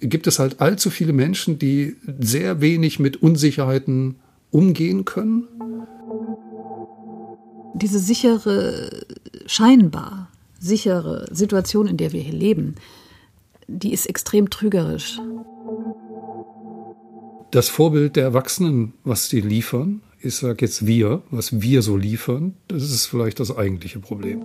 gibt 0.00 0.26
es 0.26 0.38
halt 0.38 0.60
allzu 0.60 0.90
viele 0.90 1.12
Menschen, 1.12 1.58
die 1.58 1.96
sehr 2.18 2.60
wenig 2.60 2.98
mit 2.98 3.22
Unsicherheiten 3.22 4.16
umgehen 4.50 5.04
können. 5.04 5.48
Diese 7.74 7.98
sichere, 7.98 9.04
scheinbar 9.46 10.30
sichere 10.58 11.26
Situation, 11.30 11.86
in 11.86 11.96
der 11.96 12.12
wir 12.12 12.20
hier 12.20 12.34
leben, 12.34 12.74
die 13.66 13.92
ist 13.92 14.06
extrem 14.06 14.50
trügerisch. 14.50 15.18
Das 17.50 17.68
Vorbild 17.68 18.16
der 18.16 18.24
Erwachsenen, 18.24 18.94
was 19.04 19.28
sie 19.28 19.40
liefern, 19.40 20.02
ich 20.20 20.34
sage 20.34 20.64
jetzt 20.64 20.86
wir, 20.86 21.22
was 21.30 21.60
wir 21.60 21.82
so 21.82 21.96
liefern, 21.96 22.54
das 22.66 22.82
ist 22.82 23.06
vielleicht 23.06 23.40
das 23.40 23.56
eigentliche 23.56 24.00
Problem. 24.00 24.44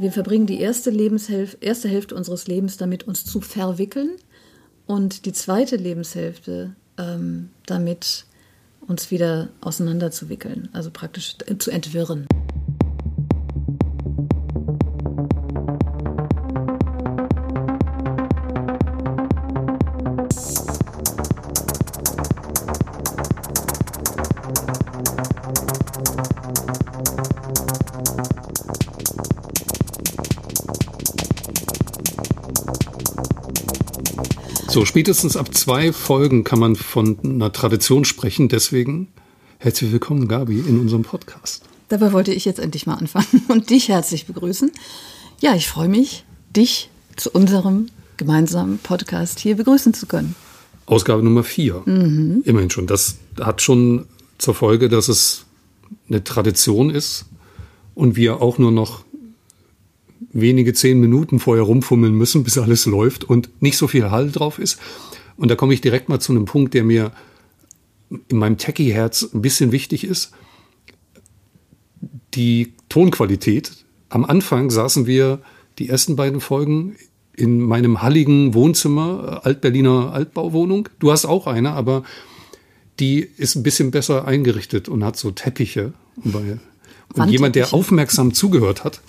Wir 0.00 0.12
verbringen 0.12 0.46
die 0.46 0.60
erste, 0.60 0.90
Lebenshälfte, 0.90 1.58
erste 1.60 1.88
Hälfte 1.88 2.14
unseres 2.14 2.46
Lebens 2.46 2.76
damit, 2.76 3.08
uns 3.08 3.24
zu 3.24 3.40
verwickeln 3.40 4.10
und 4.86 5.26
die 5.26 5.32
zweite 5.32 5.74
Lebenshälfte 5.74 6.76
ähm, 6.96 7.50
damit, 7.66 8.24
uns 8.86 9.10
wieder 9.10 9.48
auseinanderzuwickeln, 9.60 10.68
also 10.72 10.92
praktisch 10.92 11.36
zu 11.58 11.72
entwirren. 11.72 12.28
So, 34.78 34.84
spätestens 34.84 35.36
ab 35.36 35.52
zwei 35.56 35.92
Folgen 35.92 36.44
kann 36.44 36.60
man 36.60 36.76
von 36.76 37.18
einer 37.24 37.50
Tradition 37.50 38.04
sprechen. 38.04 38.48
Deswegen 38.48 39.08
herzlich 39.58 39.90
willkommen, 39.90 40.28
Gabi, 40.28 40.60
in 40.60 40.78
unserem 40.78 41.02
Podcast. 41.02 41.64
Dabei 41.88 42.12
wollte 42.12 42.32
ich 42.32 42.44
jetzt 42.44 42.60
endlich 42.60 42.86
mal 42.86 42.94
anfangen 42.94 43.42
und 43.48 43.70
dich 43.70 43.88
herzlich 43.88 44.26
begrüßen. 44.26 44.70
Ja, 45.40 45.56
ich 45.56 45.66
freue 45.66 45.88
mich, 45.88 46.24
dich 46.54 46.90
zu 47.16 47.30
unserem 47.32 47.88
gemeinsamen 48.18 48.78
Podcast 48.78 49.40
hier 49.40 49.56
begrüßen 49.56 49.94
zu 49.94 50.06
können. 50.06 50.36
Ausgabe 50.86 51.24
Nummer 51.24 51.42
vier. 51.42 51.82
Mhm. 51.84 52.42
Immerhin 52.44 52.70
schon. 52.70 52.86
Das 52.86 53.16
hat 53.40 53.60
schon 53.60 54.06
zur 54.38 54.54
Folge, 54.54 54.88
dass 54.88 55.08
es 55.08 55.44
eine 56.08 56.22
Tradition 56.22 56.90
ist 56.90 57.24
und 57.96 58.14
wir 58.14 58.40
auch 58.40 58.58
nur 58.58 58.70
noch 58.70 59.02
wenige 60.32 60.74
zehn 60.74 61.00
Minuten 61.00 61.38
vorher 61.38 61.64
rumfummeln 61.64 62.14
müssen, 62.14 62.44
bis 62.44 62.58
alles 62.58 62.86
läuft 62.86 63.24
und 63.24 63.50
nicht 63.62 63.76
so 63.76 63.86
viel 63.86 64.10
Hall 64.10 64.30
drauf 64.30 64.58
ist. 64.58 64.78
Und 65.36 65.50
da 65.50 65.54
komme 65.54 65.74
ich 65.74 65.80
direkt 65.80 66.08
mal 66.08 66.20
zu 66.20 66.32
einem 66.32 66.44
Punkt, 66.44 66.74
der 66.74 66.84
mir 66.84 67.12
in 68.28 68.38
meinem 68.38 68.56
Techie-Herz 68.56 69.30
ein 69.34 69.42
bisschen 69.42 69.72
wichtig 69.72 70.04
ist. 70.04 70.32
Die 72.34 72.74
Tonqualität. 72.88 73.84
Am 74.08 74.24
Anfang 74.24 74.70
saßen 74.70 75.06
wir 75.06 75.40
die 75.78 75.88
ersten 75.88 76.16
beiden 76.16 76.40
Folgen 76.40 76.96
in 77.36 77.60
meinem 77.60 78.02
halligen 78.02 78.54
Wohnzimmer, 78.54 79.42
Altberliner 79.44 80.12
Altbauwohnung. 80.12 80.88
Du 80.98 81.12
hast 81.12 81.24
auch 81.24 81.46
eine, 81.46 81.72
aber 81.72 82.02
die 82.98 83.20
ist 83.20 83.54
ein 83.54 83.62
bisschen 83.62 83.92
besser 83.92 84.26
eingerichtet 84.26 84.88
und 84.88 85.04
hat 85.04 85.16
so 85.16 85.30
Teppiche. 85.30 85.92
Und 87.14 87.30
jemand, 87.30 87.54
der 87.54 87.72
aufmerksam 87.72 88.34
zugehört 88.34 88.82
hat, 88.84 89.00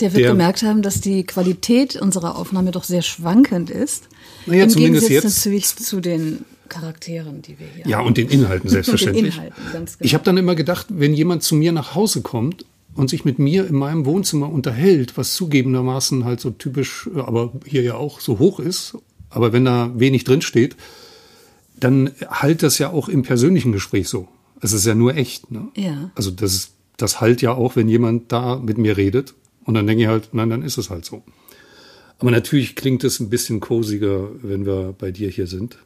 der 0.00 0.12
wird 0.12 0.24
der, 0.24 0.32
gemerkt 0.32 0.62
haben, 0.62 0.82
dass 0.82 1.00
die 1.00 1.24
Qualität 1.24 1.96
unserer 1.96 2.36
Aufnahme 2.36 2.70
doch 2.70 2.84
sehr 2.84 3.02
schwankend 3.02 3.70
ist. 3.70 4.08
Naja, 4.46 4.64
Im 4.64 4.70
zumindest 4.70 5.08
Gegensatz 5.08 5.44
jetzt 5.44 5.86
zu 5.86 6.00
den 6.00 6.44
Charakteren, 6.68 7.42
die 7.42 7.58
wir 7.58 7.66
hier 7.66 7.78
ja, 7.78 7.84
haben. 7.84 7.90
Ja, 7.90 8.00
und 8.00 8.16
den 8.16 8.28
Inhalten 8.28 8.68
selbstverständlich. 8.70 9.24
den 9.24 9.32
Inhalten, 9.32 9.62
ganz 9.72 9.98
genau. 9.98 10.06
Ich 10.06 10.14
habe 10.14 10.24
dann 10.24 10.36
immer 10.36 10.54
gedacht, 10.54 10.86
wenn 10.90 11.14
jemand 11.14 11.42
zu 11.42 11.54
mir 11.54 11.72
nach 11.72 11.94
Hause 11.94 12.22
kommt 12.22 12.64
und 12.94 13.10
sich 13.10 13.24
mit 13.24 13.38
mir 13.38 13.66
in 13.66 13.76
meinem 13.76 14.06
Wohnzimmer 14.06 14.50
unterhält, 14.50 15.16
was 15.16 15.34
zugegebenermaßen 15.34 16.24
halt 16.24 16.40
so 16.40 16.50
typisch, 16.50 17.08
aber 17.14 17.52
hier 17.64 17.82
ja 17.82 17.94
auch 17.94 18.20
so 18.20 18.38
hoch 18.38 18.60
ist, 18.60 18.96
aber 19.30 19.52
wenn 19.52 19.64
da 19.64 19.92
wenig 19.94 20.24
drin 20.24 20.42
steht, 20.42 20.76
dann 21.78 22.10
halt 22.28 22.62
das 22.62 22.78
ja 22.78 22.90
auch 22.90 23.08
im 23.08 23.22
persönlichen 23.22 23.72
Gespräch 23.72 24.08
so. 24.08 24.28
Es 24.60 24.72
ist 24.72 24.86
ja 24.86 24.94
nur 24.94 25.16
echt. 25.16 25.50
Ne? 25.50 25.68
Ja. 25.76 26.10
Also 26.14 26.30
das, 26.30 26.70
das 26.96 27.20
halt 27.20 27.42
ja 27.42 27.52
auch, 27.52 27.76
wenn 27.76 27.88
jemand 27.88 28.32
da 28.32 28.56
mit 28.56 28.78
mir 28.78 28.96
redet 28.96 29.34
und 29.64 29.74
dann 29.74 29.86
denke 29.86 30.02
ich 30.02 30.08
halt, 30.08 30.30
nein, 30.32 30.50
dann 30.50 30.62
ist 30.62 30.78
es 30.78 30.90
halt 30.90 31.04
so. 31.04 31.22
Aber 32.18 32.30
natürlich 32.30 32.76
klingt 32.76 33.04
es 33.04 33.20
ein 33.20 33.28
bisschen 33.28 33.60
cosiger, 33.60 34.28
wenn 34.42 34.66
wir 34.66 34.94
bei 34.96 35.10
dir 35.10 35.28
hier 35.28 35.46
sind. 35.46 35.78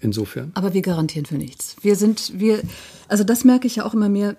Insofern. 0.00 0.50
Aber 0.54 0.74
wir 0.74 0.82
garantieren 0.82 1.24
für 1.24 1.36
nichts. 1.36 1.76
Wir 1.80 1.96
sind, 1.96 2.38
wir, 2.38 2.60
also 3.08 3.24
das 3.24 3.44
merke 3.44 3.66
ich 3.66 3.76
ja 3.76 3.86
auch 3.86 3.94
immer 3.94 4.08
mehr. 4.08 4.36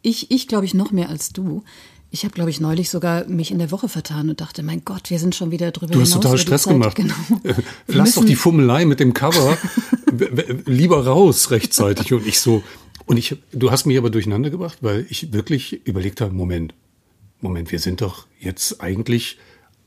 Ich, 0.00 0.30
ich 0.30 0.46
glaube 0.46 0.64
ich 0.64 0.74
noch 0.74 0.92
mehr 0.92 1.08
als 1.08 1.32
du. 1.32 1.64
Ich 2.10 2.24
habe, 2.24 2.32
glaube 2.32 2.48
ich, 2.48 2.60
neulich 2.60 2.88
sogar 2.88 3.26
mich 3.26 3.50
in 3.50 3.58
der 3.58 3.70
Woche 3.70 3.88
vertan 3.88 4.30
und 4.30 4.40
dachte, 4.40 4.62
mein 4.62 4.84
Gott, 4.84 5.10
wir 5.10 5.18
sind 5.18 5.34
schon 5.34 5.50
wieder 5.50 5.72
drüber 5.72 5.92
Du 5.92 6.00
hast 6.00 6.12
total 6.12 6.38
Stress 6.38 6.64
gemacht. 6.64 6.94
Genau. 6.94 7.14
Lass 7.88 8.14
doch 8.14 8.24
die 8.24 8.36
Fummelei 8.36 8.84
mit 8.86 9.00
dem 9.00 9.12
Cover 9.12 9.58
lieber 10.64 11.04
raus 11.04 11.50
rechtzeitig. 11.50 12.12
Und 12.12 12.26
ich 12.26 12.40
so, 12.40 12.62
und 13.06 13.16
ich, 13.16 13.36
du 13.52 13.70
hast 13.70 13.84
mich 13.86 13.98
aber 13.98 14.08
durcheinander 14.08 14.50
gebracht, 14.50 14.78
weil 14.80 15.04
ich 15.10 15.32
wirklich 15.32 15.84
überlegt 15.86 16.20
habe, 16.20 16.32
Moment, 16.32 16.74
Moment, 17.40 17.70
wir 17.72 17.78
sind 17.78 18.00
doch 18.00 18.26
jetzt 18.40 18.80
eigentlich 18.80 19.38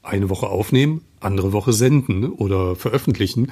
eine 0.03 0.29
Woche 0.29 0.47
aufnehmen, 0.47 1.03
andere 1.19 1.53
Woche 1.53 1.73
senden 1.73 2.21
ne, 2.21 2.31
oder 2.31 2.75
veröffentlichen. 2.75 3.51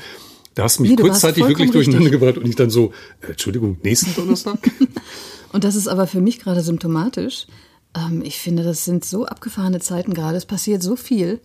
Da 0.56 0.64
hast 0.64 0.80
du 0.80 0.84
mich 0.84 0.92
nee, 0.92 0.98
kurzzeitig 0.98 1.48
wirklich 1.48 1.72
durcheinander 1.72 2.10
gebracht 2.10 2.38
und 2.38 2.48
ich 2.48 2.56
dann 2.56 2.70
so, 2.70 2.92
äh, 3.22 3.32
Entschuldigung, 3.32 3.78
nächsten 3.84 4.16
Donnerstag? 4.16 4.60
und 5.54 5.64
das 5.64 5.76
ist 5.76 5.88
aber 5.88 6.08
für 6.08 6.22
mich 6.22 6.40
gerade 6.40 6.62
symptomatisch. 6.62 7.48
Ähm, 7.96 8.22
ich 8.24 8.40
finde, 8.40 8.64
das 8.64 8.86
sind 8.86 9.06
so 9.06 9.26
abgefahrene 9.26 9.80
Zeiten 9.80 10.14
gerade. 10.14 10.38
Es 10.38 10.46
passiert 10.46 10.82
so 10.82 10.96
viel. 10.96 11.40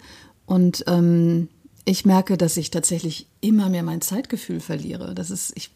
Und 0.47 0.85
ähm, 0.87 1.49
ich 1.85 2.05
merke, 2.05 2.37
dass 2.37 2.57
ich 2.57 2.71
tatsächlich 2.71 3.27
immer 3.41 3.69
mehr 3.69 3.83
mein 3.83 4.01
Zeitgefühl 4.01 4.61
verliere. 4.61 5.15
Das 5.15 5.31
ist, 5.31 5.53
ich, 5.55 5.71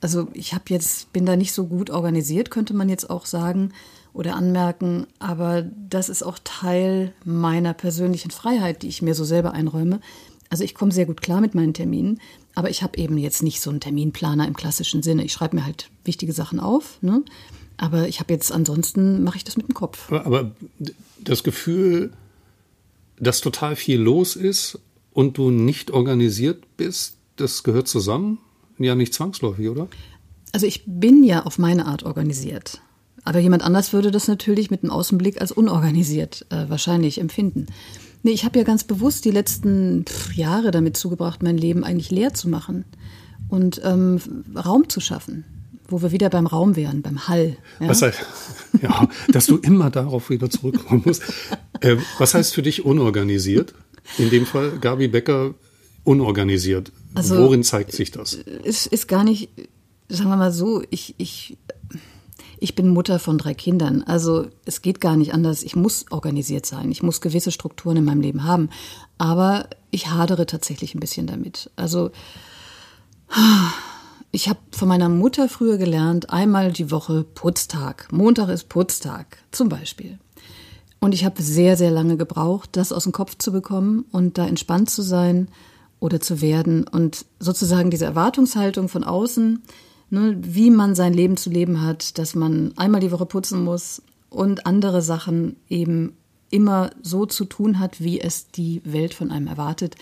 also 0.00 0.28
ich 0.32 0.54
habe 0.54 0.64
jetzt, 0.68 1.12
bin 1.12 1.26
da 1.26 1.36
nicht 1.36 1.52
so 1.52 1.66
gut 1.66 1.90
organisiert, 1.90 2.50
könnte 2.50 2.74
man 2.74 2.88
jetzt 2.88 3.10
auch 3.10 3.26
sagen 3.26 3.72
oder 4.16 4.34
anmerken, 4.34 5.06
aber 5.18 5.62
das 5.62 6.08
ist 6.08 6.22
auch 6.22 6.38
Teil 6.42 7.12
meiner 7.24 7.74
persönlichen 7.74 8.30
Freiheit, 8.30 8.82
die 8.82 8.88
ich 8.88 9.02
mir 9.02 9.14
so 9.14 9.24
selber 9.24 9.52
einräume. 9.52 10.00
Also 10.48 10.64
ich 10.64 10.74
komme 10.74 10.90
sehr 10.90 11.06
gut 11.06 11.20
klar 11.20 11.40
mit 11.40 11.54
meinen 11.54 11.74
Terminen, 11.74 12.20
aber 12.54 12.70
ich 12.70 12.82
habe 12.82 12.96
eben 12.98 13.18
jetzt 13.18 13.42
nicht 13.42 13.60
so 13.60 13.68
einen 13.68 13.80
Terminplaner 13.80 14.46
im 14.46 14.56
klassischen 14.56 15.02
Sinne. 15.02 15.24
Ich 15.24 15.32
schreibe 15.32 15.56
mir 15.56 15.66
halt 15.66 15.90
wichtige 16.04 16.32
Sachen 16.32 16.60
auf, 16.60 16.98
ne? 17.02 17.22
aber 17.76 18.08
ich 18.08 18.18
habe 18.20 18.32
jetzt 18.32 18.52
ansonsten 18.52 19.22
mache 19.22 19.36
ich 19.36 19.44
das 19.44 19.58
mit 19.58 19.68
dem 19.68 19.74
Kopf. 19.74 20.10
Aber, 20.10 20.24
aber 20.24 20.50
das 21.20 21.44
Gefühl, 21.44 22.10
dass 23.18 23.42
total 23.42 23.76
viel 23.76 24.00
los 24.00 24.34
ist 24.34 24.78
und 25.12 25.36
du 25.36 25.50
nicht 25.50 25.90
organisiert 25.90 26.64
bist, 26.78 27.16
das 27.36 27.62
gehört 27.64 27.86
zusammen? 27.86 28.38
Ja, 28.78 28.94
nicht 28.94 29.12
zwangsläufig, 29.12 29.68
oder? 29.68 29.88
Also 30.52 30.66
ich 30.66 30.84
bin 30.86 31.22
ja 31.22 31.44
auf 31.44 31.58
meine 31.58 31.84
Art 31.84 32.02
organisiert. 32.04 32.80
Aber 33.26 33.40
jemand 33.40 33.64
anders 33.64 33.92
würde 33.92 34.12
das 34.12 34.28
natürlich 34.28 34.70
mit 34.70 34.84
einem 34.84 34.92
Außenblick 34.92 35.40
als 35.40 35.50
unorganisiert 35.50 36.46
äh, 36.50 36.68
wahrscheinlich 36.68 37.18
empfinden. 37.18 37.66
Nee, 38.22 38.30
ich 38.30 38.44
habe 38.44 38.56
ja 38.56 38.64
ganz 38.64 38.84
bewusst 38.84 39.24
die 39.24 39.32
letzten 39.32 40.04
pff, 40.06 40.32
Jahre 40.34 40.70
damit 40.70 40.96
zugebracht, 40.96 41.42
mein 41.42 41.58
Leben 41.58 41.82
eigentlich 41.82 42.12
leer 42.12 42.34
zu 42.34 42.48
machen 42.48 42.84
und 43.48 43.80
ähm, 43.84 44.20
Raum 44.54 44.88
zu 44.88 45.00
schaffen, 45.00 45.44
wo 45.88 46.02
wir 46.02 46.12
wieder 46.12 46.30
beim 46.30 46.46
Raum 46.46 46.76
wären, 46.76 47.02
beim 47.02 47.26
Hall. 47.26 47.56
Ja, 47.80 47.88
was 47.88 48.02
heißt, 48.02 48.24
ja 48.82 49.08
dass 49.26 49.46
du 49.46 49.56
immer 49.56 49.90
darauf 49.90 50.30
wieder 50.30 50.48
zurückkommen 50.48 51.02
musst. 51.04 51.24
Äh, 51.80 51.96
was 52.18 52.32
heißt 52.34 52.54
für 52.54 52.62
dich 52.62 52.84
unorganisiert? 52.84 53.74
In 54.18 54.30
dem 54.30 54.46
Fall 54.46 54.78
Gabi 54.80 55.08
Becker 55.08 55.54
unorganisiert. 56.04 56.92
Also, 57.14 57.36
Worin 57.38 57.64
zeigt 57.64 57.90
sich 57.90 58.12
das? 58.12 58.38
Es 58.62 58.86
ist 58.86 59.08
gar 59.08 59.24
nicht, 59.24 59.48
sagen 60.08 60.30
wir 60.30 60.36
mal 60.36 60.52
so, 60.52 60.84
ich, 60.90 61.16
ich 61.18 61.56
ich 62.58 62.74
bin 62.74 62.88
Mutter 62.88 63.18
von 63.18 63.38
drei 63.38 63.54
Kindern. 63.54 64.02
Also 64.02 64.46
es 64.64 64.82
geht 64.82 65.00
gar 65.00 65.16
nicht 65.16 65.34
anders. 65.34 65.62
Ich 65.62 65.76
muss 65.76 66.06
organisiert 66.10 66.66
sein. 66.66 66.90
Ich 66.90 67.02
muss 67.02 67.20
gewisse 67.20 67.50
Strukturen 67.50 67.98
in 67.98 68.04
meinem 68.04 68.20
Leben 68.20 68.44
haben. 68.44 68.70
Aber 69.18 69.68
ich 69.90 70.08
hadere 70.10 70.46
tatsächlich 70.46 70.94
ein 70.94 71.00
bisschen 71.00 71.26
damit. 71.26 71.70
Also 71.76 72.10
ich 74.30 74.48
habe 74.48 74.60
von 74.70 74.88
meiner 74.88 75.08
Mutter 75.08 75.48
früher 75.48 75.78
gelernt, 75.78 76.30
einmal 76.30 76.72
die 76.72 76.90
Woche 76.90 77.24
Putztag. 77.24 78.08
Montag 78.12 78.48
ist 78.48 78.68
Putztag 78.68 79.38
zum 79.50 79.68
Beispiel. 79.68 80.18
Und 81.00 81.14
ich 81.14 81.24
habe 81.24 81.42
sehr, 81.42 81.76
sehr 81.76 81.90
lange 81.90 82.16
gebraucht, 82.16 82.70
das 82.72 82.92
aus 82.92 83.04
dem 83.04 83.12
Kopf 83.12 83.36
zu 83.38 83.52
bekommen 83.52 84.04
und 84.12 84.38
da 84.38 84.46
entspannt 84.46 84.90
zu 84.90 85.02
sein 85.02 85.48
oder 86.00 86.20
zu 86.20 86.40
werden 86.40 86.86
und 86.86 87.26
sozusagen 87.38 87.90
diese 87.90 88.06
Erwartungshaltung 88.06 88.88
von 88.88 89.04
außen, 89.04 89.62
ne, 90.10 90.36
wie 90.40 90.70
man 90.70 90.94
sein 90.94 91.14
Leben 91.14 91.36
zu 91.36 91.50
leben 91.50 91.82
hat, 91.82 92.18
dass 92.18 92.34
man 92.34 92.72
einmal 92.76 93.00
die 93.00 93.12
Woche 93.12 93.26
putzen 93.26 93.64
muss 93.64 94.02
und 94.30 94.66
andere 94.66 95.02
Sachen 95.02 95.56
eben 95.68 96.16
immer 96.50 96.90
so 97.02 97.26
zu 97.26 97.44
tun 97.44 97.78
hat, 97.78 98.00
wie 98.00 98.20
es 98.20 98.50
die 98.50 98.80
Welt 98.84 99.14
von 99.14 99.30
einem 99.30 99.46
erwartet. 99.46 99.96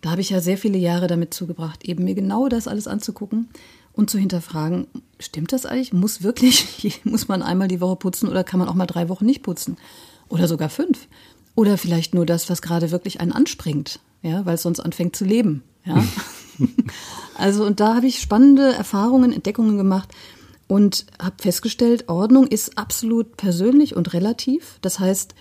Da 0.00 0.10
habe 0.10 0.20
ich 0.20 0.30
ja 0.30 0.40
sehr 0.40 0.58
viele 0.58 0.78
Jahre 0.78 1.06
damit 1.06 1.32
zugebracht, 1.32 1.84
eben 1.84 2.04
mir 2.04 2.14
genau 2.14 2.48
das 2.48 2.68
alles 2.68 2.86
anzugucken 2.86 3.48
und 3.92 4.10
zu 4.10 4.18
hinterfragen, 4.18 4.86
stimmt 5.18 5.52
das 5.52 5.66
eigentlich? 5.66 5.92
Muss 5.92 6.22
wirklich, 6.22 7.00
muss 7.04 7.28
man 7.28 7.42
einmal 7.42 7.68
die 7.68 7.80
Woche 7.80 7.96
putzen 7.96 8.28
oder 8.28 8.44
kann 8.44 8.58
man 8.58 8.68
auch 8.68 8.74
mal 8.74 8.86
drei 8.86 9.08
Wochen 9.08 9.24
nicht 9.24 9.42
putzen? 9.42 9.76
Oder 10.28 10.48
sogar 10.48 10.68
fünf? 10.68 11.06
Oder 11.54 11.78
vielleicht 11.78 12.14
nur 12.14 12.26
das, 12.26 12.50
was 12.50 12.60
gerade 12.60 12.90
wirklich 12.90 13.20
einen 13.20 13.32
anspringt, 13.32 14.00
ja, 14.22 14.44
weil 14.44 14.56
es 14.56 14.62
sonst 14.62 14.80
anfängt 14.80 15.14
zu 15.14 15.24
leben, 15.24 15.62
ja. 15.84 16.04
also, 17.38 17.64
und 17.64 17.80
da 17.80 17.94
habe 17.94 18.06
ich 18.06 18.20
spannende 18.20 18.72
Erfahrungen, 18.72 19.32
Entdeckungen 19.32 19.76
gemacht 19.76 20.10
und 20.66 21.06
habe 21.20 21.36
festgestellt, 21.38 22.08
Ordnung 22.08 22.46
ist 22.46 22.78
absolut 22.78 23.36
persönlich 23.36 23.96
und 23.96 24.12
relativ. 24.12 24.78
Das 24.80 24.98
heißt, 24.98 25.34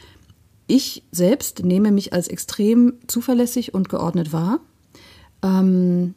ich 0.68 1.04
selbst 1.12 1.63
nehme 1.63 1.92
mich 1.92 2.13
als 2.13 2.27
extrem 2.27 2.94
zuverlässig 3.07 3.74
und 3.74 3.89
geordnet 3.89 4.33
wahr. 4.33 4.60
Ähm, 5.42 6.15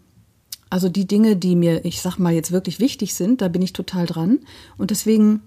also 0.70 0.88
die 0.88 1.06
Dinge, 1.06 1.36
die 1.36 1.56
mir, 1.56 1.84
ich 1.84 2.00
sag 2.00 2.18
mal, 2.18 2.32
jetzt 2.32 2.52
wirklich 2.52 2.80
wichtig 2.80 3.14
sind, 3.14 3.40
da 3.40 3.48
bin 3.48 3.62
ich 3.62 3.72
total 3.72 4.06
dran. 4.06 4.40
Und 4.76 4.90
deswegen, 4.90 5.42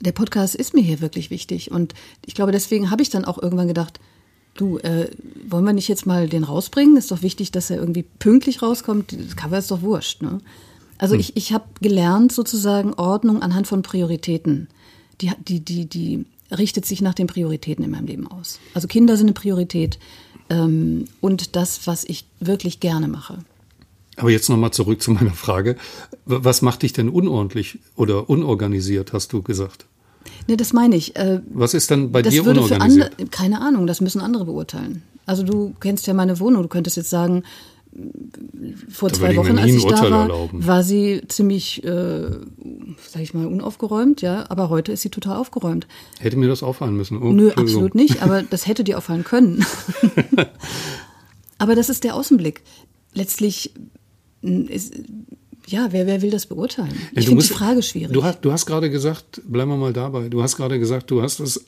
der 0.00 0.12
Podcast 0.12 0.54
ist 0.54 0.74
mir 0.74 0.82
hier 0.82 1.00
wirklich 1.00 1.30
wichtig. 1.30 1.70
Und 1.70 1.94
ich 2.26 2.34
glaube, 2.34 2.52
deswegen 2.52 2.90
habe 2.90 3.02
ich 3.02 3.10
dann 3.10 3.24
auch 3.24 3.40
irgendwann 3.40 3.68
gedacht, 3.68 4.00
du, 4.60 4.78
äh, 4.78 5.10
wollen 5.48 5.64
wir 5.64 5.72
nicht 5.72 5.88
jetzt 5.88 6.06
mal 6.06 6.28
den 6.28 6.44
rausbringen? 6.44 6.96
Ist 6.96 7.10
doch 7.10 7.22
wichtig, 7.22 7.50
dass 7.52 7.70
er 7.70 7.78
irgendwie 7.78 8.04
pünktlich 8.18 8.62
rauskommt. 8.62 9.12
Das 9.12 9.36
Cover 9.36 9.58
ist 9.58 9.70
doch 9.70 9.82
wurscht. 9.82 10.22
Ne? 10.22 10.40
Also 10.98 11.14
hm. 11.14 11.20
ich, 11.20 11.36
ich 11.36 11.52
habe 11.52 11.64
gelernt 11.80 12.32
sozusagen 12.32 12.94
Ordnung 12.94 13.42
anhand 13.42 13.66
von 13.66 13.82
Prioritäten. 13.82 14.68
Die, 15.20 15.32
die, 15.46 15.60
die, 15.60 15.86
die 15.86 16.26
richtet 16.56 16.84
sich 16.84 17.00
nach 17.02 17.14
den 17.14 17.26
Prioritäten 17.26 17.84
in 17.84 17.90
meinem 17.90 18.06
Leben 18.06 18.26
aus. 18.26 18.58
Also 18.74 18.88
Kinder 18.88 19.16
sind 19.16 19.26
eine 19.26 19.34
Priorität 19.34 19.98
ähm, 20.50 21.06
und 21.20 21.56
das, 21.56 21.86
was 21.86 22.04
ich 22.04 22.26
wirklich 22.40 22.80
gerne 22.80 23.08
mache. 23.08 23.38
Aber 24.16 24.30
jetzt 24.30 24.48
nochmal 24.48 24.72
zurück 24.72 25.00
zu 25.00 25.12
meiner 25.12 25.34
Frage. 25.34 25.76
Was 26.26 26.62
macht 26.62 26.82
dich 26.82 26.92
denn 26.92 27.08
unordentlich 27.08 27.78
oder 27.94 28.28
unorganisiert, 28.28 29.12
hast 29.12 29.32
du 29.32 29.42
gesagt? 29.42 29.86
Ne, 30.46 30.56
das 30.56 30.72
meine 30.72 30.96
ich. 30.96 31.16
Äh, 31.16 31.40
Was 31.52 31.74
ist 31.74 31.90
dann 31.90 32.12
bei 32.12 32.22
dir 32.22 32.42
unorganisiert? 32.42 32.80
Andere, 32.82 33.10
keine 33.30 33.60
Ahnung, 33.60 33.86
das 33.86 34.00
müssen 34.00 34.20
andere 34.20 34.44
beurteilen. 34.44 35.02
Also 35.26 35.42
du 35.42 35.74
kennst 35.80 36.06
ja 36.06 36.14
meine 36.14 36.40
Wohnung, 36.40 36.62
du 36.62 36.68
könntest 36.68 36.96
jetzt 36.96 37.10
sagen, 37.10 37.42
vor 38.88 39.08
da 39.08 39.14
zwei 39.14 39.36
Wochen, 39.36 39.58
als 39.58 39.72
ich 39.72 39.84
da 39.84 40.10
war, 40.10 40.22
erlauben. 40.22 40.66
war 40.66 40.82
sie 40.82 41.22
ziemlich, 41.28 41.82
äh, 41.84 42.30
sag 43.08 43.22
ich 43.22 43.34
mal, 43.34 43.46
unaufgeräumt, 43.46 44.22
ja, 44.22 44.44
aber 44.48 44.68
heute 44.68 44.92
ist 44.92 45.02
sie 45.02 45.10
total 45.10 45.36
aufgeräumt. 45.36 45.86
Hätte 46.20 46.36
mir 46.36 46.48
das 46.48 46.62
auffallen 46.62 46.96
müssen? 46.96 47.20
Oh, 47.20 47.32
Nö, 47.32 47.50
absolut 47.52 47.94
nicht, 47.94 48.22
aber 48.22 48.42
das 48.50 48.66
hätte 48.66 48.84
dir 48.84 48.98
auffallen 48.98 49.24
können. 49.24 49.64
aber 51.58 51.74
das 51.74 51.88
ist 51.88 52.04
der 52.04 52.14
Außenblick. 52.14 52.62
Letztlich 53.14 53.72
ist, 54.42 54.94
ja, 55.70 55.88
wer, 55.90 56.06
wer 56.06 56.22
will 56.22 56.30
das 56.30 56.46
beurteilen? 56.46 56.94
Ich 57.12 57.26
finde 57.26 57.42
die 57.42 57.52
Frage 57.52 57.82
schwierig. 57.82 58.12
Du 58.12 58.24
hast, 58.24 58.40
du 58.40 58.52
hast 58.52 58.66
gerade 58.66 58.90
gesagt, 58.90 59.42
bleiben 59.46 59.70
wir 59.70 59.76
mal 59.76 59.92
dabei, 59.92 60.28
du 60.28 60.42
hast 60.42 60.56
gerade 60.56 60.78
gesagt, 60.78 61.10
du 61.10 61.22
hast 61.22 61.40
es 61.40 61.64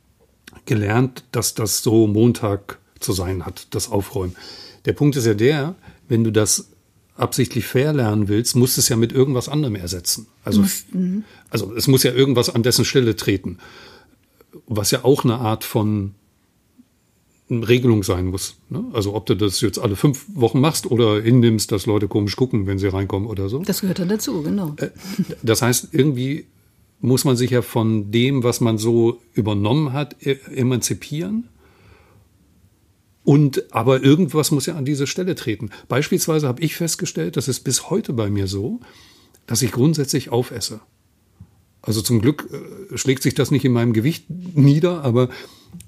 gelernt, 0.66 1.24
dass 1.32 1.54
das 1.54 1.82
so 1.82 2.06
Montag 2.06 2.78
zu 2.98 3.12
sein 3.12 3.46
hat, 3.46 3.68
das 3.70 3.90
Aufräumen. 3.90 4.36
Der 4.84 4.92
Punkt 4.92 5.16
ist 5.16 5.26
ja 5.26 5.34
der, 5.34 5.74
wenn 6.08 6.24
du 6.24 6.30
das 6.30 6.68
absichtlich 7.16 7.66
fair 7.66 7.92
lernen 7.92 8.28
willst, 8.28 8.56
musst 8.56 8.76
du 8.76 8.80
es 8.80 8.88
ja 8.88 8.96
mit 8.96 9.12
irgendwas 9.12 9.48
anderem 9.48 9.76
ersetzen. 9.76 10.26
Also, 10.44 10.64
mhm. 10.92 11.24
also 11.50 11.74
es 11.74 11.86
muss 11.86 12.02
ja 12.02 12.12
irgendwas 12.12 12.50
an 12.50 12.62
dessen 12.62 12.84
Stelle 12.84 13.16
treten. 13.16 13.58
Was 14.66 14.90
ja 14.90 15.04
auch 15.04 15.24
eine 15.24 15.36
Art 15.36 15.64
von 15.64 16.14
Regelung 17.50 18.02
sein 18.02 18.26
muss. 18.26 18.56
Ne? 18.68 18.84
Also 18.92 19.14
ob 19.14 19.26
du 19.26 19.34
das 19.34 19.60
jetzt 19.60 19.78
alle 19.78 19.96
fünf 19.96 20.24
Wochen 20.34 20.60
machst 20.60 20.90
oder 20.90 21.20
hinnimmst, 21.20 21.72
dass 21.72 21.86
Leute 21.86 22.08
komisch 22.08 22.36
gucken, 22.36 22.66
wenn 22.66 22.78
sie 22.78 22.86
reinkommen 22.86 23.28
oder 23.28 23.48
so. 23.48 23.62
Das 23.62 23.80
gehört 23.80 23.98
dann 23.98 24.08
dazu, 24.08 24.42
genau. 24.42 24.74
Äh, 24.76 24.90
das 25.42 25.62
heißt, 25.62 25.88
irgendwie 25.92 26.46
muss 27.00 27.24
man 27.24 27.36
sich 27.36 27.50
ja 27.50 27.62
von 27.62 28.10
dem, 28.10 28.42
was 28.42 28.60
man 28.60 28.78
so 28.78 29.20
übernommen 29.34 29.92
hat, 29.92 30.16
e-, 30.24 30.38
emanzipieren 30.54 31.48
und 33.24 33.72
aber 33.72 34.02
irgendwas 34.02 34.50
muss 34.50 34.66
ja 34.66 34.74
an 34.74 34.84
diese 34.84 35.06
Stelle 35.06 35.34
treten. 35.34 35.70
Beispielsweise 35.88 36.48
habe 36.48 36.62
ich 36.62 36.74
festgestellt, 36.74 37.36
das 37.36 37.48
ist 37.48 37.60
bis 37.60 37.90
heute 37.90 38.12
bei 38.12 38.30
mir 38.30 38.46
so, 38.46 38.80
dass 39.46 39.62
ich 39.62 39.72
grundsätzlich 39.72 40.30
aufesse. 40.30 40.80
Also 41.82 42.02
zum 42.02 42.20
Glück 42.20 42.48
äh, 42.52 42.98
schlägt 42.98 43.22
sich 43.22 43.34
das 43.34 43.50
nicht 43.50 43.64
in 43.64 43.72
meinem 43.72 43.92
Gewicht 43.92 44.26
nieder, 44.28 45.04
aber 45.04 45.28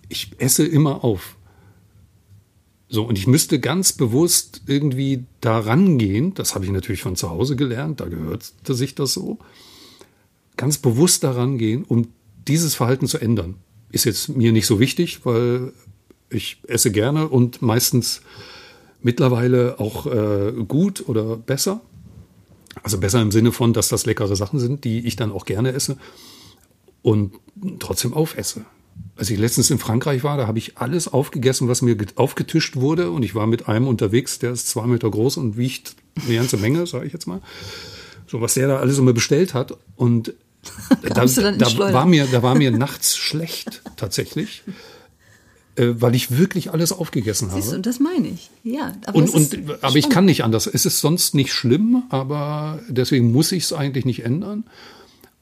ich 0.08 0.30
esse 0.38 0.66
immer 0.66 1.04
auf. 1.04 1.36
So, 2.92 3.04
und 3.04 3.16
ich 3.16 3.26
müsste 3.26 3.58
ganz 3.58 3.94
bewusst 3.94 4.64
irgendwie 4.66 5.24
da 5.40 5.58
rangehen, 5.58 6.34
das 6.34 6.54
habe 6.54 6.66
ich 6.66 6.70
natürlich 6.70 7.00
von 7.00 7.16
zu 7.16 7.30
Hause 7.30 7.56
gelernt, 7.56 8.00
da 8.00 8.04
gehörte 8.04 8.74
sich 8.74 8.94
das 8.94 9.14
so, 9.14 9.38
ganz 10.58 10.76
bewusst 10.76 11.24
daran 11.24 11.56
gehen, 11.56 11.84
um 11.84 12.08
dieses 12.46 12.74
Verhalten 12.74 13.06
zu 13.06 13.16
ändern. 13.16 13.54
Ist 13.92 14.04
jetzt 14.04 14.28
mir 14.28 14.52
nicht 14.52 14.66
so 14.66 14.78
wichtig, 14.78 15.24
weil 15.24 15.72
ich 16.28 16.58
esse 16.68 16.92
gerne 16.92 17.28
und 17.28 17.62
meistens 17.62 18.20
mittlerweile 19.00 19.80
auch 19.80 20.04
äh, 20.04 20.52
gut 20.68 21.08
oder 21.08 21.38
besser. 21.38 21.80
Also 22.82 22.98
besser 22.98 23.22
im 23.22 23.32
Sinne 23.32 23.52
von, 23.52 23.72
dass 23.72 23.88
das 23.88 24.04
leckere 24.04 24.36
Sachen 24.36 24.58
sind, 24.58 24.84
die 24.84 25.06
ich 25.06 25.16
dann 25.16 25.32
auch 25.32 25.46
gerne 25.46 25.72
esse 25.72 25.96
und 27.00 27.32
trotzdem 27.78 28.12
aufesse. 28.12 28.66
Als 29.16 29.30
ich 29.30 29.38
letztens 29.38 29.70
in 29.70 29.78
Frankreich 29.78 30.24
war, 30.24 30.36
da 30.36 30.46
habe 30.46 30.58
ich 30.58 30.78
alles 30.78 31.06
aufgegessen, 31.06 31.68
was 31.68 31.82
mir 31.82 31.96
aufgetischt 32.16 32.76
wurde. 32.76 33.10
Und 33.10 33.22
ich 33.22 33.34
war 33.34 33.46
mit 33.46 33.68
einem 33.68 33.86
unterwegs, 33.86 34.38
der 34.38 34.52
ist 34.52 34.68
zwei 34.68 34.86
Meter 34.86 35.10
groß 35.10 35.36
und 35.36 35.56
wiegt 35.56 35.94
eine 36.26 36.36
ganze 36.36 36.56
Menge, 36.56 36.86
sage 36.86 37.06
ich 37.06 37.12
jetzt 37.12 37.26
mal. 37.26 37.40
So 38.26 38.40
was 38.40 38.54
der 38.54 38.68
da 38.68 38.78
alles 38.78 38.98
immer 38.98 39.12
bestellt 39.12 39.54
hat. 39.54 39.76
Und 39.96 40.34
da, 41.02 41.24
da 41.24 41.92
war 41.92 42.06
mir, 42.06 42.26
da 42.30 42.42
war 42.42 42.54
mir 42.54 42.70
nachts 42.70 43.16
schlecht 43.16 43.82
tatsächlich 43.96 44.62
äh, 45.76 45.94
weil 45.94 46.14
ich 46.14 46.36
wirklich 46.36 46.70
alles 46.70 46.92
aufgegessen 46.92 47.50
habe. 47.50 47.62
Siehst 47.62 47.72
du, 47.72 47.80
das 47.80 47.98
meine 47.98 48.28
ich. 48.28 48.50
Ja, 48.62 48.92
aber, 49.06 49.16
und, 49.16 49.30
und, 49.30 49.58
aber 49.80 49.96
ich 49.96 50.10
kann 50.10 50.24
nicht 50.24 50.44
anders. 50.44 50.66
Es 50.66 50.84
ist 50.84 51.00
sonst 51.00 51.34
nicht 51.34 51.52
schlimm, 51.52 52.02
aber 52.10 52.80
deswegen 52.88 53.32
muss 53.32 53.52
ich 53.52 53.64
es 53.64 53.72
eigentlich 53.72 54.04
nicht 54.04 54.24
ändern. 54.24 54.64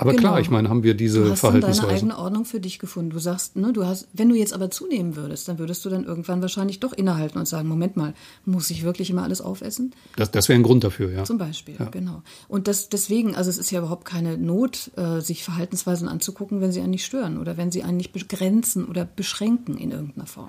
Aber 0.00 0.12
genau. 0.12 0.30
klar, 0.30 0.40
ich 0.40 0.48
meine, 0.48 0.70
haben 0.70 0.82
wir 0.82 0.94
diese 0.94 1.22
du 1.22 1.30
hast 1.30 1.44
deine 1.44 1.88
eigene 1.88 2.16
Ordnung 2.16 2.46
für 2.46 2.58
dich 2.58 2.78
gefunden. 2.78 3.10
Du 3.10 3.18
sagst, 3.18 3.56
ne, 3.56 3.70
du 3.70 3.84
hast, 3.84 4.08
wenn 4.14 4.30
du 4.30 4.34
jetzt 4.34 4.54
aber 4.54 4.70
zunehmen 4.70 5.14
würdest, 5.14 5.46
dann 5.46 5.58
würdest 5.58 5.84
du 5.84 5.90
dann 5.90 6.04
irgendwann 6.04 6.40
wahrscheinlich 6.40 6.80
doch 6.80 6.94
innehalten 6.94 7.38
und 7.38 7.46
sagen, 7.46 7.68
Moment 7.68 7.98
mal, 7.98 8.14
muss 8.46 8.70
ich 8.70 8.82
wirklich 8.82 9.10
immer 9.10 9.24
alles 9.24 9.42
aufessen? 9.42 9.92
Das, 10.16 10.30
das 10.30 10.48
wäre 10.48 10.58
ein 10.58 10.62
Grund 10.62 10.84
dafür, 10.84 11.12
ja. 11.12 11.24
Zum 11.24 11.36
Beispiel, 11.36 11.74
ja. 11.78 11.84
genau. 11.90 12.22
Und 12.48 12.66
das, 12.66 12.88
deswegen, 12.88 13.34
also 13.34 13.50
es 13.50 13.58
ist 13.58 13.70
ja 13.70 13.80
überhaupt 13.80 14.06
keine 14.06 14.38
Not, 14.38 14.90
äh, 14.96 15.20
sich 15.20 15.44
Verhaltensweisen 15.44 16.08
anzugucken, 16.08 16.62
wenn 16.62 16.72
sie 16.72 16.80
einen 16.80 16.92
nicht 16.92 17.04
stören 17.04 17.36
oder 17.36 17.58
wenn 17.58 17.70
sie 17.70 17.82
einen 17.82 17.98
nicht 17.98 18.14
begrenzen 18.14 18.86
oder 18.86 19.04
beschränken 19.04 19.76
in 19.76 19.90
irgendeiner 19.90 20.26
Form. 20.26 20.48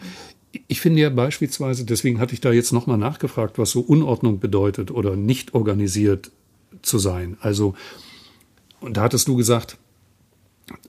Ich 0.69 0.79
finde 0.79 1.01
ja 1.01 1.09
beispielsweise, 1.09 1.83
deswegen 1.83 2.21
hatte 2.21 2.33
ich 2.33 2.39
da 2.39 2.53
jetzt 2.53 2.71
nochmal 2.71 2.97
nachgefragt, 2.97 3.57
was 3.57 3.71
so 3.71 3.81
Unordnung 3.81 4.39
bedeutet 4.39 4.91
oder 4.91 5.17
nicht 5.17 5.53
organisiert 5.53 6.31
zu 6.81 6.99
sein. 6.99 7.35
Also, 7.41 7.75
und 8.81 8.97
da 8.97 9.03
hattest 9.03 9.27
du 9.27 9.35
gesagt, 9.37 9.77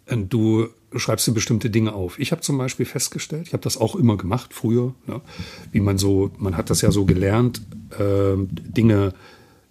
äh, 0.07 0.17
du 0.17 0.69
schreibst 0.95 1.27
dir 1.27 1.33
bestimmte 1.33 1.71
Dinge 1.71 1.93
auf. 1.95 2.19
Ich 2.19 2.33
habe 2.33 2.43
zum 2.43 2.59
Beispiel 2.59 2.85
festgestellt, 2.87 3.47
ich 3.47 3.53
habe 3.53 3.63
das 3.63 3.77
auch 3.77 3.95
immer 3.97 4.17
gemacht 4.17 4.53
früher, 4.53 4.95
ne, 5.07 5.21
wie 5.71 5.81
man 5.81 5.99
so, 5.99 6.31
man 6.39 6.57
hat 6.57 6.71
das 6.71 6.81
ja 6.81 6.91
so 6.91 7.05
gelernt, 7.05 7.63
äh, 7.99 8.35
Dinge, 8.37 9.15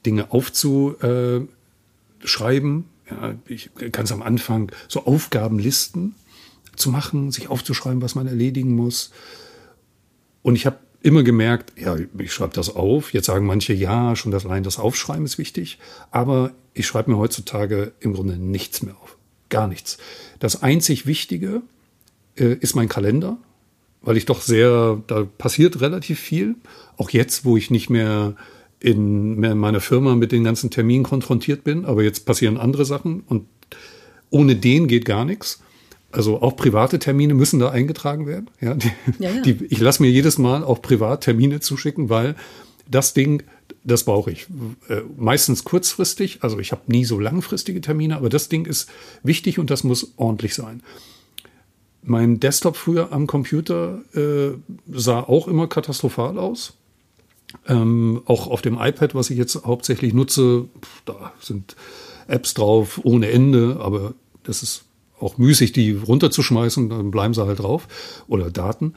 Dinge 0.06 0.32
aufzuschreiben. 0.32 1.48
Ja, 3.10 3.36
ich 3.46 3.72
ganz 3.92 4.12
am 4.12 4.22
Anfang 4.22 4.72
so 4.88 5.06
Aufgabenlisten 5.06 6.16
zu 6.76 6.90
machen, 6.90 7.32
sich 7.32 7.50
aufzuschreiben, 7.50 8.02
was 8.02 8.16
man 8.16 8.26
erledigen 8.28 8.74
muss. 8.74 9.12
Und 10.44 10.56
ich 10.56 10.66
habe 10.66 10.78
immer 11.04 11.24
gemerkt, 11.24 11.74
ja, 11.80 11.98
ich 12.18 12.34
schreibe 12.34 12.54
das 12.54 12.74
auf. 12.74 13.14
Jetzt 13.14 13.26
sagen 13.26 13.46
manche, 13.46 13.74
ja, 13.74 14.16
schon 14.16 14.32
das 14.32 14.46
allein 14.46 14.64
das 14.64 14.80
Aufschreiben 14.80 15.26
ist 15.26 15.38
wichtig. 15.38 15.78
Aber 16.12 16.52
ich 16.74 16.88
schreibe 16.88 17.12
mir 17.12 17.18
heutzutage 17.18 17.92
im 18.00 18.14
Grunde 18.14 18.38
nichts 18.38 18.82
mehr 18.82 18.96
auf. 19.02 19.18
Gar 19.50 19.68
nichts. 19.68 19.98
Das 20.40 20.64
einzig 20.64 21.06
Wichtige 21.06 21.62
äh, 22.36 22.56
ist 22.56 22.76
mein 22.76 22.90
Kalender, 22.90 23.38
weil 24.02 24.18
ich 24.18 24.26
doch 24.26 24.42
sehr, 24.42 25.02
da 25.08 25.24
passiert 25.24 25.82
relativ 25.82 26.20
viel. 26.20 26.56
Auch 26.98 27.10
jetzt, 27.10 27.46
wo 27.46 27.58
ich 27.58 27.70
nicht 27.70 27.90
mehr 27.90 28.36
in, 28.80 29.36
mehr 29.36 29.52
in 29.52 29.58
meiner 29.58 29.82
Firma 29.82 30.16
mit 30.16 30.32
den 30.32 30.44
ganzen 30.44 30.70
Terminen 30.70 31.04
konfrontiert 31.04 31.64
bin, 31.64 31.86
aber 31.86 32.04
jetzt 32.04 32.26
passieren 32.26 32.58
andere 32.58 32.86
Sachen 32.86 33.22
und 33.28 33.46
ohne 34.30 34.56
den 34.56 34.88
geht 34.88 35.06
gar 35.06 35.26
nichts. 35.26 35.62
Also 36.12 36.42
auch 36.42 36.56
private 36.56 37.00
Termine 37.00 37.34
müssen 37.34 37.60
da 37.60 37.70
eingetragen 37.70 38.26
werden. 38.28 38.50
Ja, 38.60 38.74
die, 38.74 38.92
ja, 39.20 39.30
ja. 39.30 39.42
Die, 39.42 39.66
ich 39.66 39.80
lasse 39.80 40.02
mir 40.02 40.10
jedes 40.10 40.38
Mal 40.38 40.64
auch 40.64 40.82
privat 40.82 41.24
Termine 41.24 41.60
zuschicken, 41.60 42.10
weil 42.10 42.36
das 42.90 43.14
Ding, 43.14 43.44
das 43.84 44.04
brauche 44.04 44.32
ich. 44.32 44.48
Äh, 44.90 45.02
meistens 45.18 45.64
kurzfristig, 45.64 46.44
also 46.44 46.60
ich 46.60 46.72
habe 46.72 46.84
nie 46.88 47.06
so 47.06 47.20
langfristige 47.20 47.82
Termine, 47.82 48.16
aber 48.16 48.30
das 48.30 48.50
Ding 48.50 48.66
ist 48.66 48.90
wichtig 49.24 49.60
und 49.60 49.70
das 49.70 49.84
muss 49.84 50.14
ordentlich 50.18 50.54
sein. 50.56 50.84
mein 52.04 52.40
Desktop 52.40 52.78
früher 52.78 53.12
am 53.12 53.28
Computer 53.28 54.00
äh, 54.14 54.52
sah 54.92 55.22
auch 55.22 55.48
immer 55.48 55.68
katastrophal 55.68 56.38
aus. 56.38 56.74
Ähm, 57.68 58.22
auch 58.26 58.48
auf 58.48 58.62
dem 58.62 58.80
iPad, 58.80 59.14
was 59.14 59.30
ich 59.30 59.38
jetzt 59.38 59.66
hauptsächlich 59.66 60.14
nutze, 60.14 60.66
da 61.06 61.34
sind 61.42 61.76
Apps 62.28 62.54
drauf 62.54 63.02
ohne 63.04 63.30
Ende, 63.30 63.78
aber 63.82 64.14
das 64.44 64.64
ist 64.64 64.86
auch 65.20 65.38
müßig, 65.38 65.74
die 65.74 65.92
runterzuschmeißen, 65.92 66.90
dann 66.90 67.12
bleiben 67.12 67.34
sie 67.34 67.46
halt 67.46 67.60
drauf 67.60 67.88
oder 68.28 68.50
Daten. 68.50 68.96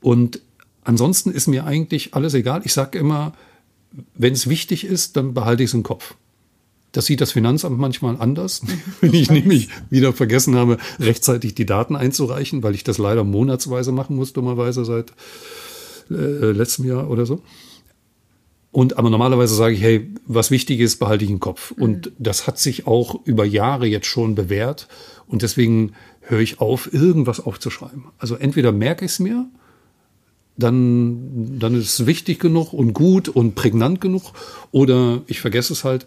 Und 0.00 0.40
ansonsten 0.82 1.30
ist 1.30 1.46
mir 1.46 1.64
eigentlich 1.66 2.14
alles 2.14 2.34
egal. 2.34 2.62
Ich 2.64 2.72
sage 2.72 2.98
immer, 2.98 3.34
wenn 4.14 4.32
es 4.32 4.48
wichtig 4.48 4.84
ist, 4.84 5.16
dann 5.16 5.34
behalte 5.34 5.62
ich 5.62 5.70
es 5.70 5.74
im 5.74 5.82
Kopf. 5.82 6.14
Das 6.92 7.06
sieht 7.06 7.20
das 7.20 7.32
Finanzamt 7.32 7.78
manchmal 7.78 8.16
anders, 8.20 8.62
wenn 9.00 9.14
ich 9.14 9.30
nämlich 9.30 9.68
wieder 9.90 10.12
vergessen 10.12 10.54
habe, 10.54 10.78
rechtzeitig 11.00 11.54
die 11.54 11.66
Daten 11.66 11.96
einzureichen, 11.96 12.62
weil 12.62 12.74
ich 12.74 12.84
das 12.84 12.98
leider 12.98 13.24
monatsweise 13.24 13.92
machen 13.92 14.16
muss, 14.16 14.32
dummerweise 14.32 14.84
seit 14.84 15.12
äh, 16.10 16.52
letztem 16.52 16.86
Jahr 16.86 17.10
oder 17.10 17.26
so. 17.26 17.42
Und 18.70 18.98
aber 18.98 19.08
normalerweise 19.08 19.54
sage 19.54 19.74
ich, 19.74 19.82
hey, 19.82 20.10
was 20.26 20.50
wichtig 20.50 20.80
ist, 20.80 20.98
behalte 20.98 21.24
ich 21.24 21.30
im 21.30 21.38
Kopf. 21.38 21.76
Mhm. 21.76 21.82
Und 21.82 22.12
das 22.18 22.46
hat 22.46 22.58
sich 22.58 22.88
auch 22.88 23.24
über 23.24 23.44
Jahre 23.44 23.86
jetzt 23.86 24.06
schon 24.06 24.34
bewährt. 24.34 24.88
Und 25.28 25.42
deswegen 25.42 25.92
höre 26.22 26.40
ich 26.40 26.60
auf, 26.60 26.92
irgendwas 26.92 27.38
aufzuschreiben. 27.38 28.06
Also 28.18 28.34
entweder 28.34 28.72
merke 28.72 29.04
ich 29.04 29.12
es 29.12 29.20
mir, 29.20 29.46
dann, 30.56 31.58
dann 31.58 31.74
ist 31.74 32.00
es 32.00 32.06
wichtig 32.06 32.38
genug 32.38 32.72
und 32.72 32.92
gut 32.94 33.28
und 33.28 33.54
prägnant 33.54 34.00
genug, 34.00 34.32
oder 34.70 35.22
ich 35.26 35.40
vergesse 35.40 35.72
es 35.72 35.84
halt. 35.84 36.06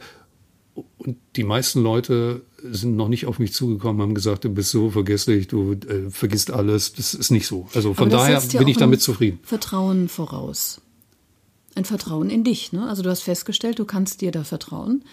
Und 0.97 1.17
die 1.35 1.43
meisten 1.43 1.81
Leute 1.81 2.41
sind 2.63 2.95
noch 2.95 3.07
nicht 3.07 3.25
auf 3.25 3.39
mich 3.39 3.53
zugekommen, 3.53 4.01
haben 4.01 4.13
gesagt, 4.13 4.43
du 4.43 4.49
bist 4.49 4.69
so 4.69 4.91
vergesslich, 4.91 5.47
du 5.47 5.73
äh, 5.73 6.09
vergisst 6.09 6.51
alles. 6.51 6.93
Das 6.93 7.13
ist 7.13 7.31
nicht 7.31 7.47
so. 7.47 7.67
Also 7.73 7.93
von 7.93 8.09
daher 8.09 8.41
bin 8.41 8.67
ich 8.67 8.77
damit 8.77 9.01
zufrieden. 9.01 9.39
Vertrauen 9.43 10.07
voraus 10.07 10.81
ein 11.77 11.85
Vertrauen 11.85 12.29
in 12.29 12.43
dich. 12.43 12.73
Ne? 12.73 12.89
Also 12.89 13.03
du 13.03 13.09
hast 13.09 13.21
festgestellt, 13.21 13.79
du 13.79 13.85
kannst 13.85 14.21
dir 14.21 14.31
da 14.31 14.43
vertrauen, 14.43 15.03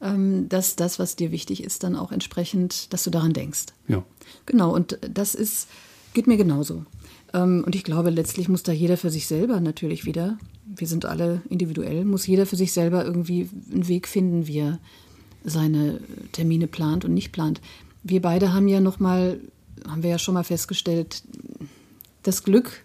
ähm, 0.00 0.48
dass 0.48 0.74
das, 0.74 0.98
was 0.98 1.16
dir 1.16 1.30
wichtig 1.30 1.62
ist, 1.62 1.84
dann 1.84 1.94
auch 1.94 2.10
entsprechend, 2.10 2.92
dass 2.92 3.04
du 3.04 3.10
daran 3.10 3.32
denkst. 3.32 3.66
Ja. 3.86 4.02
Genau, 4.46 4.74
und 4.74 4.98
das 5.08 5.34
ist, 5.34 5.68
geht 6.14 6.26
mir 6.26 6.36
genauso. 6.36 6.84
Ähm, 7.34 7.64
und 7.66 7.74
ich 7.74 7.84
glaube, 7.84 8.08
letztlich 8.10 8.48
muss 8.48 8.62
da 8.62 8.72
jeder 8.72 8.96
für 8.96 9.10
sich 9.10 9.26
selber 9.26 9.60
natürlich 9.60 10.06
wieder, 10.06 10.38
wir 10.64 10.86
sind 10.86 11.04
alle 11.04 11.42
individuell, 11.50 12.04
muss 12.04 12.26
jeder 12.26 12.46
für 12.46 12.56
sich 12.56 12.72
selber 12.72 13.04
irgendwie 13.04 13.50
einen 13.70 13.88
Weg 13.88 14.08
finden, 14.08 14.46
wie 14.46 14.60
er 14.60 14.78
seine 15.44 16.00
Termine 16.32 16.68
plant 16.68 17.04
und 17.04 17.12
nicht 17.12 17.32
plant. 17.32 17.60
Wir 18.02 18.22
beide 18.22 18.54
haben 18.54 18.68
ja 18.68 18.80
noch 18.80 19.00
mal, 19.00 19.40
haben 19.86 20.02
wir 20.02 20.10
ja 20.10 20.18
schon 20.18 20.34
mal 20.34 20.44
festgestellt, 20.44 21.22
das 22.22 22.44
Glück, 22.44 22.82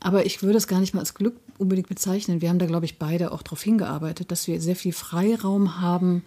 aber 0.00 0.26
ich 0.26 0.42
würde 0.42 0.58
es 0.58 0.66
gar 0.66 0.80
nicht 0.80 0.92
mal 0.92 1.00
als 1.00 1.14
Glück 1.14 1.36
unbedingt 1.56 1.88
bezeichnen. 1.88 2.42
Wir 2.42 2.50
haben 2.50 2.58
da, 2.58 2.66
glaube 2.66 2.84
ich, 2.84 2.98
beide 2.98 3.32
auch 3.32 3.42
darauf 3.42 3.62
hingearbeitet, 3.62 4.30
dass 4.30 4.46
wir 4.46 4.60
sehr 4.60 4.76
viel 4.76 4.92
Freiraum 4.92 5.80
haben 5.80 6.22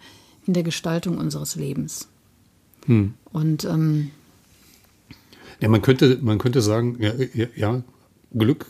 in 0.46 0.54
der 0.54 0.64
Gestaltung 0.64 1.18
unseres 1.18 1.54
Lebens. 1.54 2.08
Hm. 2.86 3.14
Und 3.32 3.64
ähm, 3.64 4.10
ja, 5.60 5.68
man 5.68 5.82
könnte, 5.82 6.18
man 6.22 6.38
könnte 6.38 6.62
sagen, 6.62 6.96
ja, 7.00 7.12
ja, 7.54 7.82
Glück, 8.32 8.66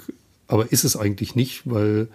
aber 0.46 0.72
ist 0.72 0.84
es 0.84 0.96
eigentlich 0.96 1.34
nicht, 1.34 1.62
weil 1.64 2.08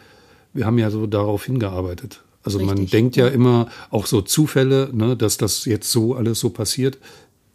wir 0.54 0.66
haben 0.66 0.78
ja 0.78 0.90
so 0.90 1.08
darauf 1.08 1.46
hingearbeitet. 1.46 2.22
Also 2.44 2.60
Richtig. 2.60 2.78
man 2.78 2.88
denkt 2.88 3.16
ja 3.16 3.28
immer 3.28 3.70
auch 3.90 4.06
so 4.06 4.22
Zufälle, 4.22 4.90
ne, 4.94 5.18
dass 5.18 5.38
das 5.38 5.66
jetzt 5.66 5.92
so 5.92 6.14
alles 6.14 6.40
so 6.40 6.50
passiert. 6.50 7.00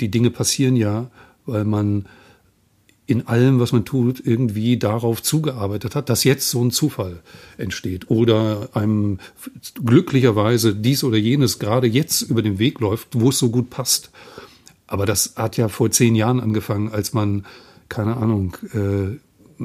Die 0.01 0.11
Dinge 0.11 0.31
passieren 0.31 0.77
ja, 0.77 1.11
weil 1.47 1.65
man 1.65 2.07
in 3.07 3.27
allem, 3.27 3.59
was 3.59 3.73
man 3.73 3.85
tut, 3.85 4.25
irgendwie 4.25 4.79
darauf 4.79 5.21
zugearbeitet 5.23 5.97
hat, 5.97 6.09
dass 6.09 6.23
jetzt 6.23 6.49
so 6.49 6.65
ein 6.65 6.71
Zufall 6.71 7.21
entsteht 7.59 8.09
oder 8.09 8.69
einem 8.73 9.19
glücklicherweise 9.85 10.75
dies 10.75 11.03
oder 11.03 11.17
jenes 11.17 11.59
gerade 11.59 11.89
jetzt 11.89 12.23
über 12.23 12.41
den 12.41 12.61
Weg 12.61 12.79
läuft, 12.79 13.09
wo 13.13 13.31
es 13.31 13.39
so 13.39 13.51
gut 13.51 13.69
passt. 13.69 14.11
Aber 14.91 15.07
das 15.07 15.35
hat 15.37 15.57
ja 15.57 15.69
vor 15.69 15.91
zehn 15.91 16.15
Jahren 16.15 16.41
angefangen, 16.41 16.91
als 16.93 17.13
man, 17.13 17.47
keine 17.89 18.17
Ahnung, 18.17 18.57
äh, 18.75 19.19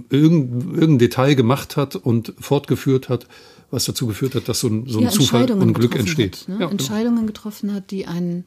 irgendein, 0.09 0.73
irgendein 0.73 0.99
Detail 0.99 1.33
gemacht 1.35 1.77
hat 1.77 1.95
und 1.95 2.33
fortgeführt 2.39 3.09
hat, 3.09 3.27
was 3.71 3.85
dazu 3.85 4.05
geführt 4.07 4.35
hat, 4.35 4.47
dass 4.47 4.59
so 4.59 4.67
ein, 4.67 4.87
so 4.87 4.99
ein 4.99 5.05
ja, 5.05 5.09
Zufall 5.09 5.51
und 5.51 5.73
Glück 5.73 5.95
entsteht. 5.95 6.41
Hat, 6.41 6.49
ne? 6.49 6.57
ja, 6.61 6.69
Entscheidungen 6.69 7.15
genau. 7.15 7.27
getroffen 7.27 7.73
hat, 7.73 7.91
die 7.91 8.05
einen 8.05 8.45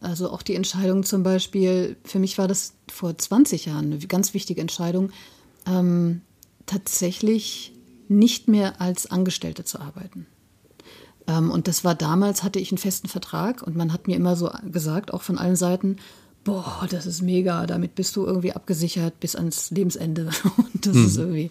also 0.00 0.30
auch 0.30 0.42
die 0.42 0.54
Entscheidung 0.54 1.02
zum 1.02 1.22
Beispiel, 1.24 1.96
für 2.04 2.20
mich 2.20 2.38
war 2.38 2.46
das 2.46 2.74
vor 2.88 3.16
20 3.18 3.66
Jahren 3.66 3.92
eine 3.92 3.98
ganz 4.06 4.32
wichtige 4.32 4.60
Entscheidung, 4.60 5.10
ähm, 5.66 6.20
tatsächlich 6.66 7.72
nicht 8.06 8.46
mehr 8.46 8.80
als 8.80 9.10
Angestellte 9.10 9.64
zu 9.64 9.80
arbeiten. 9.80 10.26
Ähm, 11.28 11.50
und 11.50 11.68
das 11.68 11.84
war 11.84 11.94
damals, 11.94 12.42
hatte 12.42 12.58
ich 12.58 12.72
einen 12.72 12.78
festen 12.78 13.08
Vertrag 13.08 13.62
und 13.62 13.76
man 13.76 13.92
hat 13.92 14.08
mir 14.08 14.16
immer 14.16 14.34
so 14.34 14.50
gesagt, 14.72 15.12
auch 15.14 15.22
von 15.22 15.38
allen 15.38 15.56
Seiten, 15.56 15.98
boah, 16.42 16.86
das 16.90 17.06
ist 17.06 17.22
mega, 17.22 17.66
damit 17.66 17.94
bist 17.94 18.16
du 18.16 18.24
irgendwie 18.24 18.52
abgesichert 18.52 19.20
bis 19.20 19.36
ans 19.36 19.70
Lebensende. 19.70 20.30
Und 20.56 20.86
das 20.86 20.94
hm. 20.94 21.06
ist 21.06 21.16
irgendwie 21.18 21.50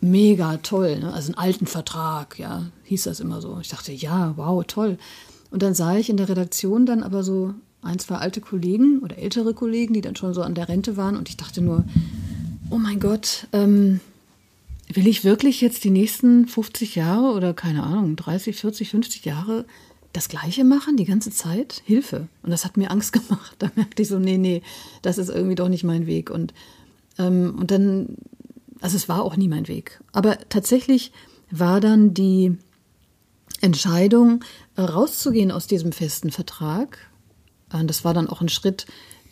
mega 0.00 0.56
toll. 0.58 1.00
Ne? 1.00 1.12
Also 1.12 1.28
einen 1.28 1.38
alten 1.38 1.66
Vertrag, 1.66 2.38
ja, 2.38 2.64
hieß 2.84 3.04
das 3.04 3.20
immer 3.20 3.42
so. 3.42 3.58
Ich 3.60 3.68
dachte, 3.68 3.92
ja, 3.92 4.32
wow, 4.36 4.64
toll. 4.66 4.96
Und 5.50 5.62
dann 5.62 5.74
sah 5.74 5.96
ich 5.96 6.08
in 6.08 6.16
der 6.16 6.30
Redaktion 6.30 6.86
dann 6.86 7.02
aber 7.02 7.22
so 7.22 7.52
ein, 7.82 7.98
zwei 7.98 8.16
alte 8.16 8.40
Kollegen 8.40 9.00
oder 9.00 9.18
ältere 9.18 9.52
Kollegen, 9.52 9.92
die 9.92 10.00
dann 10.00 10.16
schon 10.16 10.32
so 10.32 10.42
an 10.42 10.54
der 10.54 10.68
Rente 10.68 10.96
waren. 10.96 11.16
Und 11.16 11.28
ich 11.28 11.36
dachte 11.36 11.60
nur, 11.60 11.84
oh 12.70 12.78
mein 12.78 13.00
Gott, 13.00 13.48
ähm, 13.52 14.00
will 14.96 15.06
ich 15.06 15.24
wirklich 15.24 15.60
jetzt 15.60 15.84
die 15.84 15.90
nächsten 15.90 16.46
50 16.46 16.94
Jahre 16.96 17.34
oder 17.34 17.54
keine 17.54 17.82
Ahnung, 17.82 18.16
30, 18.16 18.56
40, 18.56 18.90
50 18.90 19.24
Jahre 19.24 19.64
das 20.12 20.28
Gleiche 20.28 20.64
machen, 20.64 20.96
die 20.96 21.04
ganze 21.04 21.30
Zeit? 21.30 21.82
Hilfe. 21.84 22.28
Und 22.42 22.50
das 22.50 22.64
hat 22.64 22.76
mir 22.76 22.90
Angst 22.90 23.12
gemacht. 23.12 23.56
Da 23.58 23.70
merkte 23.74 24.02
ich 24.02 24.08
so, 24.08 24.18
nee, 24.18 24.38
nee, 24.38 24.62
das 25.02 25.18
ist 25.18 25.28
irgendwie 25.28 25.54
doch 25.54 25.68
nicht 25.68 25.84
mein 25.84 26.06
Weg. 26.06 26.30
Und, 26.30 26.52
ähm, 27.18 27.56
und 27.58 27.70
dann, 27.70 28.16
also 28.80 28.96
es 28.96 29.08
war 29.08 29.22
auch 29.22 29.36
nie 29.36 29.48
mein 29.48 29.68
Weg. 29.68 30.00
Aber 30.12 30.38
tatsächlich 30.48 31.12
war 31.50 31.80
dann 31.80 32.14
die 32.14 32.56
Entscheidung, 33.60 34.44
rauszugehen 34.76 35.52
aus 35.52 35.66
diesem 35.66 35.92
festen 35.92 36.30
Vertrag 36.30 36.98
äh, 37.72 37.84
das 37.84 38.04
war 38.04 38.14
dann 38.14 38.28
auch 38.28 38.40
ein 38.40 38.48
Schritt, 38.48 38.86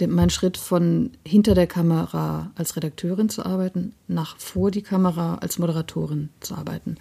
mein 0.06 0.30
Schritt 0.30 0.56
von 0.56 1.10
hinter 1.26 1.54
der 1.54 1.66
Kamera 1.66 2.50
als 2.54 2.76
Redakteurin 2.76 3.28
zu 3.28 3.44
arbeiten, 3.44 3.94
nach 4.08 4.36
vor 4.38 4.70
die 4.70 4.82
Kamera 4.82 5.36
als 5.36 5.58
Moderatorin 5.58 6.30
zu 6.40 6.54
arbeiten. 6.54 6.96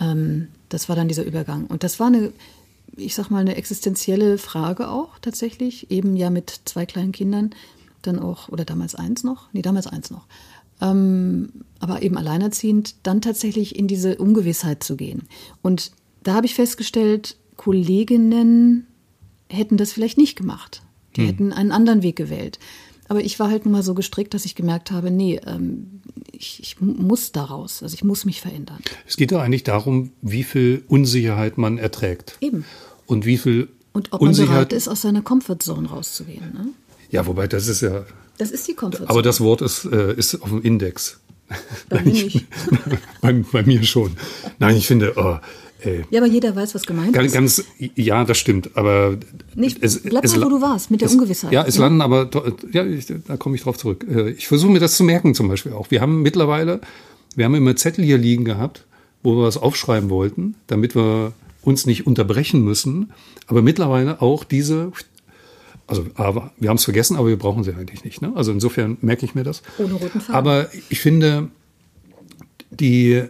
Ähm, 0.00 0.48
das 0.68 0.88
war 0.88 0.96
dann 0.96 1.08
dieser 1.08 1.24
Übergang. 1.24 1.66
Und 1.66 1.84
das 1.84 2.00
war 2.00 2.08
eine, 2.08 2.32
ich 2.96 3.14
sag 3.14 3.30
mal, 3.30 3.40
eine 3.40 3.56
existenzielle 3.56 4.38
Frage 4.38 4.88
auch 4.88 5.18
tatsächlich, 5.20 5.90
eben 5.90 6.16
ja 6.16 6.30
mit 6.30 6.60
zwei 6.64 6.86
kleinen 6.86 7.12
Kindern, 7.12 7.50
dann 8.02 8.18
auch, 8.18 8.48
oder 8.48 8.64
damals 8.64 8.94
eins 8.94 9.22
noch, 9.22 9.48
nee, 9.52 9.62
damals 9.62 9.86
eins 9.86 10.10
noch, 10.10 10.26
ähm, 10.80 11.52
aber 11.78 12.02
eben 12.02 12.16
alleinerziehend, 12.16 12.96
dann 13.04 13.20
tatsächlich 13.20 13.76
in 13.76 13.86
diese 13.86 14.16
Ungewissheit 14.16 14.82
zu 14.82 14.96
gehen. 14.96 15.28
Und 15.62 15.92
da 16.22 16.34
habe 16.34 16.46
ich 16.46 16.54
festgestellt, 16.54 17.36
Kolleginnen 17.56 18.86
hätten 19.48 19.76
das 19.76 19.92
vielleicht 19.92 20.18
nicht 20.18 20.36
gemacht. 20.36 20.82
Die 21.16 21.22
hm. 21.22 21.26
hätten 21.26 21.52
einen 21.52 21.72
anderen 21.72 22.02
Weg 22.02 22.16
gewählt. 22.16 22.58
Aber 23.08 23.20
ich 23.20 23.38
war 23.38 23.50
halt 23.50 23.66
nun 23.66 23.72
mal 23.72 23.82
so 23.82 23.94
gestrickt, 23.94 24.32
dass 24.32 24.44
ich 24.44 24.54
gemerkt 24.54 24.90
habe, 24.90 25.10
nee, 25.10 25.38
ähm, 25.46 26.00
ich, 26.32 26.60
ich, 26.60 26.80
muss 26.80 27.32
daraus, 27.32 27.82
also 27.82 27.94
ich 27.94 28.04
muss 28.04 28.24
mich 28.24 28.40
verändern. 28.40 28.78
Es 29.06 29.16
geht 29.16 29.32
doch 29.32 29.40
eigentlich 29.40 29.64
darum, 29.64 30.12
wie 30.22 30.44
viel 30.44 30.84
Unsicherheit 30.88 31.58
man 31.58 31.78
erträgt. 31.78 32.38
Eben. 32.40 32.64
Und 33.06 33.26
wie 33.26 33.36
viel 33.36 33.68
Und 33.92 34.12
ob 34.12 34.22
man 34.22 34.34
bereit 34.34 34.72
ist, 34.72 34.88
aus 34.88 35.02
seiner 35.02 35.20
Comfortzone 35.20 35.88
rauszugehen. 35.88 36.54
Ne? 36.54 36.68
Ja, 37.10 37.26
wobei 37.26 37.46
das 37.46 37.68
ist 37.68 37.82
ja. 37.82 38.06
Das 38.38 38.50
ist 38.50 38.66
die 38.66 38.74
Comfortzone. 38.74 39.10
Aber 39.10 39.20
das 39.20 39.40
Wort 39.40 39.60
ist, 39.60 39.84
äh, 39.84 40.14
ist 40.14 40.40
auf 40.40 40.48
dem 40.48 40.62
Index. 40.62 41.20
Bei 41.88 42.02
mir 42.02 42.12
nicht. 42.12 42.46
bei, 43.20 43.32
bei, 43.32 43.62
mir 43.62 43.82
schon. 43.84 44.16
Nein, 44.58 44.76
ich 44.76 44.86
finde, 44.86 45.12
oh, 45.16 45.38
Ey. 45.84 46.04
Ja, 46.10 46.20
aber 46.20 46.30
jeder 46.30 46.54
weiß, 46.54 46.74
was 46.74 46.84
gemeint 46.84 47.12
ganz, 47.12 47.26
ist. 47.26 47.34
Ganz, 47.34 47.64
ja, 47.96 48.24
das 48.24 48.38
stimmt. 48.38 48.70
Aber 48.76 49.16
Nicht, 49.54 49.78
es, 49.82 50.00
bleib 50.00 50.24
es, 50.24 50.36
mal, 50.36 50.46
wo 50.46 50.50
du 50.50 50.60
warst, 50.60 50.90
mit 50.90 51.00
der 51.00 51.08
es, 51.08 51.14
Ungewissheit. 51.14 51.52
Ja, 51.52 51.64
es 51.64 51.76
ja. 51.76 51.82
landen 51.82 52.00
aber, 52.00 52.28
ja, 52.72 52.84
ich, 52.84 53.06
da 53.26 53.36
komme 53.36 53.56
ich 53.56 53.62
drauf 53.62 53.78
zurück. 53.78 54.06
Äh, 54.08 54.30
ich 54.30 54.46
versuche 54.46 54.70
mir 54.70 54.80
das 54.80 54.96
zu 54.96 55.04
merken 55.04 55.34
zum 55.34 55.48
Beispiel 55.48 55.72
auch. 55.72 55.90
Wir 55.90 56.00
haben 56.00 56.22
mittlerweile, 56.22 56.80
wir 57.34 57.44
haben 57.44 57.54
immer 57.54 57.74
Zettel 57.74 58.04
hier 58.04 58.18
liegen 58.18 58.44
gehabt, 58.44 58.84
wo 59.22 59.36
wir 59.36 59.44
was 59.44 59.56
aufschreiben 59.56 60.10
wollten, 60.10 60.54
damit 60.68 60.94
wir 60.94 61.32
uns 61.62 61.86
nicht 61.86 62.06
unterbrechen 62.06 62.62
müssen. 62.64 63.12
Aber 63.46 63.62
mittlerweile 63.62 64.22
auch 64.22 64.44
diese, 64.44 64.92
also 65.86 66.06
aber, 66.14 66.52
wir 66.58 66.68
haben 66.68 66.76
es 66.76 66.84
vergessen, 66.84 67.16
aber 67.16 67.28
wir 67.28 67.38
brauchen 67.38 67.64
sie 67.64 67.74
eigentlich 67.74 68.04
nicht. 68.04 68.22
Ne? 68.22 68.32
Also 68.34 68.52
insofern 68.52 68.98
merke 69.00 69.24
ich 69.24 69.34
mir 69.34 69.44
das. 69.44 69.62
Ohne 69.78 69.94
roten 69.94 70.20
Faden. 70.20 70.34
Aber 70.34 70.68
ich 70.88 71.00
finde, 71.00 71.48
die, 72.70 73.24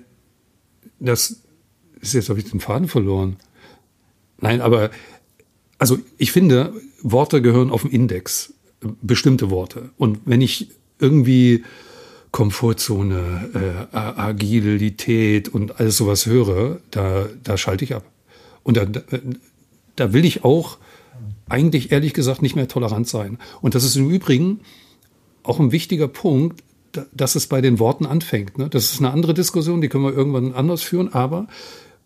das, 1.01 1.42
jetzt 2.03 2.29
habe 2.29 2.39
ich 2.39 2.51
den 2.51 2.61
Faden 2.61 2.89
verloren. 2.89 3.37
Nein, 4.41 4.61
aber 4.61 4.91
also 5.79 5.99
ich 6.19 6.33
finde, 6.33 6.73
Worte 7.03 7.43
gehören 7.43 7.71
auf 7.71 7.83
den 7.83 7.91
Index, 7.91 8.55
bestimmte 9.01 9.51
Worte. 9.51 9.91
Und 9.97 10.21
wenn 10.25 10.41
ich 10.41 10.69
irgendwie 10.99 11.65
Komfortzone, 12.33 13.89
äh, 13.93 13.97
Agilität 13.97 15.49
und 15.49 15.79
alles 15.79 15.97
sowas 15.97 16.27
höre, 16.27 16.81
da, 16.91 17.29
da 17.43 17.57
schalte 17.57 17.85
ich 17.85 17.95
ab. 17.95 18.05
Und 18.63 18.77
da, 18.77 18.87
da 19.97 20.13
will 20.13 20.25
ich 20.25 20.45
auch 20.45 20.79
eigentlich 21.49 21.93
ehrlich 21.93 22.15
gesagt 22.15 22.43
nicht 22.43 22.57
mehr 22.57 22.69
tolerant 22.69 23.07
sein. 23.09 23.39
Und 23.61 23.75
das 23.75 23.85
ist 23.85 23.97
im 23.97 24.11
Übrigen 24.11 24.61
auch 25.43 25.61
ein 25.61 25.73
wichtiger 25.73 26.09
Punkt, 26.09 26.63
dass 27.13 27.35
es 27.35 27.47
bei 27.47 27.61
den 27.61 27.79
Worten 27.79 28.07
anfängt. 28.07 28.59
Ne? 28.59 28.69
Das 28.69 28.93
ist 28.93 29.01
eine 29.01 29.11
andere 29.11 29.35
Diskussion, 29.35 29.81
die 29.81 29.89
können 29.89 30.05
wir 30.05 30.15
irgendwann 30.15 30.55
anders 30.55 30.83
führen, 30.83 31.13
aber 31.13 31.49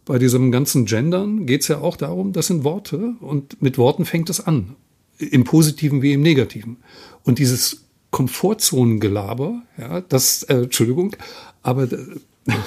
bei 0.06 0.18
diesem 0.18 0.52
ganzen 0.52 0.86
Gendern 0.86 1.46
geht 1.46 1.62
es 1.62 1.68
ja 1.68 1.78
auch 1.78 1.96
darum, 1.96 2.32
das 2.32 2.46
sind 2.46 2.64
Worte 2.64 3.16
und 3.20 3.60
mit 3.60 3.76
Worten 3.76 4.06
fängt 4.06 4.30
es 4.30 4.40
an. 4.40 4.76
Im 5.18 5.44
Positiven 5.44 6.00
wie 6.00 6.12
im 6.12 6.22
Negativen. 6.22 6.78
Und 7.25 7.38
dieses 7.38 7.84
Komfortzonengelaber, 8.12 9.62
ja, 9.76 10.00
das, 10.02 10.44
äh, 10.44 10.62
Entschuldigung, 10.62 11.16
aber 11.62 11.88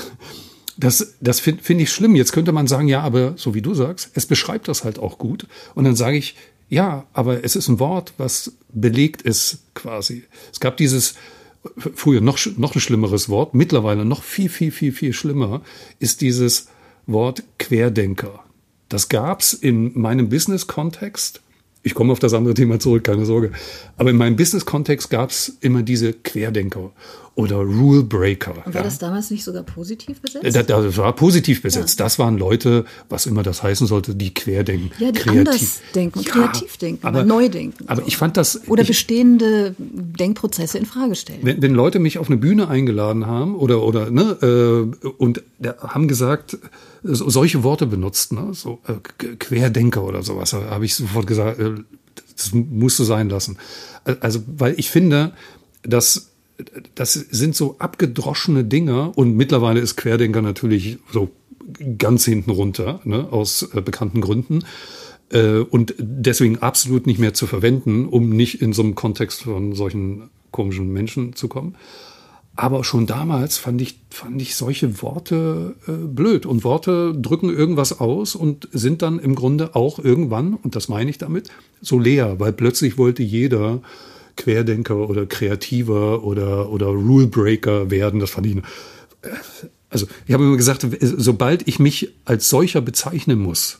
das, 0.77 1.15
das 1.21 1.39
finde 1.39 1.63
find 1.63 1.81
ich 1.81 1.91
schlimm. 1.91 2.15
Jetzt 2.15 2.33
könnte 2.33 2.51
man 2.51 2.67
sagen, 2.67 2.89
ja, 2.89 3.01
aber 3.01 3.33
so 3.37 3.53
wie 3.53 3.61
du 3.61 3.73
sagst, 3.73 4.11
es 4.15 4.25
beschreibt 4.25 4.67
das 4.67 4.83
halt 4.83 4.99
auch 4.99 5.17
gut. 5.17 5.47
Und 5.75 5.85
dann 5.85 5.95
sage 5.95 6.17
ich, 6.17 6.35
ja, 6.67 7.05
aber 7.13 7.43
es 7.43 7.55
ist 7.55 7.69
ein 7.69 7.79
Wort, 7.79 8.13
was 8.17 8.51
belegt 8.73 9.21
ist 9.21 9.59
quasi. 9.75 10.25
Es 10.51 10.59
gab 10.59 10.75
dieses 10.75 11.15
früher 11.95 12.21
noch, 12.21 12.37
noch 12.57 12.75
ein 12.75 12.81
schlimmeres 12.81 13.29
Wort, 13.29 13.53
mittlerweile 13.53 14.03
noch 14.03 14.23
viel, 14.23 14.49
viel, 14.49 14.71
viel, 14.71 14.91
viel 14.91 15.13
schlimmer, 15.13 15.61
ist 15.99 16.21
dieses 16.21 16.67
Wort 17.11 17.43
Querdenker. 17.57 18.43
Das 18.87 19.09
gab's 19.09 19.53
in 19.53 19.99
meinem 19.99 20.29
Business-Kontext 20.29 21.41
ich 21.81 21.93
komme 21.93 22.11
auf 22.11 22.19
das 22.19 22.33
andere 22.33 22.53
Thema 22.53 22.79
zurück, 22.79 23.05
keine 23.05 23.25
Sorge. 23.25 23.51
Aber 23.97 24.09
in 24.09 24.17
meinem 24.17 24.35
Business-Kontext 24.35 25.09
gab 25.09 25.29
es 25.29 25.57
immer 25.61 25.81
diese 25.81 26.13
Querdenker 26.13 26.91
oder 27.39 27.55
Rule 27.57 28.03
Breaker. 28.03 28.51
Und 28.65 28.73
war 28.73 28.73
ja. 28.73 28.83
das 28.83 28.99
damals 28.99 29.31
nicht 29.31 29.43
sogar 29.43 29.63
positiv 29.63 30.21
besetzt? 30.21 30.45
Das, 30.55 30.65
das 30.65 30.97
war 30.97 31.15
positiv 31.15 31.61
besetzt. 31.61 31.99
Ja. 31.99 32.05
Das 32.05 32.19
waren 32.19 32.37
Leute, 32.37 32.83
was 33.07 33.25
immer 33.25 33.43
das 33.43 33.63
heißen 33.63 33.87
sollte, 33.87 34.13
die 34.13 34.33
querdenken. 34.33 34.91
Ja, 34.99 35.11
die 35.11 35.19
kreativ. 35.19 35.37
anders 35.37 35.81
denken, 35.95 36.19
ja, 36.19 36.31
kreativ 36.31 36.77
denken, 36.77 37.07
aber, 37.07 37.23
neu 37.23 37.47
denken. 37.47 37.85
Aber 37.87 38.03
ich 38.05 38.17
fand 38.17 38.35
das... 38.35 38.67
Oder 38.67 38.81
ich, 38.81 38.89
bestehende 38.89 39.73
Denkprozesse 39.77 40.77
in 40.77 40.85
Frage 40.85 41.15
stellen. 41.15 41.39
Wenn, 41.41 41.61
wenn 41.61 41.73
Leute 41.73 41.99
mich 41.99 42.17
auf 42.17 42.27
eine 42.27 42.37
Bühne 42.37 42.67
eingeladen 42.67 43.25
haben 43.25 43.55
oder, 43.55 43.83
oder 43.83 44.11
ne, 44.11 44.91
äh, 45.01 45.07
und 45.07 45.41
haben 45.81 46.09
gesagt, 46.09 46.57
solche 47.03 47.63
Worte 47.63 47.85
benutzt, 47.85 48.33
ne? 48.33 48.49
so 48.53 48.79
äh, 48.85 48.95
Querdenker 49.37 50.03
oder 50.03 50.23
sowas, 50.23 50.51
habe 50.51 50.83
ich 50.83 50.95
sofort 50.95 51.25
gesagt, 51.25 51.59
äh, 51.59 51.75
das 52.35 52.51
musst 52.53 52.99
du 52.99 53.03
sein 53.05 53.29
lassen. 53.29 53.57
Also, 54.19 54.41
weil 54.45 54.75
ich 54.77 54.89
finde, 54.89 55.33
dass 55.83 56.29
das 56.95 57.13
sind 57.13 57.55
so 57.55 57.75
abgedroschene 57.79 58.63
Dinge 58.63 59.11
und 59.11 59.35
mittlerweile 59.35 59.79
ist 59.79 59.95
Querdenker 59.95 60.41
natürlich 60.41 60.97
so 61.11 61.29
ganz 61.97 62.25
hinten 62.25 62.51
runter, 62.51 62.99
ne, 63.03 63.27
aus 63.31 63.69
äh, 63.73 63.81
bekannten 63.81 64.21
Gründen 64.21 64.63
äh, 65.31 65.59
und 65.59 65.93
deswegen 65.97 66.59
absolut 66.59 67.07
nicht 67.07 67.19
mehr 67.19 67.33
zu 67.33 67.47
verwenden, 67.47 68.07
um 68.07 68.29
nicht 68.29 68.61
in 68.61 68.73
so 68.73 68.81
einem 68.81 68.95
Kontext 68.95 69.43
von 69.43 69.73
solchen 69.73 70.29
komischen 70.51 70.91
Menschen 70.91 71.35
zu 71.35 71.47
kommen. 71.47 71.75
Aber 72.55 72.83
schon 72.83 73.05
damals 73.05 73.57
fand 73.57 73.81
ich, 73.81 74.01
fand 74.09 74.41
ich 74.41 74.55
solche 74.55 75.01
Worte 75.01 75.75
äh, 75.87 75.91
blöd. 75.91 76.45
Und 76.45 76.65
Worte 76.65 77.13
drücken 77.15 77.49
irgendwas 77.49 78.01
aus 78.01 78.35
und 78.35 78.67
sind 78.73 79.01
dann 79.01 79.17
im 79.19 79.35
Grunde 79.35 79.75
auch 79.75 79.97
irgendwann, 79.97 80.55
und 80.55 80.75
das 80.75 80.89
meine 80.89 81.09
ich 81.09 81.17
damit, 81.17 81.49
so 81.79 81.97
leer, 81.99 82.39
weil 82.39 82.51
plötzlich 82.51 82.97
wollte 82.97 83.23
jeder 83.23 83.81
Querdenker 84.39 85.09
oder 85.09 85.25
Kreativer 85.25 86.23
oder, 86.23 86.71
oder 86.71 86.87
Rulebreaker 86.87 87.91
werden. 87.91 88.19
Das 88.19 88.31
fand 88.31 88.47
ich. 88.47 88.57
Äh, 88.57 88.61
also, 89.91 90.07
ich 90.27 90.33
habe 90.33 90.43
immer 90.43 90.57
gesagt, 90.57 90.85
sobald 91.01 91.67
ich 91.67 91.79
mich 91.79 92.13
als 92.25 92.49
solcher 92.49 92.81
bezeichnen 92.81 93.39
muss, 93.39 93.79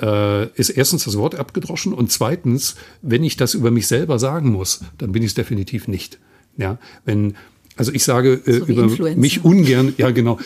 äh, 0.00 0.48
ist 0.54 0.70
erstens 0.70 1.04
das 1.04 1.16
Wort 1.16 1.34
abgedroschen 1.34 1.92
und 1.92 2.10
zweitens, 2.10 2.76
wenn 3.02 3.22
ich 3.22 3.36
das 3.36 3.54
über 3.54 3.70
mich 3.70 3.86
selber 3.86 4.18
sagen 4.18 4.50
muss, 4.50 4.80
dann 4.98 5.12
bin 5.12 5.22
ich 5.22 5.30
es 5.30 5.34
definitiv 5.34 5.88
nicht. 5.88 6.18
Ja, 6.56 6.78
wenn 7.04 7.34
also 7.76 7.92
ich 7.92 8.04
sage 8.04 8.40
äh, 8.44 8.52
so 8.52 8.64
über 8.66 8.82
Influencer. 8.82 9.20
mich 9.20 9.44
ungern, 9.44 9.94
ja 9.96 10.10
genau, 10.10 10.38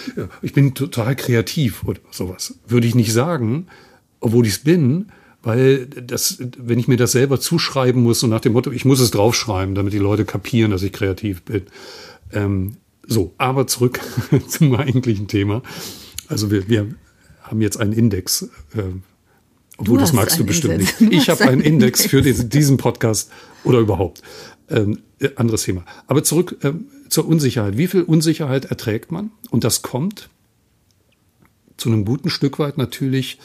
ich 0.43 0.53
bin 0.53 0.75
total 0.75 1.17
kreativ 1.17 1.85
oder 1.85 2.01
sowas. 2.11 2.59
Würde 2.67 2.87
ich 2.87 2.95
nicht 2.95 3.13
sagen, 3.13 3.67
obwohl 4.21 4.47
ich 4.47 4.53
es 4.55 4.59
bin, 4.61 5.07
weil 5.45 5.87
das, 5.87 6.39
wenn 6.59 6.79
ich 6.79 6.89
mir 6.89 6.97
das 6.97 7.13
selber 7.13 7.39
zuschreiben 7.39 8.03
muss 8.03 8.23
und 8.23 8.31
nach 8.31 8.41
dem 8.41 8.55
Motto, 8.55 8.73
ich 8.73 8.85
muss 8.85 8.99
es 8.99 9.11
draufschreiben, 9.11 9.75
damit 9.75 9.93
die 9.93 9.99
Leute 9.99 10.25
kapieren, 10.25 10.71
dass 10.71 10.83
ich 10.83 10.93
kreativ 10.93 11.43
bin. 11.43 11.63
Ähm, 12.33 12.77
so, 13.07 13.35
aber 13.37 13.67
zurück 13.67 14.01
zum 14.49 14.75
eigentlichen 14.75 15.29
Thema. 15.29 15.63
Also 16.29 16.51
wir, 16.51 16.69
wir 16.69 16.95
haben 17.43 17.61
jetzt 17.61 17.79
einen 17.79 17.93
Index, 17.93 18.49
äh, 18.75 18.83
obwohl 19.77 19.99
das 19.99 20.15
magst 20.15 20.39
du 20.39 20.47
bestimmt 20.47 20.75
Index. 20.75 21.01
nicht. 21.01 21.13
Ich 21.13 21.29
habe 21.29 21.45
einen 21.45 21.61
Index 21.61 22.07
für 22.07 22.23
diesen, 22.23 22.49
diesen 22.49 22.79
Podcast 22.79 23.31
oder 23.65 23.81
überhaupt. 23.81 24.23
Ähm, 24.71 25.01
äh, 25.19 25.29
anderes 25.37 25.65
Thema. 25.65 25.85
Aber 26.07 26.25
zurück 26.25 26.57
ähm, 26.63 26.87
zur 27.11 27.29
Unsicherheit. 27.29 27.77
Wie 27.77 27.87
viel 27.87 28.03
Unsicherheit 28.03 28.65
erträgt 28.65 29.13
man? 29.13 29.31
Und 29.51 29.65
das 29.65 29.83
kommt 29.83 30.31
zu 31.77 31.91
einem 31.91 32.07
guten 32.07 32.31
Stück 32.31 32.59
weit 32.59 32.79
natürlich 32.79 33.39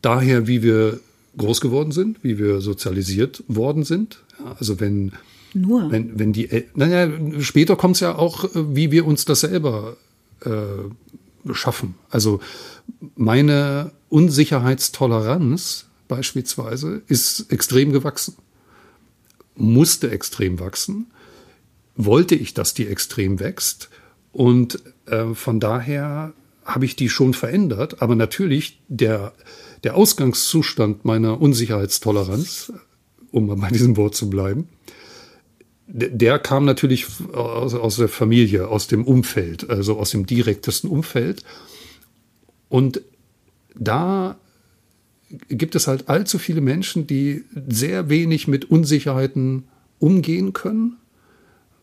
daher, 0.00 0.46
wie 0.46 0.62
wir 0.62 1.00
groß 1.36 1.60
geworden 1.60 1.92
sind, 1.92 2.22
wie 2.22 2.38
wir 2.38 2.60
sozialisiert 2.60 3.44
worden 3.48 3.84
sind. 3.84 4.22
Ja, 4.38 4.56
also 4.58 4.80
wenn 4.80 5.12
nur 5.52 5.90
wenn 5.90 6.18
wenn 6.18 6.32
die 6.32 6.48
naja 6.74 7.10
später 7.40 7.76
kommt 7.76 7.96
es 7.96 8.00
ja 8.00 8.16
auch, 8.16 8.44
äh, 8.44 8.76
wie 8.76 8.90
wir 8.90 9.06
uns 9.06 9.24
das 9.24 9.40
selber 9.40 9.96
äh, 10.44 11.52
schaffen. 11.52 11.94
Also 12.08 12.40
meine 13.16 13.92
Unsicherheitstoleranz 14.08 15.86
beispielsweise 16.08 17.02
ist 17.06 17.50
extrem 17.52 17.92
gewachsen 17.92 18.34
musste 19.60 20.10
extrem 20.10 20.58
wachsen, 20.58 21.06
wollte 21.94 22.34
ich, 22.34 22.54
dass 22.54 22.74
die 22.74 22.86
extrem 22.86 23.38
wächst 23.40 23.90
und 24.32 24.82
äh, 25.06 25.34
von 25.34 25.60
daher 25.60 26.32
habe 26.64 26.84
ich 26.84 26.96
die 26.96 27.08
schon 27.08 27.34
verändert, 27.34 28.00
aber 28.00 28.14
natürlich 28.14 28.80
der, 28.88 29.32
der 29.84 29.96
Ausgangszustand 29.96 31.04
meiner 31.04 31.40
Unsicherheitstoleranz, 31.40 32.72
um 33.30 33.46
bei 33.60 33.70
diesem 33.70 33.96
Wort 33.96 34.14
zu 34.14 34.28
bleiben, 34.28 34.68
der 35.92 36.38
kam 36.38 36.64
natürlich 36.64 37.06
aus, 37.32 37.74
aus 37.74 37.96
der 37.96 38.08
Familie, 38.08 38.68
aus 38.68 38.86
dem 38.86 39.04
Umfeld, 39.04 39.68
also 39.70 39.98
aus 39.98 40.10
dem 40.10 40.24
direktesten 40.26 40.88
Umfeld. 40.88 41.44
Und 42.68 43.02
da 43.74 44.36
gibt 45.48 45.74
es 45.74 45.86
halt 45.86 46.08
allzu 46.08 46.38
viele 46.38 46.60
Menschen, 46.60 47.06
die 47.06 47.44
sehr 47.68 48.08
wenig 48.08 48.46
mit 48.46 48.70
Unsicherheiten 48.70 49.64
umgehen 49.98 50.52
können, 50.52 50.96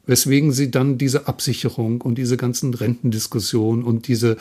weswegen 0.05 0.51
sie 0.53 0.71
dann 0.71 0.97
diese 0.97 1.27
Absicherung 1.27 2.01
und 2.01 2.17
diese 2.17 2.37
ganzen 2.37 2.73
Rentendiskussionen 2.73 3.83
und 3.83 4.07
diese 4.07 4.37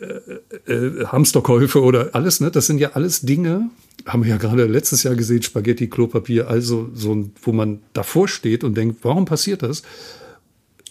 äh, 0.00 0.72
äh, 0.72 1.06
Hamsterkäufe 1.06 1.82
oder 1.82 2.10
alles, 2.14 2.40
ne, 2.40 2.50
das 2.50 2.66
sind 2.66 2.78
ja 2.78 2.92
alles 2.92 3.22
Dinge, 3.22 3.70
haben 4.06 4.24
wir 4.24 4.30
ja 4.30 4.36
gerade 4.36 4.66
letztes 4.66 5.02
Jahr 5.02 5.14
gesehen, 5.14 5.42
Spaghetti, 5.42 5.88
Klopapier, 5.88 6.48
also 6.48 6.90
so, 6.94 7.30
wo 7.42 7.52
man 7.52 7.80
davor 7.92 8.28
steht 8.28 8.64
und 8.64 8.76
denkt, 8.76 8.98
warum 9.02 9.24
passiert 9.24 9.62
das? 9.62 9.82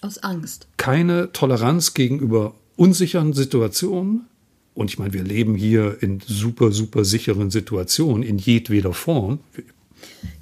Aus 0.02 0.18
Angst. 0.20 0.68
Keine 0.78 1.32
Toleranz 1.32 1.94
gegenüber 1.94 2.56
unsicheren 2.76 3.34
Situationen, 3.34 4.26
und 4.76 4.90
ich 4.90 4.98
meine, 4.98 5.14
wir 5.14 5.24
leben 5.24 5.56
hier 5.56 5.98
in 6.02 6.20
super, 6.26 6.72
super 6.72 7.06
sicheren 7.06 7.52
Situationen 7.52 8.24
in 8.24 8.38
jedweder 8.38 8.94
Form. 8.94 9.40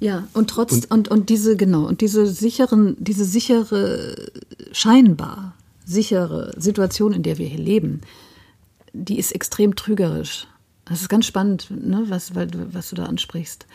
Ja, 0.00 0.26
und 0.32 0.48
trotz 0.48 0.72
und, 0.72 0.90
und, 0.90 1.08
und 1.08 1.28
diese, 1.28 1.56
genau, 1.56 1.86
und 1.86 2.00
diese 2.00 2.26
sicheren, 2.26 2.96
diese 2.98 3.24
sichere, 3.24 4.16
scheinbar 4.72 5.54
sichere 5.84 6.54
Situation, 6.56 7.12
in 7.12 7.22
der 7.22 7.38
wir 7.38 7.46
hier 7.46 7.58
leben, 7.62 8.00
die 8.92 9.18
ist 9.18 9.32
extrem 9.32 9.76
trügerisch. 9.76 10.46
Das 10.84 11.00
ist 11.00 11.08
ganz 11.08 11.26
spannend, 11.26 11.68
ne, 11.70 12.04
was, 12.08 12.34
weil, 12.34 12.48
was 12.72 12.90
du 12.90 12.96
da 12.96 13.04
ansprichst. 13.04 13.66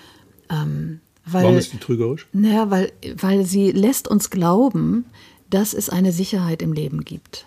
Ähm, 0.49 0.99
weil, 1.25 1.43
Warum 1.43 1.58
ist 1.58 1.73
die 1.73 1.77
trügerisch? 1.77 2.27
Naja, 2.34 2.69
weil, 2.69 2.91
weil 3.17 3.45
sie 3.45 3.71
lässt 3.71 4.08
uns 4.08 4.30
glauben, 4.30 5.06
dass 5.49 5.73
es 5.73 5.89
eine 5.89 6.12
Sicherheit 6.12 6.62
im 6.62 6.73
Leben 6.73 7.03
gibt. 7.03 7.45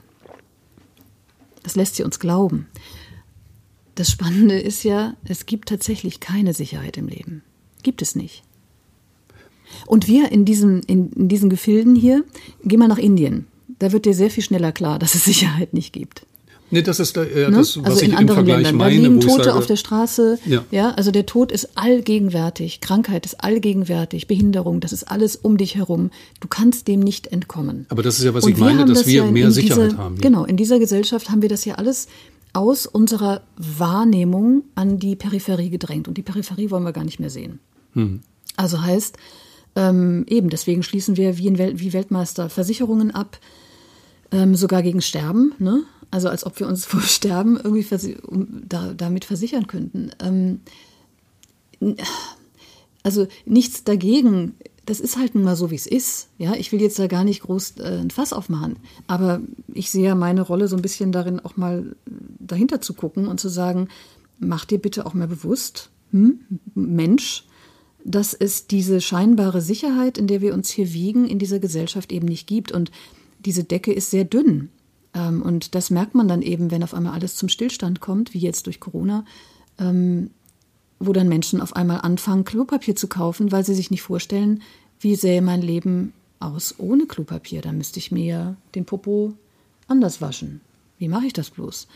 Das 1.62 1.76
lässt 1.76 1.96
sie 1.96 2.02
uns 2.02 2.18
glauben. 2.18 2.66
Das 3.94 4.10
Spannende 4.10 4.58
ist 4.58 4.82
ja, 4.82 5.14
es 5.24 5.46
gibt 5.46 5.68
tatsächlich 5.68 6.20
keine 6.20 6.54
Sicherheit 6.54 6.96
im 6.96 7.08
Leben. 7.08 7.42
Gibt 7.82 8.02
es 8.02 8.14
nicht. 8.14 8.42
Und 9.86 10.06
wir 10.06 10.32
in, 10.32 10.44
diesem, 10.44 10.80
in, 10.86 11.12
in 11.12 11.28
diesen 11.28 11.50
Gefilden 11.50 11.94
hier, 11.94 12.24
geh 12.64 12.76
mal 12.76 12.88
nach 12.88 12.98
Indien. 12.98 13.46
Da 13.78 13.92
wird 13.92 14.04
dir 14.04 14.14
sehr 14.14 14.30
viel 14.30 14.42
schneller 14.42 14.72
klar, 14.72 14.98
dass 14.98 15.14
es 15.14 15.24
Sicherheit 15.24 15.74
nicht 15.74 15.92
gibt. 15.92 16.26
Nee, 16.70 16.82
das 16.82 17.00
ist 17.00 17.16
äh, 17.16 17.50
das, 17.50 17.76
ne? 17.76 17.82
was 17.82 17.90
also 17.92 18.02
ich 18.02 18.08
in 18.08 18.14
anderen 18.14 18.38
Vergleich 18.38 18.62
Ländern. 18.62 18.76
Meine, 18.76 18.96
da 18.96 19.08
liegen 19.08 19.20
Tote 19.20 19.44
sage, 19.44 19.56
auf 19.56 19.66
der 19.66 19.76
Straße. 19.76 20.38
Ja. 20.46 20.64
ja, 20.70 20.90
also 20.92 21.10
der 21.10 21.26
Tod 21.26 21.50
ist 21.50 21.76
allgegenwärtig. 21.76 22.80
Krankheit 22.80 23.26
ist 23.26 23.42
allgegenwärtig. 23.42 24.26
Behinderung, 24.26 24.80
das 24.80 24.92
ist 24.92 25.04
alles 25.04 25.36
um 25.36 25.56
dich 25.56 25.74
herum. 25.74 26.10
Du 26.40 26.48
kannst 26.48 26.86
dem 26.88 27.00
nicht 27.00 27.26
entkommen. 27.28 27.86
Aber 27.88 28.02
das 28.02 28.18
ist 28.18 28.24
ja, 28.24 28.34
was 28.34 28.44
Und 28.44 28.52
ich 28.52 28.58
meine, 28.58 28.84
dass 28.84 29.06
wir 29.06 29.24
ja 29.24 29.30
mehr 29.30 29.50
Sicherheit 29.50 29.90
dieser, 29.92 29.98
haben. 29.98 30.16
Ja. 30.16 30.22
Genau, 30.22 30.44
in 30.44 30.56
dieser 30.56 30.78
Gesellschaft 30.78 31.30
haben 31.30 31.42
wir 31.42 31.48
das 31.48 31.64
ja 31.64 31.74
alles 31.74 32.06
aus 32.52 32.86
unserer 32.86 33.42
Wahrnehmung 33.56 34.64
an 34.74 34.98
die 34.98 35.16
Peripherie 35.16 35.70
gedrängt. 35.70 36.08
Und 36.08 36.18
die 36.18 36.22
Peripherie 36.22 36.70
wollen 36.70 36.84
wir 36.84 36.92
gar 36.92 37.04
nicht 37.04 37.20
mehr 37.20 37.30
sehen. 37.30 37.60
Hm. 37.94 38.20
Also 38.56 38.82
heißt, 38.82 39.16
ähm, 39.76 40.24
eben, 40.28 40.50
deswegen 40.50 40.82
schließen 40.82 41.16
wir 41.16 41.38
wie, 41.38 41.56
Wel 41.58 41.78
wie 41.80 41.92
Weltmeister 41.92 42.50
Versicherungen 42.50 43.10
ab, 43.12 43.38
ähm, 44.32 44.54
sogar 44.54 44.82
gegen 44.82 45.00
Sterben. 45.00 45.54
Ne? 45.58 45.82
Also 46.10 46.28
als 46.28 46.44
ob 46.44 46.58
wir 46.60 46.66
uns 46.66 46.84
vor 46.86 47.02
Sterben 47.02 47.56
irgendwie 47.56 48.16
um, 48.16 48.62
da, 48.68 48.92
damit 48.94 49.24
versichern 49.24 49.66
könnten. 49.66 50.10
Ähm, 50.20 50.60
also 53.02 53.26
nichts 53.44 53.84
dagegen. 53.84 54.54
Das 54.86 54.98
ist 54.98 55.18
halt 55.18 55.34
nun 55.34 55.44
mal 55.44 55.56
so, 55.56 55.70
wie 55.70 55.76
es 55.76 55.86
ist. 55.86 56.28
Ja, 56.38 56.54
ich 56.54 56.72
will 56.72 56.80
jetzt 56.80 56.98
da 56.98 57.06
gar 57.06 57.22
nicht 57.22 57.42
groß 57.42 57.74
äh, 57.78 58.00
ein 58.00 58.10
Fass 58.10 58.32
aufmachen. 58.32 58.76
Aber 59.06 59.40
ich 59.72 59.90
sehe 59.90 60.04
ja 60.04 60.14
meine 60.14 60.42
Rolle 60.42 60.68
so 60.68 60.76
ein 60.76 60.82
bisschen 60.82 61.12
darin, 61.12 61.38
auch 61.40 61.56
mal 61.56 61.94
dahinter 62.38 62.80
zu 62.80 62.94
gucken 62.94 63.28
und 63.28 63.38
zu 63.38 63.48
sagen, 63.48 63.88
mach 64.38 64.64
dir 64.64 64.78
bitte 64.78 65.06
auch 65.06 65.14
mal 65.14 65.28
bewusst, 65.28 65.90
hm, 66.10 66.40
Mensch, 66.74 67.44
dass 68.04 68.34
es 68.34 68.66
diese 68.66 69.00
scheinbare 69.00 69.60
Sicherheit, 69.60 70.18
in 70.18 70.26
der 70.26 70.40
wir 70.40 70.54
uns 70.54 70.70
hier 70.70 70.92
wiegen, 70.92 71.28
in 71.28 71.38
dieser 71.38 71.60
Gesellschaft 71.60 72.10
eben 72.10 72.26
nicht 72.26 72.46
gibt. 72.46 72.72
Und 72.72 72.90
diese 73.38 73.64
Decke 73.64 73.92
ist 73.92 74.10
sehr 74.10 74.24
dünn. 74.24 74.70
Ähm, 75.14 75.42
und 75.42 75.74
das 75.74 75.90
merkt 75.90 76.14
man 76.14 76.28
dann 76.28 76.42
eben, 76.42 76.70
wenn 76.70 76.82
auf 76.82 76.94
einmal 76.94 77.14
alles 77.14 77.36
zum 77.36 77.48
Stillstand 77.48 78.00
kommt, 78.00 78.34
wie 78.34 78.38
jetzt 78.38 78.66
durch 78.66 78.80
Corona, 78.80 79.24
ähm, 79.78 80.30
wo 80.98 81.12
dann 81.12 81.28
Menschen 81.28 81.60
auf 81.60 81.74
einmal 81.74 82.02
anfangen, 82.02 82.44
Klopapier 82.44 82.94
zu 82.94 83.08
kaufen, 83.08 83.52
weil 83.52 83.64
sie 83.64 83.74
sich 83.74 83.90
nicht 83.90 84.02
vorstellen, 84.02 84.62
wie 85.00 85.16
sähe 85.16 85.42
mein 85.42 85.62
Leben 85.62 86.12
aus 86.40 86.74
ohne 86.78 87.06
Klopapier. 87.06 87.62
Da 87.62 87.72
müsste 87.72 87.98
ich 87.98 88.12
mir 88.12 88.56
den 88.74 88.84
Popo 88.84 89.34
anders 89.88 90.20
waschen. 90.20 90.60
Wie 90.98 91.08
mache 91.08 91.26
ich 91.26 91.32
das 91.32 91.50
bloß? 91.50 91.88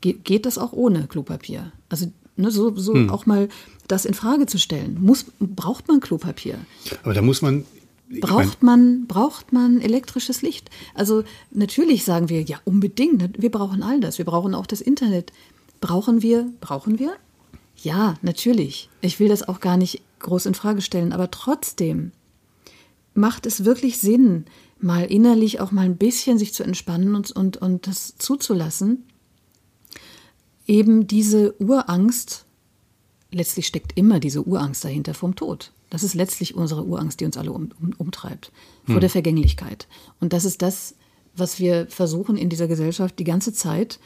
Ge 0.00 0.12
geht 0.12 0.46
das 0.46 0.58
auch 0.58 0.72
ohne 0.72 1.06
Klopapier? 1.06 1.72
Also 1.88 2.12
ne, 2.36 2.50
so, 2.50 2.76
so 2.76 2.94
hm. 2.94 3.10
auch 3.10 3.26
mal 3.26 3.48
das 3.88 4.04
in 4.04 4.14
Frage 4.14 4.46
zu 4.46 4.58
stellen. 4.58 4.98
Muss, 5.00 5.26
braucht 5.40 5.88
man 5.88 6.00
Klopapier? 6.00 6.58
Aber 7.02 7.14
da 7.14 7.22
muss 7.22 7.42
man 7.42 7.64
Braucht 8.08 8.62
man, 8.62 9.06
braucht 9.06 9.52
man 9.52 9.80
elektrisches 9.80 10.42
Licht? 10.42 10.70
Also 10.94 11.24
natürlich 11.50 12.04
sagen 12.04 12.28
wir, 12.28 12.42
ja, 12.42 12.60
unbedingt, 12.64 13.42
wir 13.42 13.50
brauchen 13.50 13.82
all 13.82 14.00
das. 14.00 14.18
Wir 14.18 14.24
brauchen 14.24 14.54
auch 14.54 14.66
das 14.66 14.80
Internet. 14.80 15.32
Brauchen 15.80 16.22
wir, 16.22 16.50
brauchen 16.60 16.98
wir? 16.98 17.16
Ja, 17.82 18.14
natürlich. 18.22 18.88
Ich 19.00 19.18
will 19.18 19.28
das 19.28 19.46
auch 19.46 19.60
gar 19.60 19.76
nicht 19.76 20.02
groß 20.20 20.46
in 20.46 20.54
Frage 20.54 20.82
stellen, 20.82 21.12
aber 21.12 21.30
trotzdem 21.30 22.12
macht 23.14 23.46
es 23.46 23.64
wirklich 23.64 23.98
Sinn, 23.98 24.46
mal 24.78 25.04
innerlich 25.04 25.60
auch 25.60 25.72
mal 25.72 25.84
ein 25.84 25.96
bisschen 25.96 26.38
sich 26.38 26.54
zu 26.54 26.62
entspannen 26.62 27.14
und, 27.14 27.32
und, 27.32 27.56
und 27.56 27.86
das 27.86 28.16
zuzulassen. 28.18 29.04
Eben 30.66 31.06
diese 31.06 31.54
Urangst, 31.60 32.45
letztlich 33.30 33.66
steckt 33.66 33.96
immer 33.96 34.20
diese 34.20 34.42
Urangst 34.42 34.84
dahinter 34.84 35.14
vom 35.14 35.34
Tod. 35.34 35.72
Das 35.90 36.02
ist 36.02 36.14
letztlich 36.14 36.54
unsere 36.54 36.84
Urangst, 36.84 37.20
die 37.20 37.24
uns 37.24 37.36
alle 37.36 37.52
um, 37.52 37.70
um, 37.80 37.92
umtreibt, 37.98 38.50
vor 38.84 38.96
hm. 38.96 39.00
der 39.00 39.10
Vergänglichkeit. 39.10 39.86
Und 40.20 40.32
das 40.32 40.44
ist 40.44 40.62
das, 40.62 40.94
was 41.36 41.60
wir 41.60 41.86
versuchen 41.88 42.36
in 42.36 42.48
dieser 42.48 42.66
Gesellschaft 42.66 43.18
die 43.18 43.24
ganze 43.24 43.52
Zeit, 43.52 44.00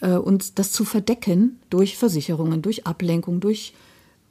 äh, 0.00 0.10
uns 0.10 0.54
das 0.54 0.72
zu 0.72 0.84
verdecken 0.84 1.60
durch 1.70 1.96
Versicherungen, 1.96 2.60
durch 2.60 2.86
Ablenkung, 2.86 3.40
durch 3.40 3.72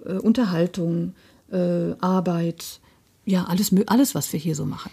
äh, 0.05 0.13
Unterhaltung, 0.13 1.13
äh, 1.51 1.93
Arbeit, 1.99 2.81
ja, 3.25 3.45
alles, 3.45 3.73
alles, 3.87 4.15
was 4.15 4.31
wir 4.33 4.39
hier 4.39 4.55
so 4.55 4.65
machen. 4.65 4.91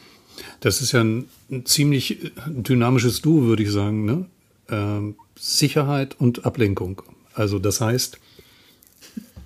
Das 0.61 0.81
ist 0.81 0.93
ja 0.93 1.01
ein, 1.01 1.29
ein 1.51 1.67
ziemlich 1.67 2.25
äh, 2.25 2.31
dynamisches 2.47 3.21
Duo, 3.21 3.43
würde 3.43 3.63
ich 3.63 3.73
sagen. 3.73 4.05
Ne? 4.05 4.27
Ähm, 4.71 5.17
Sicherheit 5.39 6.19
und 6.21 6.45
Ablenkung. 6.45 7.03
Also 7.35 7.59
das 7.59 7.81
heißt, 7.81 8.19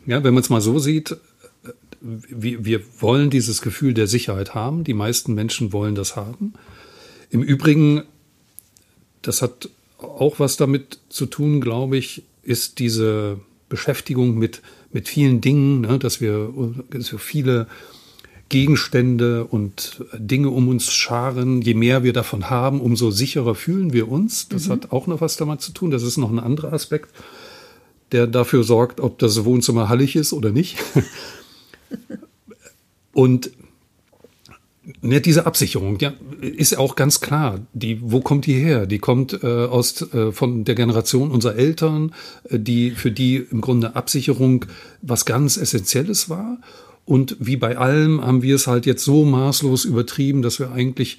ja, 0.06 0.22
wenn 0.24 0.34
man 0.34 0.42
es 0.42 0.50
mal 0.50 0.60
so 0.60 0.78
sieht, 0.78 1.16
wir, 2.00 2.64
wir 2.64 2.80
wollen 3.00 3.30
dieses 3.30 3.62
Gefühl 3.62 3.94
der 3.94 4.06
Sicherheit 4.06 4.54
haben. 4.54 4.84
Die 4.84 4.94
meisten 4.94 5.34
Menschen 5.34 5.72
wollen 5.72 5.94
das 5.94 6.16
haben. 6.16 6.54
Im 7.30 7.42
Übrigen, 7.42 8.02
das 9.22 9.40
hat 9.40 9.68
auch 9.98 10.40
was 10.40 10.56
damit 10.56 10.98
zu 11.08 11.26
tun, 11.26 11.60
glaube 11.60 11.96
ich, 11.96 12.24
ist 12.42 12.80
diese 12.80 13.38
Beschäftigung 13.68 14.36
mit, 14.36 14.62
mit 14.92 15.08
vielen 15.08 15.40
Dingen, 15.40 15.82
ne, 15.82 15.98
dass 15.98 16.20
wir 16.20 16.52
so 16.98 17.18
viele 17.18 17.68
Gegenstände 18.48 19.44
und 19.44 20.04
Dinge 20.18 20.50
um 20.50 20.68
uns 20.68 20.92
scharen. 20.92 21.62
Je 21.62 21.72
mehr 21.72 22.02
wir 22.02 22.12
davon 22.12 22.50
haben, 22.50 22.80
umso 22.80 23.10
sicherer 23.10 23.54
fühlen 23.54 23.94
wir 23.94 24.08
uns. 24.08 24.48
Das 24.48 24.66
mhm. 24.66 24.72
hat 24.72 24.92
auch 24.92 25.06
noch 25.06 25.22
was 25.22 25.38
damit 25.38 25.62
zu 25.62 25.72
tun. 25.72 25.90
Das 25.90 26.02
ist 26.02 26.18
noch 26.18 26.30
ein 26.30 26.38
anderer 26.38 26.72
Aspekt, 26.72 27.08
der 28.12 28.26
dafür 28.26 28.64
sorgt, 28.64 29.00
ob 29.00 29.18
das 29.18 29.44
Wohnzimmer 29.44 29.88
hallig 29.88 30.16
ist 30.16 30.32
oder 30.32 30.50
nicht. 30.50 30.78
Und 33.12 33.50
ja, 35.02 35.20
diese 35.20 35.46
Absicherung, 35.46 35.98
ja, 36.00 36.12
ist 36.40 36.76
auch 36.76 36.96
ganz 36.96 37.20
klar. 37.20 37.60
Die, 37.72 37.98
wo 38.02 38.20
kommt 38.20 38.46
die 38.46 38.54
her? 38.54 38.86
Die 38.86 38.98
kommt 38.98 39.42
äh, 39.42 39.46
aus 39.46 40.12
äh, 40.12 40.32
von 40.32 40.64
der 40.64 40.74
Generation 40.74 41.30
unserer 41.30 41.54
Eltern, 41.54 42.14
äh, 42.48 42.58
die 42.58 42.90
für 42.90 43.12
die 43.12 43.36
im 43.36 43.60
Grunde 43.60 43.94
Absicherung 43.94 44.64
was 45.00 45.24
ganz 45.24 45.56
Essentielles 45.56 46.28
war. 46.28 46.58
Und 47.04 47.36
wie 47.38 47.56
bei 47.56 47.78
allem 47.78 48.24
haben 48.24 48.42
wir 48.42 48.56
es 48.56 48.66
halt 48.66 48.86
jetzt 48.86 49.04
so 49.04 49.24
maßlos 49.24 49.84
übertrieben, 49.84 50.42
dass 50.42 50.58
wir 50.58 50.72
eigentlich 50.72 51.18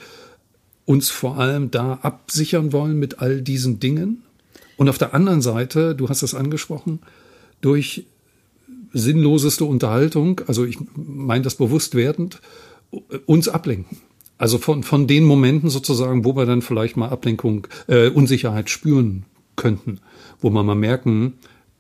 uns 0.85 1.09
vor 1.09 1.37
allem 1.37 1.71
da 1.71 1.99
absichern 2.01 2.73
wollen 2.73 2.99
mit 2.99 3.19
all 3.19 3.41
diesen 3.41 3.79
Dingen. 3.79 4.23
Und 4.77 4.89
auf 4.89 4.97
der 4.97 5.13
anderen 5.13 5.41
Seite, 5.41 5.95
du 5.95 6.09
hast 6.09 6.23
es 6.23 6.33
angesprochen, 6.33 6.99
durch 7.61 8.05
sinnloseste 8.93 9.65
Unterhaltung, 9.65 10.41
also 10.47 10.65
ich 10.65 10.77
meine 10.95 11.43
das 11.43 11.55
bewusst 11.55 11.95
werdend, 11.95 12.41
uns 13.25 13.49
ablenken. 13.49 13.97
Also 14.37 14.57
von, 14.57 14.83
von 14.83 15.07
den 15.07 15.23
Momenten 15.23 15.69
sozusagen, 15.69 16.25
wo 16.25 16.35
wir 16.35 16.45
dann 16.45 16.61
vielleicht 16.61 16.97
mal 16.97 17.09
Ablenkung, 17.09 17.67
äh, 17.87 18.09
Unsicherheit 18.09 18.69
spüren 18.69 19.25
könnten, 19.55 19.99
wo 20.41 20.49
man 20.49 20.65
mal 20.65 20.75
merken, 20.75 21.35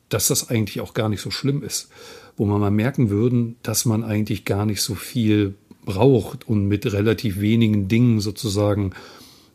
dass 0.09 0.27
das 0.27 0.49
eigentlich 0.49 0.79
auch 0.81 0.93
gar 0.93 1.09
nicht 1.09 1.21
so 1.21 1.31
schlimm 1.31 1.63
ist, 1.63 1.89
wo 2.37 2.45
man 2.45 2.61
mal 2.61 2.71
merken 2.71 3.09
würden, 3.09 3.57
dass 3.63 3.85
man 3.85 4.03
eigentlich 4.03 4.45
gar 4.45 4.65
nicht 4.65 4.81
so 4.81 4.95
viel 4.95 5.55
braucht 5.85 6.47
und 6.47 6.67
mit 6.67 6.91
relativ 6.91 7.39
wenigen 7.39 7.87
Dingen 7.87 8.19
sozusagen 8.19 8.93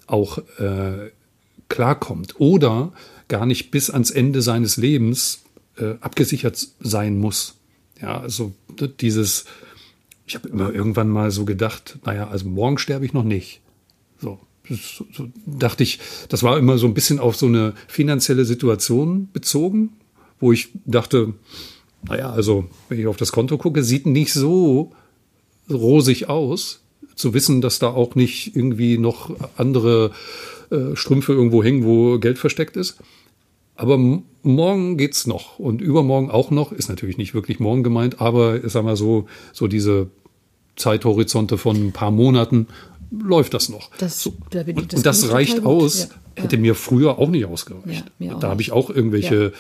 auch 0.07 0.39
äh, 0.59 1.11
klarkommt 1.69 2.41
oder 2.41 2.93
gar 3.29 3.47
nicht 3.47 3.71
bis 3.71 3.91
ans 3.91 4.11
Ende 4.11 4.43
seines 4.43 4.77
Lebens 4.77 5.43
äh, 5.77 5.95
abgesichert 6.01 6.69
sein 6.81 7.19
muss. 7.19 7.55
Ja, 8.01 8.21
also 8.21 8.53
dieses, 9.01 9.45
ich 10.27 10.35
habe 10.35 10.49
immer 10.49 10.73
irgendwann 10.73 11.09
mal 11.09 11.31
so 11.31 11.45
gedacht, 11.45 11.99
naja, 12.05 12.29
also 12.29 12.49
morgen 12.49 12.79
sterbe 12.79 13.05
ich 13.05 13.13
noch 13.13 13.25
nicht. 13.25 13.61
So, 14.21 14.39
so, 14.69 15.07
so 15.13 15.29
dachte 15.47 15.83
ich, 15.83 15.99
das 16.29 16.43
war 16.43 16.59
immer 16.59 16.79
so 16.79 16.87
ein 16.87 16.95
bisschen 16.95 17.19
auf 17.19 17.37
so 17.37 17.47
eine 17.47 17.75
finanzielle 17.87 18.45
Situation 18.45 19.29
bezogen, 19.33 19.91
wo 20.41 20.53
ich 20.53 20.71
dachte, 20.85 21.35
naja, 22.03 22.31
also 22.31 22.69
wenn 22.89 23.01
ich 23.01 23.07
auf 23.07 23.17
das 23.17 23.33
Konto 23.33 23.59
gucke, 23.59 23.83
sieht 23.83 24.07
nicht 24.07 24.33
so 24.33 24.93
rosig 25.69 26.29
aus. 26.29 26.81
Zu 27.17 27.35
wissen, 27.35 27.61
dass 27.61 27.81
da 27.81 27.89
auch 27.89 28.15
nicht 28.15 28.55
irgendwie 28.55 28.97
noch 28.97 29.35
andere 29.57 30.13
äh, 30.71 30.95
Strümpfe 30.95 31.33
irgendwo 31.33 31.63
hängen, 31.63 31.85
wo 31.85 32.19
Geld 32.19 32.39
versteckt 32.39 32.77
ist. 32.77 32.99
Aber 33.75 33.97
morgen 34.43 34.97
geht's 34.97 35.27
noch 35.27 35.59
und 35.59 35.81
übermorgen 35.81 36.31
auch 36.31 36.51
noch, 36.51 36.73
ist 36.73 36.89
natürlich 36.89 37.17
nicht 37.17 37.33
wirklich 37.33 37.61
morgen 37.61 37.85
gemeint, 37.85 38.21
aber 38.21 38.69
sag 38.69 38.85
mal 38.85 38.97
so, 38.97 39.29
so 39.53 39.69
diese 39.69 40.09
Zeithorizonte 40.75 41.59
von 41.59 41.77
ein 41.77 41.93
paar 41.93 42.11
Monaten 42.11 42.67
läuft 43.11 43.55
das 43.55 43.69
noch. 43.69 43.91
Das, 43.99 44.21
so. 44.21 44.35
da 44.51 44.61
und, 44.61 44.93
das, 44.93 44.99
und 44.99 45.07
das 45.07 45.31
reicht 45.31 45.65
aus, 45.65 46.09
ja, 46.37 46.43
hätte 46.43 46.59
mir 46.59 46.75
früher 46.75 47.19
auch 47.19 47.31
nicht 47.31 47.47
ausgereicht. 47.47 48.05
Ja, 48.19 48.35
auch 48.35 48.41
da 48.41 48.49
habe 48.51 48.63
ich 48.63 48.73
auch 48.73 48.91
irgendwelche 48.91 49.53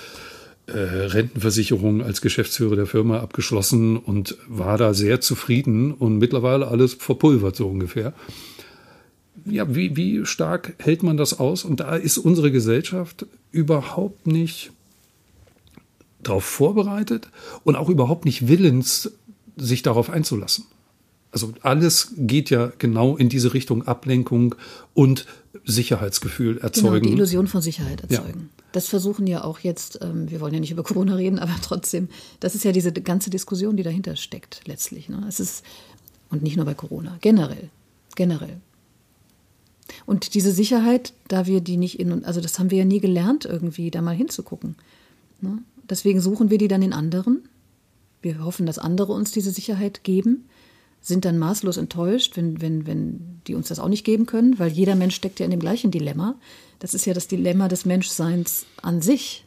ja. 0.66 0.74
äh, 0.74 1.06
Rentenversicherungen 1.06 2.02
als 2.02 2.20
Geschäftsführer 2.20 2.76
der 2.76 2.86
Firma 2.86 3.20
abgeschlossen 3.20 3.96
und 3.96 4.36
war 4.48 4.78
da 4.78 4.94
sehr 4.94 5.20
zufrieden 5.20 5.92
und 5.92 6.18
mittlerweile 6.18 6.68
alles 6.68 6.94
verpulvert 6.94 7.56
so 7.56 7.68
ungefähr 7.68 8.14
ja, 9.44 9.74
wie, 9.74 9.96
wie 9.96 10.26
stark 10.26 10.74
hält 10.78 11.02
man 11.02 11.16
das 11.16 11.38
aus? 11.38 11.64
Und 11.64 11.80
da 11.80 11.96
ist 11.96 12.18
unsere 12.18 12.50
Gesellschaft 12.50 13.26
überhaupt 13.50 14.26
nicht 14.26 14.72
darauf 16.22 16.44
vorbereitet 16.44 17.28
und 17.64 17.76
auch 17.76 17.88
überhaupt 17.88 18.24
nicht 18.24 18.48
willens, 18.48 19.12
sich 19.56 19.82
darauf 19.82 20.10
einzulassen. 20.10 20.64
Also 21.30 21.52
alles 21.62 22.14
geht 22.16 22.50
ja 22.50 22.72
genau 22.78 23.16
in 23.16 23.28
diese 23.28 23.52
Richtung 23.52 23.86
Ablenkung 23.86 24.54
und 24.94 25.26
Sicherheitsgefühl 25.64 26.58
erzeugen. 26.58 26.94
Genau, 26.94 27.06
die 27.06 27.12
Illusion 27.12 27.46
von 27.46 27.60
Sicherheit 27.60 28.00
erzeugen. 28.00 28.40
Ja. 28.40 28.64
Das 28.72 28.88
versuchen 28.88 29.26
ja 29.26 29.44
auch 29.44 29.58
jetzt, 29.60 29.98
ähm, 30.02 30.30
wir 30.30 30.40
wollen 30.40 30.54
ja 30.54 30.60
nicht 30.60 30.70
über 30.70 30.82
Corona 30.82 31.16
reden, 31.16 31.38
aber 31.40 31.54
trotzdem, 31.62 32.08
das 32.40 32.54
ist 32.54 32.64
ja 32.64 32.72
diese 32.72 32.92
ganze 32.92 33.30
Diskussion, 33.30 33.76
die 33.76 33.82
dahinter 33.82 34.16
steckt 34.16 34.62
letztlich. 34.66 35.08
Ne? 35.08 35.24
Es 35.28 35.40
ist, 35.40 35.64
und 36.30 36.42
nicht 36.42 36.56
nur 36.56 36.64
bei 36.64 36.74
Corona, 36.74 37.18
generell, 37.20 37.68
generell. 38.14 38.60
Und 40.06 40.34
diese 40.34 40.52
Sicherheit, 40.52 41.12
da 41.28 41.46
wir 41.46 41.60
die 41.60 41.76
nicht 41.76 41.98
in, 41.98 42.24
also 42.24 42.40
das 42.40 42.58
haben 42.58 42.70
wir 42.70 42.78
ja 42.78 42.84
nie 42.84 43.00
gelernt, 43.00 43.44
irgendwie 43.44 43.90
da 43.90 44.02
mal 44.02 44.14
hinzugucken. 44.14 44.76
Ne? 45.40 45.58
Deswegen 45.88 46.20
suchen 46.20 46.50
wir 46.50 46.58
die 46.58 46.68
dann 46.68 46.82
in 46.82 46.92
anderen. 46.92 47.48
Wir 48.20 48.44
hoffen, 48.44 48.66
dass 48.66 48.78
andere 48.78 49.12
uns 49.12 49.30
diese 49.30 49.50
Sicherheit 49.50 50.04
geben 50.04 50.44
sind 51.00 51.24
dann 51.24 51.38
maßlos 51.38 51.76
enttäuscht, 51.76 52.36
wenn, 52.36 52.60
wenn, 52.60 52.86
wenn 52.86 53.40
die 53.46 53.54
uns 53.54 53.68
das 53.68 53.78
auch 53.78 53.88
nicht 53.88 54.04
geben 54.04 54.26
können, 54.26 54.58
weil 54.58 54.70
jeder 54.70 54.94
Mensch 54.94 55.14
steckt 55.14 55.40
ja 55.40 55.44
in 55.44 55.50
dem 55.50 55.60
gleichen 55.60 55.90
Dilemma. 55.90 56.34
Das 56.78 56.94
ist 56.94 57.06
ja 57.06 57.14
das 57.14 57.28
Dilemma 57.28 57.68
des 57.68 57.84
Menschseins 57.84 58.66
an 58.82 59.00
sich. 59.00 59.44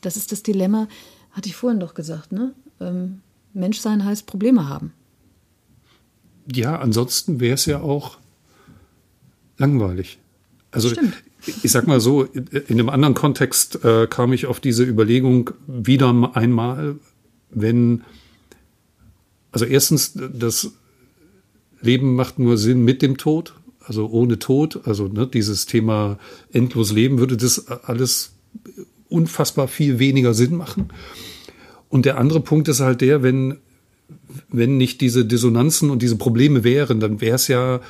Das 0.00 0.16
ist 0.16 0.32
das 0.32 0.42
Dilemma, 0.42 0.88
hatte 1.32 1.48
ich 1.48 1.56
vorhin 1.56 1.80
doch 1.80 1.94
gesagt, 1.94 2.32
ne? 2.32 2.54
Ähm, 2.80 3.20
Menschsein 3.52 4.04
heißt 4.04 4.26
Probleme 4.26 4.68
haben. 4.68 4.92
Ja, 6.52 6.78
ansonsten 6.78 7.40
wäre 7.40 7.54
es 7.54 7.66
ja 7.66 7.80
auch 7.80 8.18
langweilig. 9.60 10.18
Also 10.72 10.88
Stimmt. 10.88 11.14
ich 11.62 11.70
sag 11.70 11.86
mal 11.86 12.00
so, 12.00 12.24
in 12.24 12.64
einem 12.68 12.88
anderen 12.88 13.14
Kontext 13.14 13.84
äh, 13.84 14.06
kam 14.08 14.32
ich 14.32 14.46
auf 14.46 14.60
diese 14.60 14.84
Überlegung 14.84 15.50
wieder 15.66 16.30
einmal, 16.34 16.96
wenn 17.50 18.02
also 19.52 19.64
erstens, 19.64 20.12
das 20.14 20.72
Leben 21.80 22.14
macht 22.14 22.38
nur 22.38 22.56
Sinn 22.56 22.84
mit 22.84 23.02
dem 23.02 23.16
Tod, 23.16 23.54
also 23.80 24.08
ohne 24.08 24.38
Tod. 24.38 24.80
Also 24.84 25.08
ne, 25.08 25.26
dieses 25.26 25.66
Thema 25.66 26.18
endlos 26.52 26.92
Leben 26.92 27.18
würde 27.18 27.36
das 27.36 27.68
alles 27.68 28.32
unfassbar 29.08 29.68
viel 29.68 29.98
weniger 29.98 30.34
Sinn 30.34 30.54
machen. 30.54 30.88
Und 31.88 32.04
der 32.04 32.18
andere 32.18 32.40
Punkt 32.40 32.68
ist 32.68 32.80
halt 32.80 33.00
der, 33.00 33.22
wenn, 33.22 33.58
wenn 34.48 34.76
nicht 34.76 35.00
diese 35.00 35.24
Dissonanzen 35.24 35.90
und 35.90 36.02
diese 36.02 36.16
Probleme 36.16 36.62
wären, 36.62 37.00
dann 37.00 37.20
wäre 37.20 37.34
es 37.34 37.48
ja, 37.48 37.80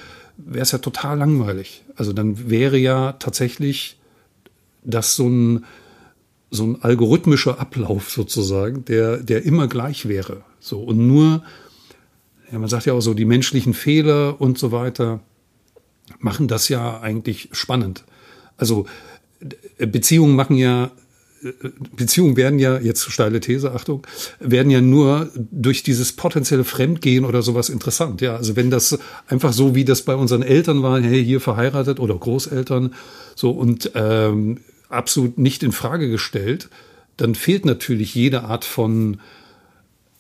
wäre 0.46 0.62
es 0.62 0.72
ja 0.72 0.79
total 0.79 1.18
langweilig. 1.18 1.85
Also 1.96 2.12
dann 2.12 2.50
wäre 2.50 2.79
ja 2.79 3.12
tatsächlich 3.12 3.98
das 4.83 5.16
so 5.16 5.29
ein, 5.29 5.64
so 6.50 6.64
ein 6.64 6.83
algorithmischer 6.83 7.61
Ablauf 7.61 8.11
sozusagen, 8.11 8.85
der, 8.85 9.18
der 9.18 9.44
immer 9.44 9.68
gleich 9.68 10.09
wäre. 10.09 10.42
So, 10.59 10.81
und 10.81 11.07
nur, 11.07 11.42
ja, 12.50 12.59
man 12.59 12.68
sagt 12.68 12.87
ja 12.87 12.92
auch 12.92 13.00
so, 13.00 13.14
die 13.14 13.24
menschlichen 13.24 13.74
Fehler 13.74 14.40
und 14.40 14.59
so 14.59 14.72
weiter 14.72 15.20
machen 16.18 16.48
das 16.48 16.68
ja 16.68 17.00
eigentlich 17.00 17.48
spannend. 17.53 18.05
Also, 18.57 18.87
Beziehungen 19.79 20.37
machen 20.37 20.57
ja, 20.57 20.90
Beziehungen 21.96 22.37
werden 22.37 22.59
ja, 22.59 22.79
jetzt 22.79 23.11
steile 23.11 23.40
These, 23.40 23.72
Achtung, 23.72 24.07
werden 24.40 24.70
ja 24.70 24.81
nur 24.81 25.31
durch 25.35 25.83
dieses 25.83 26.12
potenzielle 26.12 26.64
Fremdgehen 26.64 27.24
oder 27.24 27.42
sowas 27.42 27.68
interessant. 27.68 28.20
Ja, 28.20 28.37
also 28.37 28.57
wenn 28.57 28.70
das 28.70 28.98
einfach 29.26 29.53
so, 29.53 29.74
wie 29.74 29.85
das 29.85 30.03
bei 30.03 30.14
unseren 30.14 30.42
Eltern 30.42 30.83
war, 30.83 31.00
hey, 31.00 31.24
hier 31.24 31.40
verheiratet 31.40 31.98
oder 31.98 32.14
Großeltern, 32.16 32.94
so 33.35 33.50
und 33.50 33.92
ähm, 33.94 34.59
absolut 34.88 35.38
nicht 35.38 35.62
in 35.62 35.72
Frage 35.72 36.11
gestellt, 36.11 36.68
dann 37.16 37.35
fehlt 37.35 37.64
natürlich 37.64 38.14
jede 38.14 38.44
Art 38.44 38.64
von 38.64 39.18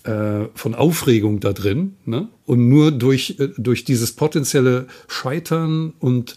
äh, 0.04 0.46
von 0.54 0.74
Aufregung 0.74 1.40
da 1.40 1.52
drin. 1.52 1.96
Ne? 2.06 2.28
Und 2.46 2.68
nur 2.70 2.90
durch, 2.90 3.36
äh, 3.38 3.48
durch 3.58 3.84
dieses 3.84 4.12
potenzielle 4.12 4.86
Scheitern 5.08 5.92
und 5.98 6.36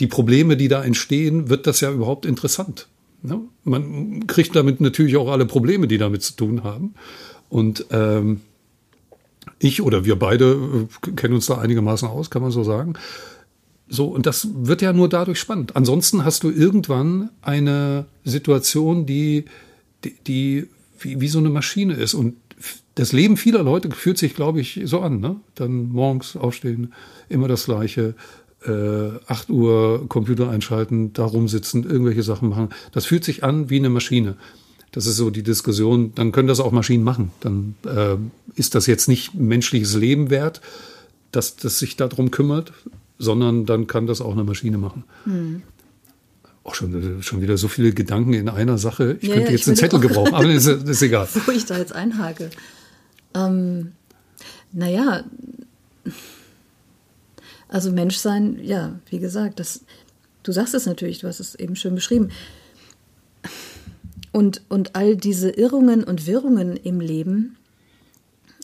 die 0.00 0.06
Probleme, 0.06 0.56
die 0.56 0.68
da 0.68 0.82
entstehen, 0.82 1.50
wird 1.50 1.66
das 1.66 1.82
ja 1.82 1.92
überhaupt 1.92 2.24
interessant. 2.24 2.88
Ne? 3.22 3.40
Man 3.64 4.26
kriegt 4.26 4.54
damit 4.56 4.80
natürlich 4.80 5.16
auch 5.16 5.30
alle 5.30 5.46
Probleme, 5.46 5.86
die 5.86 5.98
damit 5.98 6.22
zu 6.22 6.34
tun 6.34 6.64
haben. 6.64 6.94
Und 7.48 7.86
ähm, 7.90 8.40
ich 9.58 9.82
oder 9.82 10.04
wir 10.04 10.16
beide 10.16 10.88
äh, 11.06 11.10
kennen 11.12 11.34
uns 11.34 11.46
da 11.46 11.58
einigermaßen 11.58 12.08
aus, 12.08 12.30
kann 12.30 12.42
man 12.42 12.50
so 12.50 12.64
sagen. 12.64 12.94
So, 13.88 14.06
und 14.06 14.26
das 14.26 14.48
wird 14.54 14.80
ja 14.80 14.92
nur 14.92 15.08
dadurch 15.08 15.38
spannend. 15.38 15.76
Ansonsten 15.76 16.24
hast 16.24 16.44
du 16.44 16.50
irgendwann 16.50 17.30
eine 17.42 18.06
Situation, 18.24 19.04
die, 19.06 19.44
die, 20.04 20.16
die 20.26 20.68
wie, 20.98 21.20
wie 21.20 21.28
so 21.28 21.38
eine 21.38 21.50
Maschine 21.50 21.94
ist. 21.94 22.14
Und 22.14 22.36
das 22.94 23.12
Leben 23.12 23.36
vieler 23.36 23.62
Leute 23.62 23.90
fühlt 23.90 24.18
sich, 24.18 24.34
glaube 24.34 24.60
ich, 24.60 24.80
so 24.84 25.00
an. 25.00 25.20
Ne? 25.20 25.36
Dann 25.54 25.90
morgens 25.90 26.36
aufstehen, 26.36 26.92
immer 27.28 27.48
das 27.48 27.66
Gleiche. 27.66 28.14
Äh, 28.66 29.18
8 29.26 29.50
Uhr 29.50 30.06
Computer 30.08 30.48
einschalten, 30.48 31.12
da 31.12 31.24
rumsitzen, 31.24 31.84
irgendwelche 31.84 32.22
Sachen 32.22 32.48
machen. 32.48 32.68
Das 32.92 33.06
fühlt 33.06 33.24
sich 33.24 33.42
an 33.44 33.70
wie 33.70 33.76
eine 33.76 33.88
Maschine. 33.88 34.36
Das 34.92 35.06
ist 35.06 35.16
so 35.16 35.30
die 35.30 35.42
Diskussion. 35.42 36.12
Dann 36.14 36.32
können 36.32 36.48
das 36.48 36.60
auch 36.60 36.70
Maschinen 36.70 37.02
machen. 37.02 37.32
Dann 37.40 37.74
äh, 37.86 38.16
ist 38.54 38.74
das 38.74 38.86
jetzt 38.86 39.08
nicht 39.08 39.34
menschliches 39.34 39.94
Leben 39.96 40.30
wert, 40.30 40.60
dass 41.32 41.56
das 41.56 41.78
sich 41.78 41.96
darum 41.96 42.30
kümmert, 42.30 42.72
sondern 43.18 43.66
dann 43.66 43.86
kann 43.86 44.06
das 44.06 44.20
auch 44.20 44.32
eine 44.32 44.44
Maschine 44.44 44.78
machen. 44.78 45.04
Hm. 45.24 45.62
Auch 46.64 46.74
schon, 46.74 47.22
schon 47.22 47.42
wieder 47.42 47.56
so 47.56 47.66
viele 47.68 47.92
Gedanken 47.92 48.34
in 48.34 48.48
einer 48.48 48.78
Sache. 48.78 49.16
Ich 49.20 49.28
ja, 49.28 49.34
könnte 49.34 49.52
jetzt 49.52 49.66
einen 49.66 49.76
Zettel 49.76 49.98
gebrauchen, 49.98 50.34
aber 50.34 50.48
ist, 50.48 50.66
ist 50.66 51.02
egal. 51.02 51.26
Wo 51.46 51.50
ich 51.50 51.64
da 51.64 51.78
jetzt 51.78 51.92
einhake. 51.92 52.50
Ähm, 53.34 53.92
naja, 54.72 55.24
also 57.72 57.90
Menschsein, 57.90 58.62
ja, 58.62 59.00
wie 59.08 59.18
gesagt, 59.18 59.58
das, 59.58 59.80
du 60.42 60.52
sagst 60.52 60.74
es 60.74 60.84
natürlich, 60.84 61.20
du 61.20 61.26
hast 61.26 61.40
es 61.40 61.54
eben 61.54 61.74
schön 61.74 61.94
beschrieben. 61.94 62.28
Und, 64.30 64.60
und 64.68 64.94
all 64.94 65.16
diese 65.16 65.48
Irrungen 65.48 66.04
und 66.04 66.26
Wirrungen 66.26 66.76
im 66.76 67.00
Leben, 67.00 67.56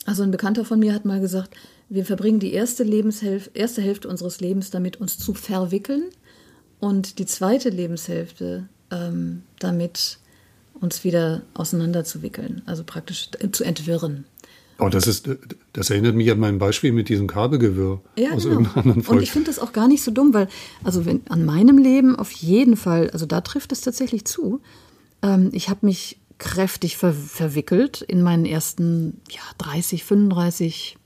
also 0.05 0.21
ein 0.21 0.29
Bekannter 0.29 0.63
von 0.63 0.79
mir 0.79 0.93
hat 0.93 1.05
mal 1.05 1.19
gesagt, 1.19 1.55
wir 1.89 2.05
verbringen 2.05 2.39
die 2.39 2.53
erste, 2.53 2.83
Lebenshälfte, 2.83 3.49
erste 3.55 3.81
Hälfte 3.81 4.07
unseres 4.07 4.41
Lebens 4.41 4.69
damit, 4.69 4.97
uns 4.97 5.17
zu 5.17 5.33
verwickeln 5.33 6.03
und 6.79 7.17
die 7.17 7.25
zweite 7.25 7.69
Lebenshälfte 7.69 8.69
ähm, 8.91 9.41
damit, 9.57 10.19
uns 10.75 11.03
wieder 11.03 11.41
auseinanderzuwickeln, 11.55 12.61
also 12.67 12.83
praktisch 12.83 13.29
zu 13.51 13.63
entwirren. 13.63 14.25
Oh, 14.79 14.89
das 14.89 15.07
ist, 15.07 15.29
das 15.73 15.89
erinnert 15.89 16.15
mich 16.15 16.31
an 16.31 16.39
mein 16.39 16.57
Beispiel 16.57 16.91
mit 16.91 17.09
diesem 17.09 17.27
Kabelgewirr 17.27 18.01
ja, 18.17 18.31
aus 18.31 18.43
genau. 18.43 18.55
irgendeiner 18.55 18.77
anderen 18.77 19.03
Folge. 19.03 19.19
Und 19.19 19.23
ich 19.23 19.31
finde 19.31 19.47
das 19.47 19.59
auch 19.59 19.73
gar 19.73 19.87
nicht 19.87 20.03
so 20.03 20.11
dumm, 20.11 20.33
weil, 20.33 20.47
also 20.83 21.05
wenn, 21.05 21.21
an 21.29 21.45
meinem 21.45 21.77
Leben 21.77 22.15
auf 22.15 22.31
jeden 22.31 22.77
Fall, 22.77 23.09
also 23.11 23.25
da 23.25 23.41
trifft 23.41 23.71
es 23.71 23.81
tatsächlich 23.81 24.25
zu. 24.25 24.61
Ähm, 25.21 25.49
ich 25.51 25.69
habe 25.69 25.85
mich 25.85 26.19
kräftig 26.37 26.95
ver 26.95 27.13
verwickelt 27.13 28.01
in 28.01 28.21
meinen 28.21 28.45
ersten, 28.45 29.19
ja, 29.29 29.41
30, 29.57 30.05
35 30.05 30.97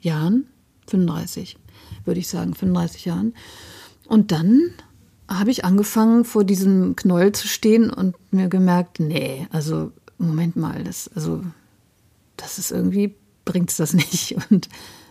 Jahren. 0.00 0.46
35, 0.86 1.56
würde 2.04 2.20
ich 2.20 2.28
sagen, 2.28 2.54
35 2.54 3.06
Jahren. 3.06 3.34
Und 4.06 4.32
dann 4.32 4.70
habe 5.28 5.50
ich 5.50 5.64
angefangen, 5.64 6.24
vor 6.24 6.44
diesem 6.44 6.96
Knäuel 6.96 7.32
zu 7.32 7.48
stehen 7.48 7.90
und 7.90 8.14
mir 8.30 8.48
gemerkt, 8.48 9.00
nee, 9.00 9.46
also 9.50 9.92
Moment 10.18 10.56
mal, 10.56 10.84
das, 10.84 11.08
also, 11.14 11.42
das 12.36 12.58
ist 12.58 12.70
irgendwie 12.70 13.14
bringt 13.44 13.70
es 13.70 13.76
das 13.76 13.94
nicht. 13.94 14.36
Und 14.50 14.68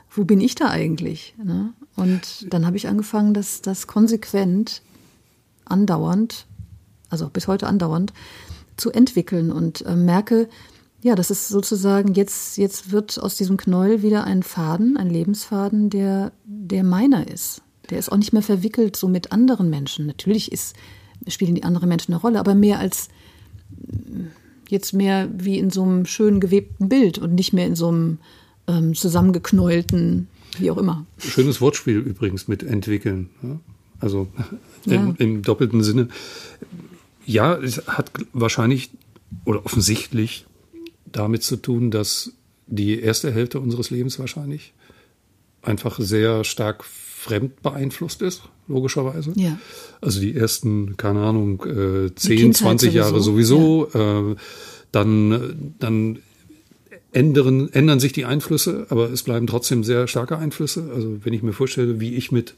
wo 0.09 0.25
bin 0.25 0.41
ich 0.41 0.55
da 0.55 0.69
eigentlich? 0.69 1.35
Ne? 1.43 1.73
Und 1.95 2.53
dann 2.53 2.65
habe 2.65 2.77
ich 2.77 2.87
angefangen, 2.87 3.33
das, 3.33 3.61
das 3.61 3.87
konsequent, 3.87 4.81
andauernd, 5.65 6.45
also 7.09 7.29
bis 7.29 7.47
heute 7.47 7.67
andauernd, 7.67 8.13
zu 8.77 8.91
entwickeln 8.91 9.51
und 9.51 9.85
äh, 9.85 9.95
merke, 9.95 10.49
ja, 11.03 11.15
das 11.15 11.31
ist 11.31 11.47
sozusagen, 11.47 12.13
jetzt, 12.13 12.57
jetzt 12.57 12.91
wird 12.91 13.19
aus 13.19 13.35
diesem 13.35 13.57
Knäuel 13.57 14.01
wieder 14.01 14.23
ein 14.23 14.43
Faden, 14.43 14.97
ein 14.97 15.09
Lebensfaden, 15.09 15.89
der, 15.89 16.31
der 16.45 16.83
meiner 16.83 17.27
ist. 17.27 17.61
Der 17.89 17.99
ist 17.99 18.11
auch 18.11 18.17
nicht 18.17 18.33
mehr 18.33 18.43
verwickelt 18.43 18.95
so 18.95 19.07
mit 19.07 19.31
anderen 19.31 19.69
Menschen. 19.69 20.05
Natürlich 20.05 20.51
ist, 20.51 20.75
spielen 21.27 21.55
die 21.55 21.63
anderen 21.63 21.89
Menschen 21.89 22.13
eine 22.13 22.21
Rolle, 22.21 22.39
aber 22.39 22.55
mehr 22.55 22.79
als 22.79 23.09
jetzt 24.71 24.93
mehr 24.93 25.29
wie 25.37 25.57
in 25.57 25.69
so 25.69 25.83
einem 25.83 26.05
schön 26.05 26.39
gewebten 26.39 26.89
Bild 26.89 27.17
und 27.17 27.35
nicht 27.35 27.53
mehr 27.53 27.67
in 27.67 27.75
so 27.75 27.89
einem 27.89 28.17
ähm, 28.67 28.95
zusammengeknäulten, 28.95 30.27
wie 30.57 30.71
auch 30.71 30.77
immer. 30.77 31.05
Schönes 31.17 31.61
Wortspiel 31.61 31.99
übrigens 31.99 32.47
mit 32.47 32.63
entwickeln. 32.63 33.29
Ja? 33.43 33.59
Also 33.99 34.27
ja. 34.85 34.95
im, 34.95 35.15
im 35.17 35.41
doppelten 35.43 35.83
Sinne. 35.83 36.07
Ja, 37.25 37.55
es 37.55 37.87
hat 37.87 38.11
wahrscheinlich 38.33 38.89
oder 39.45 39.65
offensichtlich 39.65 40.45
damit 41.11 41.43
zu 41.43 41.57
tun, 41.57 41.91
dass 41.91 42.31
die 42.67 42.99
erste 42.99 43.31
Hälfte 43.31 43.59
unseres 43.59 43.89
Lebens 43.89 44.17
wahrscheinlich 44.19 44.73
einfach 45.61 45.99
sehr 45.99 46.43
stark 46.43 46.83
fremd 47.21 47.61
beeinflusst 47.61 48.23
ist, 48.23 48.41
logischerweise. 48.67 49.33
Ja. 49.35 49.59
Also 50.01 50.19
die 50.19 50.35
ersten, 50.35 50.97
keine 50.97 51.21
Ahnung, 51.21 51.63
äh, 51.65 52.15
10, 52.15 52.55
20 52.55 52.93
Jahre 52.93 53.21
sowieso. 53.21 53.89
Ja. 53.93 54.31
Äh, 54.31 54.35
dann, 54.91 55.73
dann 55.79 56.19
ändern, 57.11 57.69
ändern 57.71 57.99
sich 57.99 58.11
die 58.11 58.25
Einflüsse, 58.25 58.87
aber 58.89 59.11
es 59.11 59.21
bleiben 59.21 59.45
trotzdem 59.45 59.83
sehr 59.83 60.07
starke 60.07 60.37
Einflüsse. 60.39 60.91
Also 60.93 61.23
wenn 61.23 61.33
ich 61.33 61.43
mir 61.43 61.53
vorstelle, 61.53 61.99
wie 61.99 62.15
ich 62.15 62.31
mit 62.31 62.55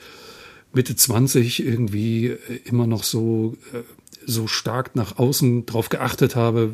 Mitte 0.74 0.96
20 0.96 1.66
irgendwie 1.66 2.28
äh, 2.28 2.38
immer 2.64 2.88
noch 2.88 3.04
so, 3.04 3.58
äh, 3.74 3.80
so 4.26 4.48
stark 4.48 4.96
nach 4.96 5.18
außen 5.18 5.66
drauf 5.66 5.90
geachtet 5.90 6.38
habe, 6.38 6.72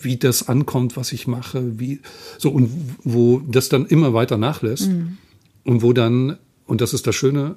wie 0.00 0.18
das 0.18 0.48
ankommt, 0.48 0.96
was 0.96 1.12
ich 1.12 1.26
mache, 1.26 1.80
wie, 1.80 1.98
so, 2.38 2.50
und 2.50 2.70
wo 3.02 3.40
das 3.40 3.68
dann 3.68 3.86
immer 3.86 4.14
weiter 4.14 4.38
nachlässt. 4.38 4.88
Mhm. 4.88 5.18
Und 5.64 5.82
wo 5.82 5.92
dann, 5.92 6.38
und 6.72 6.80
das 6.80 6.94
ist 6.94 7.06
das 7.06 7.14
Schöne, 7.14 7.56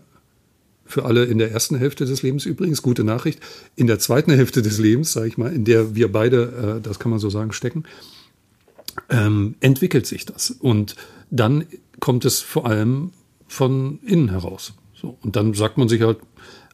für 0.84 1.06
alle 1.06 1.24
in 1.24 1.38
der 1.38 1.50
ersten 1.50 1.78
Hälfte 1.78 2.04
des 2.04 2.22
Lebens 2.22 2.46
übrigens, 2.46 2.82
gute 2.82 3.06
Nachricht. 3.06 3.40
In 3.78 3.88
der 3.88 3.98
zweiten 3.98 4.34
Hälfte 4.34 4.62
des 4.62 4.78
Lebens, 4.78 5.14
sage 5.14 5.30
ich 5.30 5.38
mal, 5.38 5.54
in 5.54 5.64
der 5.64 5.96
wir 5.96 6.12
beide, 6.12 6.80
äh, 6.80 6.82
das 6.82 7.00
kann 7.00 7.12
man 7.12 7.20
so 7.20 7.30
sagen, 7.30 7.54
stecken, 7.54 7.86
ähm, 9.10 9.56
entwickelt 9.62 10.06
sich 10.06 10.26
das. 10.26 10.52
Und 10.52 10.98
dann 11.32 11.64
kommt 12.02 12.26
es 12.26 12.42
vor 12.42 12.66
allem 12.66 13.14
von 13.48 14.00
innen 14.06 14.32
heraus. 14.32 14.74
So, 14.94 15.18
und 15.22 15.38
dann 15.38 15.54
sagt 15.54 15.78
man 15.78 15.88
sich 15.88 16.02
halt, 16.02 16.18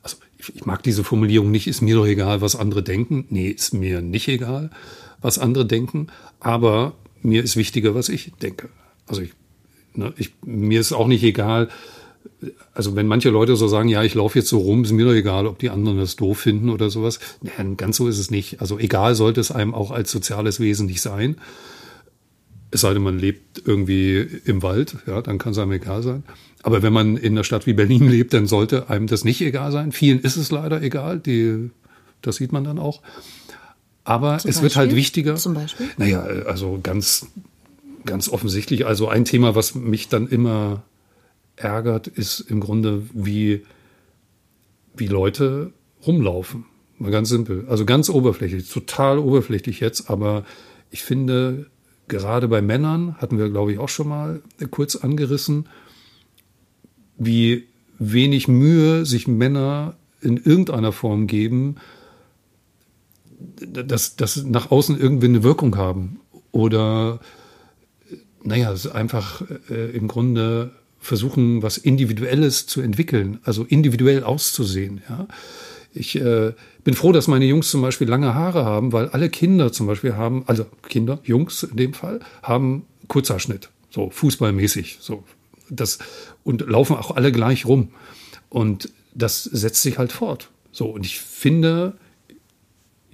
also 0.01 0.17
ich, 0.39 0.56
ich 0.56 0.65
mag 0.65 0.82
diese 0.82 1.04
Formulierung 1.04 1.51
nicht, 1.51 1.67
ist 1.67 1.82
mir 1.82 1.93
doch 1.93 2.08
egal, 2.08 2.41
was 2.41 2.56
andere 2.56 2.82
denken. 2.82 3.27
Nee, 3.30 3.49
ist 3.49 3.75
mir 3.75 4.01
nicht 4.01 4.27
egal, 4.27 4.71
was 5.21 5.38
andere 5.38 5.67
denken, 5.67 6.08
aber 6.39 6.93
mir 7.21 7.43
ist 7.43 7.56
wichtiger, 7.56 7.93
was 7.93 8.10
ich 8.10 8.32
denke. 8.41 8.69
Also 9.06 9.21
ich, 9.21 9.34
ne, 9.93 10.12
ich, 10.17 10.34
mir 10.43 10.80
ist 10.80 10.91
auch 10.91 11.06
nicht 11.06 11.21
egal, 11.21 11.69
also 12.73 12.95
wenn 12.95 13.07
manche 13.07 13.29
Leute 13.29 13.55
so 13.55 13.67
sagen, 13.67 13.89
ja, 13.89 14.03
ich 14.03 14.15
laufe 14.15 14.39
jetzt 14.39 14.49
so 14.49 14.60
rum, 14.60 14.84
ist 14.84 14.91
mir 14.91 15.05
doch 15.05 15.13
egal, 15.13 15.45
ob 15.45 15.60
die 15.60 15.69
anderen 15.69 15.99
das 15.99 16.15
doof 16.15 16.39
finden 16.39 16.69
oder 16.69 16.89
sowas. 16.89 17.19
Ja, 17.43 17.63
ganz 17.75 17.97
so 17.97 18.07
ist 18.07 18.19
es 18.19 18.31
nicht. 18.31 18.62
Also 18.62 18.79
egal 18.79 19.15
sollte 19.15 19.41
es 19.41 19.51
einem 19.51 19.73
auch 19.73 19.91
als 19.91 20.12
soziales 20.12 20.60
Wesen 20.60 20.88
nicht 20.88 21.01
sein. 21.01 21.38
Es 22.71 22.81
sei 22.81 22.93
denn, 22.93 23.03
man 23.03 23.19
lebt 23.19 23.62
irgendwie 23.65 24.25
im 24.45 24.63
Wald, 24.63 24.95
ja, 25.05 25.21
dann 25.21 25.38
kann 25.38 25.51
es 25.51 25.57
einem 25.57 25.73
egal 25.73 26.03
sein. 26.03 26.23
Aber 26.63 26.81
wenn 26.81 26.93
man 26.93 27.17
in 27.17 27.34
einer 27.34 27.43
Stadt 27.43 27.67
wie 27.67 27.73
Berlin 27.73 28.07
lebt, 28.10 28.34
dann 28.34 28.47
sollte 28.47 28.89
einem 28.89 29.07
das 29.07 29.23
nicht 29.23 29.41
egal 29.41 29.71
sein. 29.71 29.91
Vielen 29.91 30.21
ist 30.21 30.38
es 30.38 30.51
leider 30.51 30.81
egal, 30.81 31.19
die, 31.19 31.69
das 32.21 32.38
sieht 32.38 32.51
man 32.51 32.63
dann 32.63 32.79
auch. 32.79 33.01
Aber 34.03 34.38
Zum 34.38 34.49
es 34.49 34.55
Beispiel? 34.55 34.63
wird 34.63 34.75
halt 34.77 34.95
wichtiger. 34.95 35.36
Zum 35.36 35.53
Beispiel? 35.53 35.88
Naja, 35.97 36.21
also 36.21 36.79
ganz, 36.81 37.27
ganz 38.05 38.29
offensichtlich. 38.29 38.86
Also 38.86 39.07
ein 39.10 39.25
Thema, 39.25 39.53
was 39.53 39.75
mich 39.75 40.07
dann 40.07 40.27
immer 40.27 40.84
ärgert, 41.63 42.08
ist 42.08 42.39
im 42.39 42.60
Grunde, 42.60 43.04
wie, 43.13 43.63
wie 44.95 45.08
Leute 45.08 45.74
rumlaufen. 46.06 46.65
Mal 46.97 47.12
ganz 47.12 47.30
simpel. 47.30 47.65
Also 47.67 47.86
ganz 47.86 48.10
oberflächlich, 48.10 48.69
total 48.69 49.17
oberflächlich 49.17 49.80
jetzt, 49.80 50.10
aber 50.10 50.45
ich 50.91 51.04
finde, 51.04 51.67
gerade 52.08 52.47
bei 52.47 52.62
Männern, 52.62 53.15
hatten 53.17 53.38
wir, 53.38 53.50
glaube 53.50 53.71
ich, 53.71 53.80
auch 53.80 53.89
schon 53.89 54.10
mal 54.10 54.41
kurz 54.69 54.95
angerissen, 54.95 55.67
wie 57.17 57.67
wenig 57.97 58.47
Mühe 58.47 59.06
sich 59.06 59.28
Männer 59.28 59.95
in 60.21 60.38
irgendeiner 60.38 60.91
Form 60.91 61.28
geben, 61.28 61.76
dass, 63.39 64.15
dass 64.15 64.43
nach 64.43 64.71
außen 64.71 65.00
irgendwie 65.00 65.28
eine 65.28 65.43
Wirkung 65.43 65.78
haben. 65.78 66.19
Oder, 66.52 67.19
naja, 68.43 68.71
es 68.71 68.86
ist 68.86 68.91
einfach 68.91 69.43
äh, 69.69 69.91
im 69.91 70.08
Grunde 70.08 70.71
versuchen, 71.01 71.63
was 71.63 71.77
Individuelles 71.77 72.67
zu 72.67 72.79
entwickeln, 72.79 73.39
also 73.43 73.63
individuell 73.63 74.23
auszusehen. 74.23 75.01
Ja. 75.09 75.27
Ich 75.93 76.15
äh, 76.15 76.53
bin 76.83 76.93
froh, 76.93 77.11
dass 77.11 77.27
meine 77.27 77.45
Jungs 77.45 77.69
zum 77.69 77.81
Beispiel 77.81 78.07
lange 78.07 78.33
Haare 78.33 78.63
haben, 78.63 78.93
weil 78.93 79.09
alle 79.09 79.29
Kinder 79.29 79.73
zum 79.73 79.87
Beispiel 79.87 80.15
haben, 80.15 80.43
also 80.45 80.65
Kinder, 80.87 81.19
Jungs 81.23 81.63
in 81.63 81.75
dem 81.75 81.93
Fall, 81.93 82.19
haben 82.43 82.85
Kurzhaarschnitt, 83.07 83.69
so 83.89 84.09
fußballmäßig, 84.11 84.99
so 85.01 85.23
das 85.69 85.97
und 86.43 86.61
laufen 86.69 86.95
auch 86.95 87.15
alle 87.15 87.31
gleich 87.31 87.65
rum 87.65 87.89
und 88.49 88.89
das 89.13 89.43
setzt 89.43 89.81
sich 89.81 89.97
halt 89.97 90.11
fort. 90.11 90.49
So 90.71 90.85
und 90.85 91.05
ich 91.05 91.19
finde, 91.19 91.97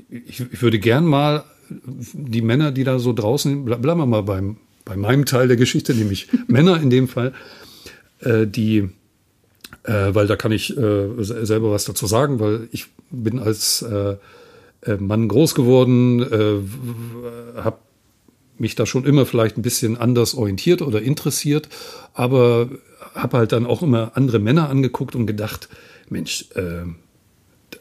ich, 0.09 0.41
ich 0.51 0.61
würde 0.61 0.77
gern 0.77 1.05
mal 1.05 1.45
die 1.69 2.41
Männer, 2.41 2.71
die 2.71 2.83
da 2.83 2.99
so 2.99 3.13
draußen, 3.13 3.65
bleiben 3.65 3.99
wir 3.99 4.05
mal 4.05 4.23
beim 4.23 4.57
bei 4.87 4.95
meinem 4.95 5.25
Teil 5.25 5.49
der 5.49 5.57
Geschichte, 5.57 5.93
nämlich 5.93 6.29
Männer 6.47 6.81
in 6.81 6.89
dem 6.89 7.07
Fall, 7.07 7.33
äh, 8.21 8.47
die, 8.47 8.89
äh, 9.83 10.13
weil 10.13 10.27
da 10.27 10.35
kann 10.35 10.51
ich 10.51 10.75
äh, 10.77 11.09
selber 11.19 11.71
was 11.71 11.85
dazu 11.85 12.07
sagen, 12.07 12.39
weil 12.39 12.67
ich 12.71 12.87
bin 13.09 13.39
als 13.39 13.81
äh, 13.81 14.15
äh 14.81 14.97
Mann 14.97 15.27
groß 15.27 15.55
geworden, 15.55 16.21
habe 17.55 17.77
mich 18.59 18.75
da 18.75 18.85
schon 18.85 19.05
immer 19.05 19.25
vielleicht 19.25 19.57
ein 19.57 19.61
bisschen 19.61 19.97
anders 19.97 20.35
orientiert 20.35 20.81
oder 20.81 21.01
interessiert, 21.01 21.69
aber 22.13 22.69
habe 23.13 23.37
halt 23.37 23.51
dann 23.51 23.65
auch 23.65 23.81
immer 23.81 24.11
andere 24.15 24.39
Männer 24.39 24.69
angeguckt 24.69 25.15
und 25.15 25.27
gedacht, 25.27 25.69
Mensch, 26.09 26.45
äh, 26.55 26.83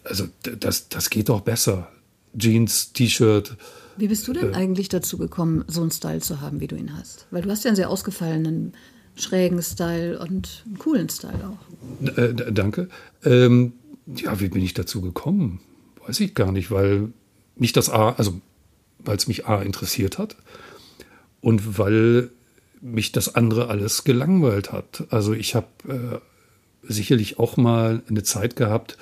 also 0.05 0.27
das, 0.41 0.89
das 0.89 1.11
geht 1.11 1.29
doch 1.29 1.43
besser. 1.43 1.89
Jeans, 2.37 2.93
T-Shirt. 2.93 3.57
Wie 3.97 4.09
bist 4.09 4.29
du 4.29 4.33
denn 4.33 4.53
äh, 4.53 4.57
eigentlich 4.57 4.89
dazu 4.89 5.17
gekommen, 5.17 5.65
so 5.69 5.81
einen 5.81 5.91
Style 5.91 6.21
zu 6.21 6.41
haben, 6.41 6.61
wie 6.61 6.67
du 6.67 6.77
ihn 6.77 6.97
hast? 6.97 7.27
Weil 7.31 7.43
du 7.43 7.51
hast 7.51 7.65
ja 7.65 7.69
einen 7.69 7.77
sehr 7.77 7.91
ausgefallenen 7.91 8.75
schrägen 9.17 9.63
Style 9.63 10.19
und 10.19 10.65
einen 10.67 10.79
coolen 10.79 11.09
Style 11.09 11.51
auch. 11.51 12.19
Äh, 12.19 12.35
danke. 12.53 12.89
Ähm, 13.25 13.73
ja, 14.07 14.39
wie 14.41 14.49
bin 14.49 14.63
ich 14.63 14.75
dazu 14.75 15.01
gekommen? 15.01 15.61
Weiß 16.07 16.21
ich 16.21 16.35
gar 16.35 16.53
nicht, 16.53 16.71
weil 16.71 17.13
mich 17.57 17.73
das 17.73 17.91
A, 17.91 18.11
also 18.11 18.41
weil 18.99 19.17
es 19.17 19.27
mich 19.27 19.47
A 19.47 19.63
interessiert 19.63 20.19
hat 20.19 20.37
und 21.41 21.79
weil 21.79 22.31
mich 22.81 23.13
das 23.13 23.35
andere 23.35 23.69
alles 23.69 24.05
gelangweilt 24.05 24.73
hat. 24.73 25.05
Also 25.11 25.33
ich 25.33 25.55
habe 25.55 25.67
äh, 25.89 26.93
sicherlich 26.93 27.39
auch 27.39 27.57
mal 27.57 28.03
eine 28.09 28.23
Zeit 28.23 28.57
gehabt, 28.57 28.97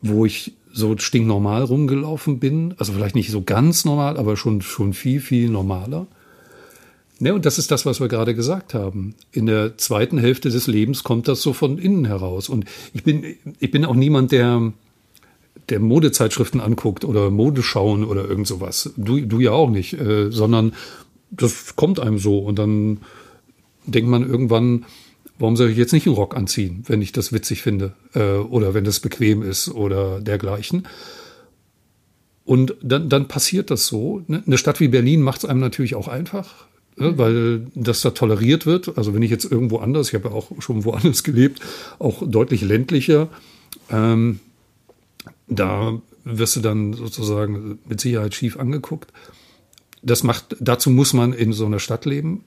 wo 0.00 0.24
ich 0.24 0.54
so 0.72 0.96
stinknormal 0.98 1.62
rumgelaufen 1.62 2.38
bin. 2.38 2.74
Also 2.78 2.92
vielleicht 2.92 3.14
nicht 3.14 3.30
so 3.30 3.42
ganz 3.42 3.84
normal, 3.84 4.16
aber 4.16 4.36
schon, 4.36 4.62
schon 4.62 4.92
viel, 4.92 5.20
viel 5.20 5.48
normaler. 5.48 6.06
Ne, 7.18 7.32
und 7.32 7.46
das 7.46 7.58
ist 7.58 7.70
das, 7.70 7.86
was 7.86 7.98
wir 7.98 8.08
gerade 8.08 8.34
gesagt 8.34 8.74
haben. 8.74 9.14
In 9.32 9.46
der 9.46 9.78
zweiten 9.78 10.18
Hälfte 10.18 10.50
des 10.50 10.66
Lebens 10.66 11.02
kommt 11.02 11.28
das 11.28 11.40
so 11.40 11.54
von 11.54 11.78
innen 11.78 12.04
heraus. 12.04 12.50
Und 12.50 12.66
ich 12.92 13.04
bin, 13.04 13.24
ich 13.58 13.70
bin 13.70 13.86
auch 13.86 13.94
niemand, 13.94 14.32
der, 14.32 14.72
der 15.70 15.80
Modezeitschriften 15.80 16.60
anguckt 16.60 17.06
oder 17.06 17.30
Modeschauen 17.30 18.04
oder 18.04 18.28
irgend 18.28 18.46
sowas. 18.46 18.92
Du, 18.98 19.18
du 19.20 19.40
ja 19.40 19.52
auch 19.52 19.70
nicht, 19.70 19.94
äh, 19.94 20.30
sondern 20.30 20.74
das 21.30 21.74
kommt 21.74 22.00
einem 22.00 22.18
so. 22.18 22.38
Und 22.38 22.58
dann 22.58 22.98
denkt 23.86 24.10
man 24.10 24.28
irgendwann, 24.28 24.84
warum 25.38 25.56
soll 25.56 25.70
ich 25.70 25.78
jetzt 25.78 25.94
nicht 25.94 26.06
einen 26.06 26.16
Rock 26.16 26.36
anziehen, 26.36 26.84
wenn 26.86 27.00
ich 27.00 27.12
das 27.12 27.32
witzig 27.32 27.62
finde 27.62 27.94
äh, 28.14 28.34
oder 28.34 28.74
wenn 28.74 28.84
das 28.84 29.00
bequem 29.00 29.42
ist 29.42 29.70
oder 29.70 30.20
dergleichen. 30.20 30.86
Und 32.44 32.74
dann, 32.82 33.08
dann 33.08 33.26
passiert 33.26 33.70
das 33.70 33.86
so. 33.86 34.22
Ne, 34.26 34.42
eine 34.46 34.58
Stadt 34.58 34.80
wie 34.80 34.88
Berlin 34.88 35.22
macht 35.22 35.38
es 35.38 35.44
einem 35.46 35.60
natürlich 35.60 35.94
auch 35.94 36.08
einfach 36.08 36.66
ne, 36.96 37.16
weil 37.18 37.66
das 37.74 38.00
da 38.00 38.10
toleriert 38.10 38.66
wird. 38.66 38.96
Also 38.98 39.14
wenn 39.14 39.22
ich 39.22 39.30
jetzt 39.30 39.50
irgendwo 39.50 39.78
anders, 39.78 40.08
ich 40.08 40.14
habe 40.14 40.28
ja 40.28 40.34
auch 40.34 40.50
schon 40.60 40.84
woanders 40.84 41.22
gelebt, 41.24 41.60
auch 41.98 42.22
deutlich 42.26 42.62
ländlicher, 42.62 43.28
ähm, 43.90 44.40
da 45.48 46.00
wirst 46.24 46.56
du 46.56 46.60
dann 46.60 46.92
sozusagen 46.92 47.78
mit 47.88 48.00
Sicherheit 48.00 48.34
schief 48.34 48.58
angeguckt. 48.58 49.12
Das 50.02 50.22
macht, 50.22 50.56
dazu 50.60 50.90
muss 50.90 51.12
man 51.12 51.32
in 51.32 51.52
so 51.52 51.66
einer 51.66 51.78
Stadt 51.78 52.04
leben. 52.04 52.44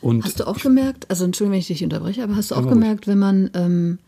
Und 0.00 0.24
hast 0.24 0.40
du 0.40 0.46
auch 0.46 0.58
gemerkt, 0.58 1.10
also 1.10 1.24
Entschuldigung, 1.24 1.52
wenn 1.52 1.60
ich 1.60 1.66
dich 1.66 1.82
unterbreche, 1.82 2.22
aber 2.22 2.36
hast 2.36 2.50
du 2.50 2.54
auch 2.54 2.68
gemerkt, 2.68 3.06
wenn 3.06 3.18
man, 3.18 3.50
ähm, 3.54 3.98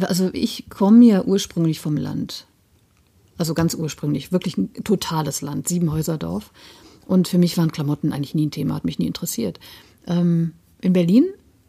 also 0.00 0.30
ich 0.32 0.70
komme 0.70 1.04
ja 1.04 1.22
ursprünglich 1.24 1.80
vom 1.80 1.96
Land. 1.96 2.46
Also 3.36 3.52
ganz 3.52 3.74
ursprünglich, 3.74 4.32
wirklich 4.32 4.56
ein 4.56 4.72
totales 4.84 5.42
Land, 5.42 5.68
Siebenhäuserdorf. 5.68 6.52
Und 7.06 7.28
für 7.28 7.38
mich 7.38 7.56
waren 7.56 7.72
Klamotten 7.72 8.12
eigentlich 8.12 8.34
nie 8.34 8.46
ein 8.46 8.50
Thema, 8.50 8.74
hat 8.74 8.84
mich 8.84 8.98
nie 8.98 9.06
interessiert. 9.06 9.60
Ähm, 10.06 10.52
in 10.80 10.92
Berlin 10.92 11.26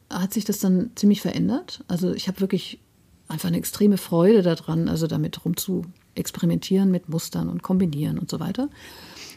hat 0.09 0.33
sich 0.33 0.45
das 0.45 0.59
dann 0.59 0.91
ziemlich 0.95 1.21
verändert. 1.21 1.83
Also 1.87 2.13
ich 2.13 2.27
habe 2.27 2.41
wirklich 2.41 2.79
einfach 3.27 3.47
eine 3.47 3.57
extreme 3.57 3.97
Freude 3.97 4.41
daran, 4.41 4.87
also 4.87 5.07
damit 5.07 5.43
rum 5.45 5.57
zu 5.57 5.83
experimentieren 6.15 6.91
mit 6.91 7.09
Mustern 7.09 7.49
und 7.49 7.63
kombinieren 7.63 8.19
und 8.19 8.29
so 8.29 8.39
weiter. 8.39 8.69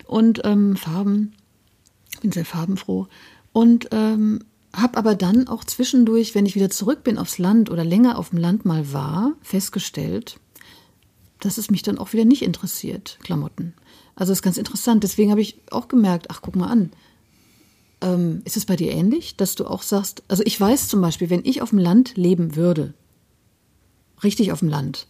Und 0.06 0.42
ähm, 0.44 0.76
Farben, 0.76 1.32
bin 2.20 2.32
sehr 2.32 2.44
farbenfroh. 2.44 3.08
Und 3.52 3.88
ähm, 3.92 4.40
habe 4.74 4.98
aber 4.98 5.14
dann 5.14 5.48
auch 5.48 5.64
zwischendurch, 5.64 6.34
wenn 6.34 6.46
ich 6.46 6.54
wieder 6.54 6.70
zurück 6.70 7.02
bin 7.02 7.18
aufs 7.18 7.38
Land 7.38 7.70
oder 7.70 7.84
länger 7.84 8.18
auf 8.18 8.30
dem 8.30 8.38
Land 8.38 8.64
mal 8.64 8.92
war, 8.92 9.32
festgestellt, 9.42 10.38
dass 11.40 11.58
es 11.58 11.70
mich 11.70 11.82
dann 11.82 11.98
auch 11.98 12.12
wieder 12.12 12.24
nicht 12.24 12.42
interessiert, 12.42 13.18
Klamotten. 13.22 13.74
Also 14.18 14.32
das 14.32 14.38
ist 14.38 14.42
ganz 14.42 14.58
interessant. 14.58 15.04
Deswegen 15.04 15.30
habe 15.30 15.40
ich 15.40 15.56
auch 15.70 15.86
gemerkt, 15.86 16.26
ach, 16.28 16.40
guck 16.42 16.56
mal 16.56 16.66
an. 16.66 16.90
Ähm, 18.00 18.42
ist 18.44 18.56
es 18.56 18.66
bei 18.66 18.74
dir 18.74 18.90
ähnlich, 18.90 19.36
dass 19.36 19.54
du 19.54 19.64
auch 19.64 19.82
sagst, 19.82 20.22
also 20.28 20.42
ich 20.44 20.60
weiß 20.60 20.88
zum 20.88 21.00
Beispiel, 21.00 21.30
wenn 21.30 21.44
ich 21.44 21.62
auf 21.62 21.70
dem 21.70 21.78
Land 21.78 22.16
leben 22.16 22.56
würde, 22.56 22.94
richtig 24.22 24.52
auf 24.52 24.58
dem 24.58 24.68
Land, 24.68 25.06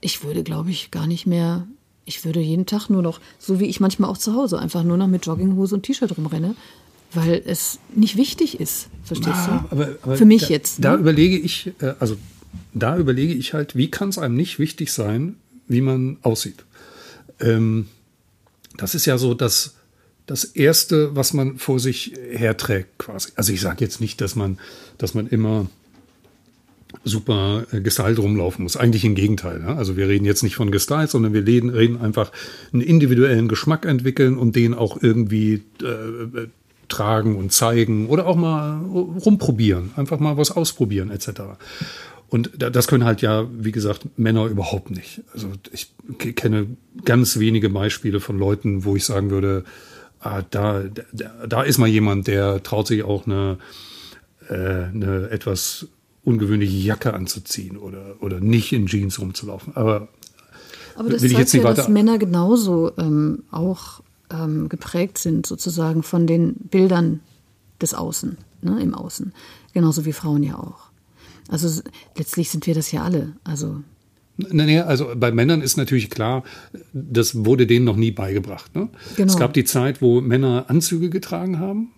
ich 0.00 0.22
würde, 0.22 0.42
glaube 0.42 0.70
ich, 0.70 0.90
gar 0.90 1.06
nicht 1.06 1.26
mehr, 1.26 1.66
ich 2.04 2.24
würde 2.24 2.40
jeden 2.40 2.66
Tag 2.66 2.88
nur 2.88 3.02
noch, 3.02 3.20
so 3.38 3.58
wie 3.58 3.66
ich 3.66 3.80
manchmal 3.80 4.10
auch 4.10 4.18
zu 4.18 4.34
Hause, 4.34 4.58
einfach 4.58 4.84
nur 4.84 4.96
noch 4.96 5.08
mit 5.08 5.26
Jogginghose 5.26 5.76
und 5.76 5.82
T-Shirt 5.82 6.16
rumrenne, 6.16 6.54
weil 7.12 7.40
es 7.46 7.78
nicht 7.94 8.16
wichtig 8.16 8.60
ist, 8.60 8.88
verstehst 9.04 9.48
ah, 9.48 9.66
du? 9.70 9.76
Aber, 9.76 9.96
aber 10.02 10.16
Für 10.16 10.24
mich 10.24 10.42
da, 10.42 10.48
jetzt. 10.48 10.84
Da 10.84 10.92
ne? 10.92 10.98
überlege 10.98 11.38
ich, 11.38 11.72
äh, 11.80 11.94
also 11.98 12.16
da 12.74 12.96
überlege 12.96 13.32
ich 13.32 13.54
halt, 13.54 13.76
wie 13.76 13.90
kann 13.90 14.08
es 14.08 14.18
einem 14.18 14.36
nicht 14.36 14.58
wichtig 14.58 14.92
sein, 14.92 15.36
wie 15.66 15.80
man 15.80 16.18
aussieht. 16.22 16.64
Ähm, 17.40 17.88
das 18.76 18.94
ist 18.94 19.06
ja 19.06 19.18
so 19.18 19.34
das, 19.34 19.76
das 20.26 20.44
Erste, 20.44 21.14
was 21.14 21.32
man 21.32 21.58
vor 21.58 21.78
sich 21.78 22.14
herträgt 22.30 22.98
quasi. 22.98 23.30
Also 23.36 23.52
ich 23.52 23.60
sage 23.60 23.84
jetzt 23.84 24.00
nicht, 24.00 24.20
dass 24.20 24.36
man, 24.36 24.58
dass 24.98 25.14
man 25.14 25.26
immer 25.26 25.66
super 27.02 27.66
äh, 27.72 27.80
gestylt 27.80 28.18
rumlaufen 28.18 28.62
muss. 28.62 28.76
Eigentlich 28.76 29.04
im 29.04 29.14
Gegenteil. 29.14 29.60
Ja? 29.66 29.74
Also 29.76 29.96
wir 29.96 30.08
reden 30.08 30.24
jetzt 30.24 30.42
nicht 30.42 30.56
von 30.56 30.70
gestylt, 30.70 31.10
sondern 31.10 31.32
wir 31.32 31.46
reden, 31.46 31.70
reden 31.70 32.00
einfach 32.00 32.30
einen 32.72 32.82
individuellen 32.82 33.48
Geschmack 33.48 33.84
entwickeln 33.84 34.38
und 34.38 34.54
den 34.54 34.74
auch 34.74 35.02
irgendwie 35.02 35.62
äh, 35.82 36.46
tragen 36.88 37.36
und 37.36 37.52
zeigen 37.52 38.08
oder 38.08 38.26
auch 38.26 38.36
mal 38.36 38.78
rumprobieren, 38.84 39.90
einfach 39.96 40.20
mal 40.20 40.36
was 40.36 40.50
ausprobieren 40.50 41.10
etc. 41.10 41.28
Und 42.28 42.50
das 42.58 42.88
können 42.88 43.04
halt 43.04 43.22
ja, 43.22 43.46
wie 43.52 43.72
gesagt, 43.72 44.18
Männer 44.18 44.46
überhaupt 44.46 44.90
nicht. 44.90 45.22
Also 45.32 45.52
ich 45.72 45.94
kenne 46.18 46.68
ganz 47.04 47.38
wenige 47.38 47.68
Beispiele 47.68 48.20
von 48.20 48.38
Leuten, 48.38 48.84
wo 48.84 48.96
ich 48.96 49.04
sagen 49.04 49.30
würde, 49.30 49.64
ah, 50.20 50.42
da, 50.50 50.84
da, 51.12 51.46
da 51.46 51.62
ist 51.62 51.78
mal 51.78 51.88
jemand, 51.88 52.26
der 52.26 52.62
traut 52.62 52.88
sich 52.88 53.04
auch 53.04 53.26
eine, 53.26 53.58
äh, 54.48 54.54
eine 54.54 55.28
etwas 55.30 55.86
ungewöhnliche 56.24 56.76
Jacke 56.76 57.14
anzuziehen 57.14 57.76
oder, 57.76 58.16
oder 58.20 58.40
nicht 58.40 58.72
in 58.72 58.86
Jeans 58.86 59.20
rumzulaufen. 59.20 59.76
Aber, 59.76 60.08
Aber 60.96 61.10
das 61.10 61.22
will 61.22 61.32
ich 61.32 61.38
jetzt 61.38 61.52
nicht 61.52 61.62
ja, 61.62 61.68
weiter. 61.68 61.82
dass 61.82 61.88
Männer 61.88 62.18
genauso 62.18 62.92
ähm, 62.96 63.44
auch 63.50 64.02
ähm, 64.30 64.68
geprägt 64.68 65.18
sind, 65.18 65.46
sozusagen 65.46 66.02
von 66.02 66.26
den 66.26 66.54
Bildern 66.54 67.20
des 67.80 67.94
Außen, 67.94 68.38
ne, 68.62 68.80
im 68.80 68.94
Außen. 68.94 69.32
Genauso 69.72 70.04
wie 70.04 70.12
Frauen 70.12 70.42
ja 70.42 70.58
auch. 70.58 70.83
Also 71.48 71.82
letztlich 72.16 72.50
sind 72.50 72.66
wir 72.66 72.74
das 72.74 72.90
ja 72.92 73.02
alle. 73.02 73.34
Also 73.44 73.82
naja, 74.36 74.84
also 74.86 75.12
bei 75.14 75.30
Männern 75.30 75.62
ist 75.62 75.76
natürlich 75.76 76.10
klar, 76.10 76.42
das 76.92 77.44
wurde 77.44 77.66
denen 77.66 77.84
noch 77.84 77.96
nie 77.96 78.10
beigebracht. 78.10 78.74
Ne? 78.74 78.88
Genau. 79.16 79.32
Es 79.32 79.38
gab 79.38 79.54
die 79.54 79.64
Zeit, 79.64 80.02
wo 80.02 80.20
Männer 80.20 80.64
Anzüge 80.68 81.08
getragen 81.08 81.60
haben. 81.60 81.92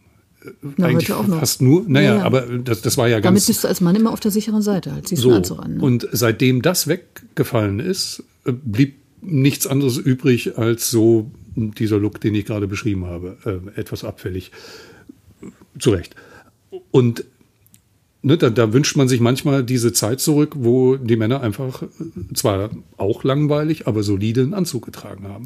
Na, 0.77 0.87
Eigentlich 0.87 1.09
heute 1.11 1.17
auch 1.17 1.27
noch. 1.27 1.41
fast 1.41 1.63
nur. 1.63 1.85
Naja, 1.89 2.11
ja, 2.11 2.17
ja. 2.19 2.25
aber 2.25 2.43
das, 2.43 2.83
das 2.83 2.99
war 2.99 3.09
ja 3.09 3.17
ganz. 3.17 3.25
Damit 3.25 3.47
bist 3.47 3.65
du 3.65 3.69
als 3.69 3.81
Mann 3.81 3.97
immer 3.97 4.13
auf 4.13 4.21
der 4.21 4.31
sicheren 4.31 4.63
Seite, 4.63 4.93
als 4.93 5.09
siehst 5.09 5.23
so. 5.23 5.33
Anzug 5.33 5.61
an. 5.61 5.79
Ne? 5.79 5.83
Und 5.83 6.07
seitdem 6.13 6.63
das 6.63 6.87
weggefallen 6.87 7.81
ist, 7.81 8.23
äh, 8.45 8.53
blieb 8.53 8.97
nichts 9.23 9.67
anderes 9.67 9.97
übrig 9.97 10.59
als 10.59 10.91
so 10.91 11.31
dieser 11.57 11.99
Look, 11.99 12.21
den 12.21 12.35
ich 12.35 12.45
gerade 12.45 12.69
beschrieben 12.69 13.07
habe, 13.07 13.39
äh, 13.77 13.81
etwas 13.81 14.05
abfällig. 14.05 14.53
Zu 15.79 15.91
Recht. 15.91 16.15
Und 16.91 17.25
ne, 18.27 18.37
da, 18.37 18.51
da 18.51 18.73
wünscht 18.73 18.97
man 18.97 19.09
sich 19.09 19.21
manchmal 19.21 19.63
diese 19.63 19.93
Zeit 19.93 20.21
zurück, 20.21 20.55
wo 20.57 20.97
die 20.97 21.17
Männer 21.17 21.41
einfach 21.43 21.83
äh, 21.83 21.87
zwar 22.35 22.71
auch 22.97 23.23
langweilig, 23.23 23.87
aber 23.87 24.03
solide 24.03 24.43
einen 24.43 24.53
Anzug 24.53 24.85
getragen 24.85 25.29
haben. 25.29 25.45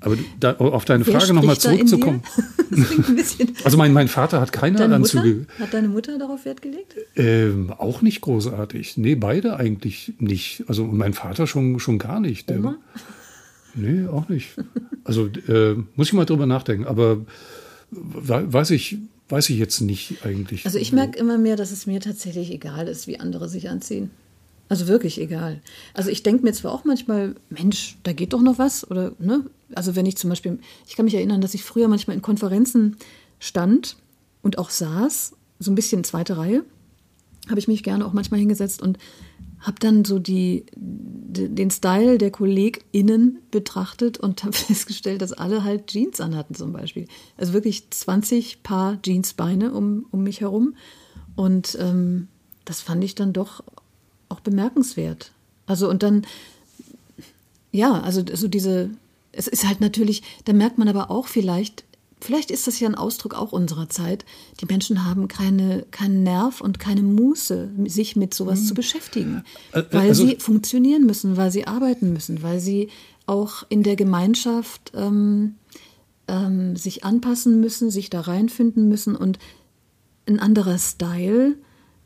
Aber 0.00 0.18
da, 0.38 0.52
auf 0.56 0.84
deine 0.84 1.06
Wer 1.06 1.18
Frage 1.18 1.32
nochmal 1.32 1.56
zurückzukommen. 1.56 2.22
also 3.64 3.78
mein, 3.78 3.94
mein 3.94 4.08
Vater 4.08 4.38
hat 4.38 4.52
keine 4.52 4.76
deine 4.76 4.96
Anzüge. 4.96 5.34
Mutter? 5.34 5.58
Hat 5.58 5.72
deine 5.72 5.88
Mutter 5.88 6.18
darauf 6.18 6.44
Wert 6.44 6.60
gelegt? 6.60 6.94
Ähm, 7.16 7.72
auch 7.78 8.02
nicht 8.02 8.20
großartig. 8.20 8.98
Nee, 8.98 9.14
beide 9.14 9.56
eigentlich 9.56 10.12
nicht. 10.18 10.64
Also 10.68 10.84
mein 10.84 11.14
Vater 11.14 11.46
schon, 11.46 11.80
schon 11.80 11.98
gar 11.98 12.20
nicht. 12.20 12.50
Oma? 12.50 12.76
Nee, 13.74 14.06
auch 14.06 14.28
nicht. 14.28 14.50
Also 15.04 15.30
äh, 15.48 15.74
muss 15.96 16.08
ich 16.08 16.12
mal 16.12 16.26
drüber 16.26 16.44
nachdenken. 16.44 16.84
Aber 16.84 17.24
weiß 17.90 18.72
ich, 18.72 18.98
weiß 19.34 19.50
ich 19.50 19.58
jetzt 19.58 19.80
nicht 19.80 20.24
eigentlich. 20.24 20.64
Also 20.64 20.78
ich 20.78 20.92
merke 20.92 21.18
immer 21.18 21.38
mehr, 21.38 21.56
dass 21.56 21.72
es 21.72 21.86
mir 21.86 22.00
tatsächlich 22.00 22.52
egal 22.52 22.86
ist, 22.86 23.08
wie 23.08 23.18
andere 23.18 23.48
sich 23.48 23.68
anziehen. 23.68 24.10
Also 24.68 24.86
wirklich 24.86 25.20
egal. 25.20 25.60
Also 25.92 26.08
ich 26.10 26.22
denke 26.22 26.44
mir 26.44 26.52
zwar 26.52 26.72
auch 26.72 26.84
manchmal, 26.84 27.34
Mensch, 27.50 27.98
da 28.04 28.12
geht 28.12 28.32
doch 28.32 28.40
noch 28.40 28.58
was. 28.58 28.88
Oder, 28.88 29.12
ne? 29.18 29.44
Also 29.74 29.96
wenn 29.96 30.06
ich 30.06 30.16
zum 30.16 30.30
Beispiel, 30.30 30.58
ich 30.86 30.94
kann 30.94 31.04
mich 31.04 31.14
erinnern, 31.14 31.40
dass 31.40 31.54
ich 31.54 31.64
früher 31.64 31.88
manchmal 31.88 32.16
in 32.16 32.22
Konferenzen 32.22 32.96
stand 33.40 33.96
und 34.42 34.58
auch 34.58 34.70
saß, 34.70 35.32
so 35.58 35.70
ein 35.70 35.74
bisschen 35.74 36.04
zweite 36.04 36.36
Reihe, 36.36 36.64
habe 37.50 37.58
ich 37.58 37.68
mich 37.68 37.82
gerne 37.82 38.06
auch 38.06 38.12
manchmal 38.12 38.40
hingesetzt 38.40 38.82
und 38.82 38.98
habe 39.64 39.80
dann 39.80 40.04
so 40.04 40.18
die, 40.18 40.66
den 40.76 41.70
Style 41.70 42.18
der 42.18 42.30
KollegInnen 42.30 43.38
betrachtet 43.50 44.18
und 44.18 44.44
habe 44.44 44.52
festgestellt, 44.56 45.22
dass 45.22 45.32
alle 45.32 45.64
halt 45.64 45.88
Jeans 45.88 46.20
anhatten 46.20 46.54
zum 46.54 46.72
Beispiel. 46.72 47.08
Also 47.36 47.54
wirklich 47.54 47.90
20 47.90 48.62
Paar 48.62 48.98
Jeansbeine 49.02 49.72
um, 49.72 50.06
um 50.10 50.22
mich 50.22 50.42
herum. 50.42 50.76
Und 51.34 51.76
ähm, 51.80 52.28
das 52.66 52.82
fand 52.82 53.02
ich 53.02 53.14
dann 53.14 53.32
doch 53.32 53.64
auch 54.28 54.40
bemerkenswert. 54.40 55.32
Also 55.66 55.88
und 55.88 56.02
dann, 56.02 56.26
ja, 57.72 58.00
also 58.02 58.22
so 58.34 58.48
diese, 58.48 58.90
es 59.32 59.48
ist 59.48 59.66
halt 59.66 59.80
natürlich, 59.80 60.22
da 60.44 60.52
merkt 60.52 60.76
man 60.76 60.88
aber 60.88 61.10
auch 61.10 61.26
vielleicht, 61.26 61.84
Vielleicht 62.24 62.50
ist 62.50 62.66
das 62.66 62.80
ja 62.80 62.88
ein 62.88 62.94
Ausdruck 62.94 63.34
auch 63.34 63.52
unserer 63.52 63.90
Zeit. 63.90 64.24
Die 64.62 64.64
Menschen 64.64 65.04
haben 65.04 65.28
keine, 65.28 65.84
keinen 65.90 66.22
Nerv 66.22 66.62
und 66.62 66.78
keine 66.78 67.02
Muße, 67.02 67.68
sich 67.84 68.16
mit 68.16 68.32
sowas 68.32 68.62
mhm. 68.62 68.64
zu 68.64 68.74
beschäftigen, 68.74 69.44
äh, 69.72 69.80
äh, 69.80 69.84
weil 69.90 70.08
also, 70.08 70.26
sie 70.26 70.36
funktionieren 70.36 71.04
müssen, 71.04 71.36
weil 71.36 71.50
sie 71.50 71.66
arbeiten 71.66 72.14
müssen, 72.14 72.42
weil 72.42 72.60
sie 72.60 72.88
auch 73.26 73.66
in 73.68 73.82
der 73.82 73.96
Gemeinschaft 73.96 74.92
ähm, 74.94 75.56
ähm, 76.26 76.76
sich 76.76 77.04
anpassen 77.04 77.60
müssen, 77.60 77.90
sich 77.90 78.08
da 78.08 78.22
reinfinden 78.22 78.88
müssen 78.88 79.16
und 79.16 79.38
ein 80.26 80.40
anderer 80.40 80.78
Style 80.78 81.56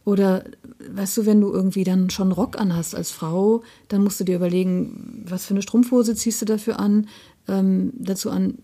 oder 0.05 0.43
weißt 0.81 1.19
du, 1.19 1.27
wenn 1.27 1.41
du 1.41 1.53
irgendwie 1.53 1.85
dann 1.85 2.11
schon 2.11 2.33
Rock 2.33 2.59
anhast 2.59 2.97
als 2.97 3.13
Frau, 3.13 3.63
dann 3.87 4.03
musst 4.03 4.19
du 4.19 4.25
dir 4.25 4.35
überlegen, 4.35 5.25
was 5.29 5.47
für 5.47 5.55
eine 5.55 5.63
Strumpfhose 5.63 6.17
ziehst 6.17 6.43
du 6.43 6.45
dafür 6.45 6.81
an, 6.81 7.07
ähm, 7.47 7.93
dazu 7.95 8.31
an, 8.31 8.59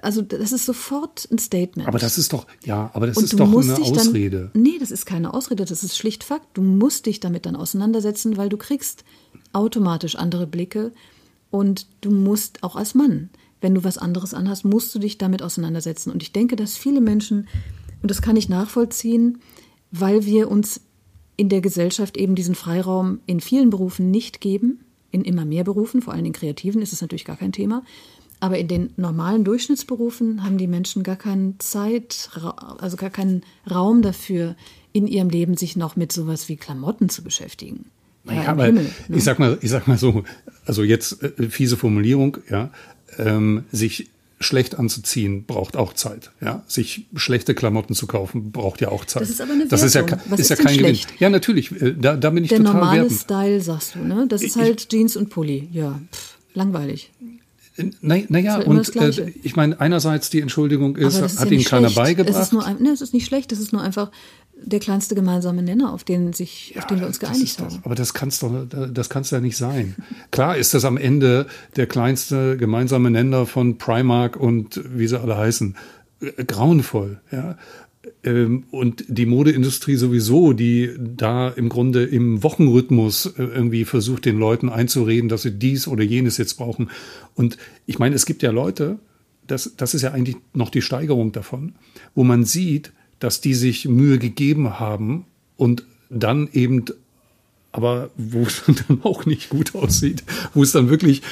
also 0.00 0.22
das 0.22 0.52
ist 0.52 0.64
sofort 0.64 1.28
ein 1.30 1.38
Statement. 1.38 1.86
Aber 1.86 1.98
das 1.98 2.16
ist 2.16 2.32
doch, 2.32 2.46
ja, 2.64 2.90
aber 2.94 3.06
das 3.06 3.16
und 3.16 3.24
ist 3.24 3.38
doch 3.38 3.46
eine 3.46 3.78
Ausrede. 3.78 4.50
Dann, 4.52 4.62
nee, 4.62 4.78
das 4.78 4.90
ist 4.90 5.04
keine 5.04 5.34
Ausrede, 5.34 5.64
das 5.64 5.82
ist 5.82 5.98
schlicht 5.98 6.24
Fakt. 6.24 6.46
Du 6.54 6.62
musst 6.62 7.06
dich 7.06 7.20
damit 7.20 7.44
dann 7.44 7.56
auseinandersetzen, 7.56 8.36
weil 8.36 8.48
du 8.48 8.56
kriegst 8.56 9.04
automatisch 9.52 10.16
andere 10.16 10.46
Blicke 10.46 10.92
und 11.50 11.86
du 12.00 12.10
musst 12.10 12.62
auch 12.62 12.76
als 12.76 12.94
Mann, 12.94 13.30
wenn 13.60 13.74
du 13.74 13.84
was 13.84 13.98
anderes 13.98 14.34
anhast, 14.34 14.64
musst 14.64 14.94
du 14.94 14.98
dich 14.98 15.18
damit 15.18 15.42
auseinandersetzen. 15.42 16.10
Und 16.10 16.22
ich 16.22 16.32
denke, 16.32 16.56
dass 16.56 16.76
viele 16.76 17.00
Menschen, 17.00 17.48
und 18.02 18.10
das 18.10 18.22
kann 18.22 18.36
ich 18.36 18.48
nachvollziehen, 18.48 19.40
weil 19.90 20.24
wir 20.24 20.50
uns 20.50 20.80
in 21.36 21.48
der 21.48 21.60
Gesellschaft 21.60 22.16
eben 22.16 22.34
diesen 22.34 22.54
Freiraum 22.54 23.20
in 23.26 23.40
vielen 23.40 23.70
Berufen 23.70 24.10
nicht 24.10 24.40
geben, 24.40 24.84
in 25.10 25.24
immer 25.24 25.44
mehr 25.44 25.64
Berufen, 25.64 26.02
vor 26.02 26.12
allem 26.12 26.24
in 26.24 26.32
Kreativen 26.32 26.82
ist 26.82 26.92
es 26.92 27.00
natürlich 27.00 27.24
gar 27.24 27.36
kein 27.36 27.52
Thema, 27.52 27.82
aber 28.40 28.58
in 28.58 28.68
den 28.68 28.90
normalen 28.96 29.44
Durchschnittsberufen 29.44 30.44
haben 30.44 30.58
die 30.58 30.66
Menschen 30.66 31.02
gar 31.02 31.16
keine 31.16 31.54
Zeit, 31.58 32.30
also 32.78 32.96
gar 32.96 33.10
keinen 33.10 33.42
Raum 33.70 34.02
dafür, 34.02 34.54
in 34.92 35.06
ihrem 35.06 35.28
Leben 35.28 35.56
sich 35.56 35.76
noch 35.76 35.96
mit 35.96 36.12
sowas 36.12 36.48
wie 36.48 36.56
Klamotten 36.56 37.08
zu 37.08 37.22
beschäftigen. 37.22 37.86
Naja, 38.24 38.48
aber 38.48 38.66
Himmel, 38.66 38.90
ne? 39.08 39.16
ich 39.16 39.24
sag 39.24 39.38
mal, 39.38 39.58
ich 39.60 39.70
sag 39.70 39.86
mal 39.86 39.98
so, 39.98 40.24
also 40.66 40.82
jetzt 40.82 41.22
äh, 41.22 41.48
fiese 41.48 41.76
Formulierung, 41.76 42.38
ja, 42.50 42.70
ähm, 43.18 43.64
sich 43.72 44.08
schlecht 44.40 44.78
anzuziehen 44.78 45.44
braucht 45.44 45.76
auch 45.76 45.92
Zeit. 45.94 46.30
Ja, 46.40 46.62
sich 46.68 47.06
schlechte 47.16 47.54
Klamotten 47.54 47.94
zu 47.94 48.06
kaufen 48.06 48.52
braucht 48.52 48.80
ja 48.80 48.88
auch 48.90 49.04
Zeit. 49.04 49.22
Das 49.22 49.30
ist 49.30 49.40
aber 49.40 49.52
eine 49.52 49.66
Das 49.66 49.82
ist 49.82 49.94
ja, 49.94 50.04
Was 50.28 50.40
ist 50.40 50.50
ja 50.50 50.56
kein 50.56 50.74
schlecht? 50.74 51.08
Gewinn. 51.08 51.18
Ja, 51.20 51.30
natürlich. 51.30 51.72
Äh, 51.72 51.94
da, 51.98 52.16
da 52.16 52.30
bin 52.30 52.44
ich 52.44 52.50
Der 52.50 52.58
total 52.58 52.74
normale 52.74 53.00
wertend. 53.02 53.20
Style, 53.20 53.60
sagst 53.60 53.94
du, 53.94 54.00
ne? 54.00 54.26
Das 54.28 54.42
ist 54.42 54.56
ich, 54.56 54.62
halt 54.62 54.88
Jeans 54.88 55.16
und 55.16 55.30
Pulli. 55.30 55.68
Ja, 55.72 56.00
pff, 56.12 56.38
langweilig. 56.54 57.10
Naja, 58.00 58.24
na 58.28 58.58
und 58.58 58.96
äh, 58.96 59.32
ich 59.42 59.54
meine, 59.54 59.80
einerseits 59.80 60.30
die 60.30 60.40
Entschuldigung 60.40 60.96
ist, 60.96 61.18
ist 61.18 61.38
hat 61.38 61.46
ja 61.46 61.52
ihnen 61.52 61.64
keiner 61.64 61.90
beigebracht. 61.90 62.34
Es 62.34 62.42
ist, 62.46 62.52
nur 62.52 62.64
ein, 62.64 62.82
ne, 62.82 62.90
es 62.90 63.00
ist 63.00 63.14
nicht 63.14 63.26
schlecht, 63.26 63.52
es 63.52 63.60
ist 63.60 63.72
nur 63.72 63.82
einfach 63.82 64.10
der 64.60 64.80
kleinste 64.80 65.14
gemeinsame 65.14 65.62
Nenner, 65.62 65.92
auf 65.92 66.04
den, 66.04 66.32
sich, 66.32 66.72
ja, 66.74 66.82
auf 66.82 66.86
den 66.86 67.00
wir 67.00 67.06
uns 67.06 67.20
geeinigt 67.20 67.58
haben. 67.58 67.68
Das, 67.68 67.84
aber 67.84 67.94
das 67.94 68.14
kann's 68.14 68.40
doch, 68.40 68.66
das 68.68 69.08
kann's 69.08 69.30
ja 69.30 69.40
nicht 69.40 69.56
sein. 69.56 69.94
Klar 70.30 70.56
ist 70.56 70.74
das 70.74 70.84
am 70.84 70.96
Ende 70.96 71.46
der 71.76 71.86
kleinste 71.86 72.56
gemeinsame 72.56 73.10
Nenner 73.10 73.46
von 73.46 73.78
Primark 73.78 74.36
und 74.36 74.80
wie 74.92 75.06
sie 75.06 75.20
alle 75.20 75.36
heißen. 75.36 75.76
Äh, 76.20 76.44
grauenvoll, 76.44 77.20
ja. 77.30 77.56
Ähm, 78.24 78.64
und 78.70 79.04
die 79.08 79.26
Modeindustrie 79.26 79.96
sowieso, 79.96 80.52
die 80.52 80.90
da 80.98 81.48
im 81.48 81.68
Grunde 81.68 82.04
im 82.04 82.42
Wochenrhythmus 82.42 83.26
äh, 83.26 83.44
irgendwie 83.44 83.84
versucht, 83.84 84.24
den 84.24 84.38
Leuten 84.38 84.68
einzureden, 84.68 85.28
dass 85.28 85.42
sie 85.42 85.52
dies 85.52 85.86
oder 85.86 86.02
jenes 86.02 86.36
jetzt 86.36 86.54
brauchen. 86.54 86.90
Und 87.34 87.58
ich 87.86 87.98
meine, 87.98 88.14
es 88.14 88.26
gibt 88.26 88.42
ja 88.42 88.50
Leute, 88.50 88.98
das, 89.46 89.74
das 89.76 89.94
ist 89.94 90.02
ja 90.02 90.12
eigentlich 90.12 90.36
noch 90.52 90.70
die 90.70 90.82
Steigerung 90.82 91.32
davon, 91.32 91.74
wo 92.14 92.24
man 92.24 92.44
sieht, 92.44 92.92
dass 93.20 93.40
die 93.40 93.54
sich 93.54 93.86
Mühe 93.88 94.18
gegeben 94.18 94.78
haben 94.78 95.24
und 95.56 95.84
dann 96.10 96.48
eben, 96.52 96.84
aber 97.72 98.10
wo 98.16 98.42
es 98.42 98.62
dann 98.88 99.00
auch 99.02 99.26
nicht 99.26 99.48
gut 99.48 99.74
aussieht, 99.74 100.24
wo 100.54 100.62
es 100.62 100.72
dann 100.72 100.90
wirklich 100.90 101.22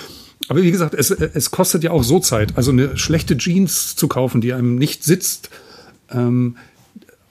aber 0.48 0.62
wie 0.62 0.70
gesagt, 0.70 0.94
es, 0.94 1.10
es 1.10 1.50
kostet 1.50 1.82
ja 1.82 1.90
auch 1.90 2.04
so 2.04 2.20
Zeit. 2.20 2.56
Also 2.56 2.70
eine 2.70 2.96
schlechte 2.96 3.36
Jeans 3.36 3.96
zu 3.96 4.06
kaufen, 4.06 4.40
die 4.40 4.52
einem 4.52 4.76
nicht 4.76 5.02
sitzt, 5.02 5.50
ähm, 6.10 6.56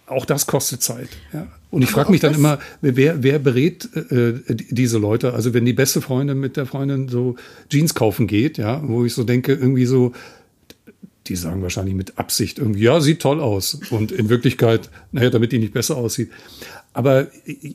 auch 0.07 0.25
das 0.25 0.47
kostet 0.47 0.81
Zeit. 0.81 1.09
Ja. 1.33 1.47
Und 1.71 1.81
ich 1.81 1.89
frage 1.89 2.11
mich 2.11 2.21
dann 2.21 2.33
immer, 2.33 2.59
wer, 2.81 3.23
wer 3.23 3.39
berät 3.39 3.89
äh, 3.95 4.33
diese 4.47 4.97
Leute? 4.97 5.33
Also 5.33 5.53
wenn 5.53 5.65
die 5.65 5.73
beste 5.73 5.99
Freundin 6.01 6.39
mit 6.39 6.57
der 6.57 6.65
Freundin 6.65 7.09
so 7.09 7.35
Jeans 7.69 7.95
kaufen 7.95 8.27
geht, 8.27 8.57
ja, 8.57 8.81
wo 8.87 9.03
ich 9.03 9.13
so 9.13 9.23
denke, 9.23 9.53
irgendwie 9.53 9.85
so, 9.85 10.13
die 11.27 11.35
sagen 11.35 11.61
wahrscheinlich 11.63 11.95
mit 11.95 12.17
Absicht 12.17 12.59
irgendwie, 12.59 12.83
ja, 12.83 13.01
sieht 13.01 13.19
toll 13.19 13.41
aus. 13.41 13.79
Und 13.89 14.11
in 14.11 14.29
Wirklichkeit, 14.29 14.89
naja, 15.11 15.29
damit 15.29 15.51
die 15.51 15.59
nicht 15.59 15.73
besser 15.73 15.97
aussieht. 15.97 16.31
Aber 16.93 17.27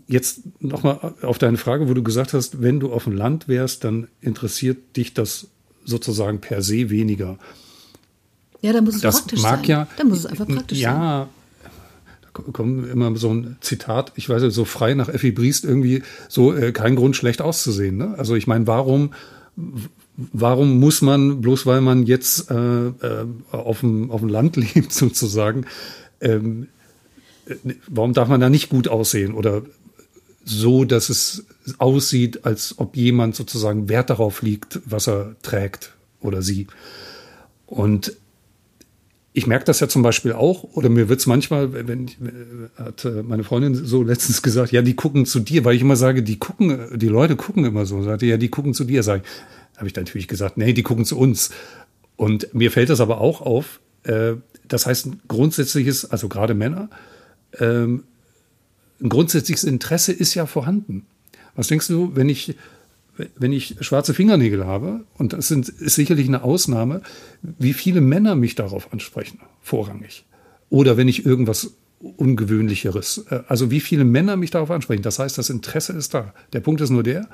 jetzt 0.07 0.43
nochmal 0.61 1.15
auf 1.21 1.37
deine 1.37 1.59
Frage, 1.59 1.89
wo 1.89 1.95
du 1.95 2.03
gesagt 2.03 2.33
hast, 2.33 2.63
wenn 2.63 2.81
du 2.81 2.93
auf 2.93 3.05
dem 3.05 3.13
Land 3.13 3.49
wärst, 3.49 3.85
dann 3.85 4.09
interessiert 4.23 4.97
dich 4.97 5.13
das 5.13 5.49
sozusagen 5.85 6.41
per 6.41 6.63
se 6.63 6.89
weniger. 6.89 7.39
Ja, 8.63 8.73
dann 8.73 8.85
muss 8.85 8.97
es 8.97 9.01
das 9.03 9.21
praktisch 9.21 9.43
mag 9.43 9.59
sein. 9.59 9.69
Ja, 9.69 9.89
dann 9.99 10.09
muss 10.09 10.21
es 10.21 10.27
einfach 10.27 10.47
praktisch 10.47 10.79
ja, 10.79 10.93
sein. 10.93 11.01
Ja, 11.03 11.29
kommt 12.33 12.89
immer 12.89 13.15
so 13.17 13.33
ein 13.33 13.57
Zitat, 13.61 14.13
ich 14.17 14.29
weiß 14.29 14.43
nicht, 14.43 14.55
so 14.55 14.65
frei 14.65 14.95
nach 14.95 15.09
Effi 15.09 15.33
Briest 15.33 15.65
irgendwie 15.65 16.03
so 16.29 16.55
äh, 16.55 16.73
kein 16.73 16.97
Grund 16.97 17.17
schlecht 17.17 17.43
auszusehen. 17.43 17.97
Ne? 17.97 18.15
Also 18.17 18.35
ich 18.35 18.47
meine, 18.47 18.67
warum 18.67 19.11
warum 20.17 20.79
muss 20.79 21.03
man, 21.03 21.41
bloß 21.41 21.67
weil 21.67 21.81
man 21.81 22.05
jetzt 22.05 22.51
äh, 22.51 22.87
äh, 22.89 23.27
auf, 23.51 23.81
dem, 23.81 24.11
auf 24.11 24.21
dem 24.21 24.29
Land 24.29 24.57
lebt 24.75 24.93
sozusagen, 24.93 25.67
ähm, 26.21 26.69
äh, 27.47 27.55
warum 27.87 28.13
darf 28.13 28.29
man 28.29 28.41
da 28.41 28.51
nicht 28.51 28.69
gut 28.69 28.89
aussehen 28.89 29.35
oder 29.35 29.63
so, 30.45 30.85
dass 30.85 31.11
es 31.11 31.47
aussieht, 31.79 32.45
als 32.45 32.79
ob 32.79 32.97
jemand 32.97 33.37
sozusagen 33.37 33.89
Wert 33.89 34.11
darauf 34.11 34.43
liegt, 34.43 34.81
was 34.85 35.07
er 35.07 35.37
trägt 35.43 35.95
oder 36.21 36.43
sie. 36.43 36.67
Und 37.67 38.17
ich 39.33 39.47
merke 39.47 39.65
das 39.65 39.81
ja 39.81 39.89
zum 39.89 40.03
Beispiel 40.03 40.33
auch, 40.33 40.65
oder 40.75 40.89
mir 40.89 41.09
wird 41.09 41.21
es 41.21 41.27
manchmal, 41.27 41.73
wenn 41.87 42.11
hat 42.77 43.07
meine 43.25 43.45
Freundin 43.45 43.75
so 43.75 44.03
letztens 44.03 44.43
gesagt, 44.43 44.73
ja, 44.73 44.83
die 44.83 44.97
gucken 44.97 45.27
zu 45.27 45.41
dir, 45.41 45.65
weil 45.65 45.77
ich 45.77 45.83
immer 45.83 45.97
sage, 45.97 46.23
die 46.23 46.39
gucken, 46.39 46.99
die 46.99 47.09
Leute 47.09 47.37
gucken 47.37 47.65
immer 47.65 47.87
so. 47.87 48.03
Sagte, 48.03 48.27
ja, 48.27 48.37
die 48.37 48.49
gucken 48.49 48.75
zu 48.75 48.85
dir. 48.85 49.03
Sag 49.03 49.23
ich, 49.23 49.31
habe 49.77 49.87
ich 49.87 49.93
dann 49.93 50.05
natürlich 50.05 50.29
gesagt, 50.29 50.57
nee, 50.57 50.73
die 50.73 50.83
gucken 50.83 51.05
zu 51.05 51.17
uns. 51.17 51.51
Und 52.17 52.53
mir 52.53 52.71
fällt 52.71 52.91
das 52.91 53.01
aber 53.01 53.21
auch 53.21 53.41
auf. 53.41 53.81
Äh, 54.03 54.35
das 54.67 54.87
heißt, 54.87 55.07
ein 55.07 55.21
grundsätzliches, 55.29 56.11
also 56.11 56.29
gerade 56.29 56.55
Männer, 56.55 56.91
ähm, 57.59 58.05
ein 59.01 59.09
grundsätzliches 59.09 59.65
Interesse 59.65 60.13
ist 60.13 60.35
ja 60.35 60.47
vorhanden. 60.47 61.07
Was 61.55 61.69
denkst 61.69 61.89
du, 61.89 62.15
wenn 62.15 62.29
ich 62.29 62.57
wenn 63.37 63.53
ich 63.53 63.77
schwarze 63.81 64.15
Fingernägel 64.15 64.67
habe, 64.67 65.05
und 65.17 65.33
das 65.33 65.49
sind, 65.49 65.69
ist 65.69 65.95
sicherlich 65.95 66.29
eine 66.29 66.43
Ausnahme, 66.43 67.03
wie 67.43 67.73
viele 67.73 68.01
Männer 68.01 68.35
mich 68.35 68.55
darauf 68.55 68.93
ansprechen, 68.93 69.41
vorrangig. 69.61 70.25
Oder 70.69 70.97
wenn 70.97 71.09
ich 71.09 71.27
irgendwas 71.27 71.73
Ungewöhnlicheres, 72.01 73.27
äh, 73.31 73.41
also 73.49 73.71
wie 73.71 73.81
viele 73.81 74.05
Männer 74.05 74.37
mich 74.37 74.51
darauf 74.51 74.71
ansprechen. 74.71 75.03
Das 75.03 75.19
heißt, 75.19 75.37
das 75.37 75.51
Interesse 75.51 75.93
ist 75.93 76.15
da. 76.15 76.33
Der 76.53 76.61
Punkt 76.61 76.81
ist 76.81 76.91
nur 76.91 77.03
der, 77.03 77.29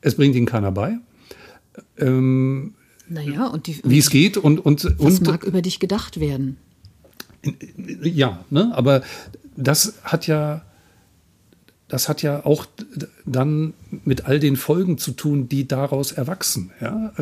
es 0.00 0.14
bringt 0.14 0.34
ihnen 0.34 0.46
keiner 0.46 0.72
bei. 0.72 0.98
Ähm, 1.98 2.74
naja, 3.08 3.46
und 3.46 3.66
die, 3.66 3.80
wie 3.84 3.98
es 3.98 4.10
geht 4.10 4.36
und 4.36 4.58
und 4.58 4.84
was 4.98 5.18
und 5.18 5.26
mag 5.26 5.44
über 5.44 5.62
dich 5.62 5.78
gedacht 5.78 6.18
werden. 6.18 6.56
Ja, 8.02 8.44
ne, 8.50 8.72
aber 8.74 9.02
das 9.56 9.94
hat 10.02 10.26
ja 10.26 10.65
das 11.88 12.08
hat 12.08 12.20
ja 12.22 12.44
auch 12.44 12.66
dann 13.24 13.72
mit 14.04 14.26
all 14.26 14.40
den 14.40 14.56
Folgen 14.56 14.98
zu 14.98 15.12
tun, 15.12 15.48
die 15.48 15.68
daraus 15.68 16.10
erwachsen. 16.10 16.72
Ja? 16.80 17.12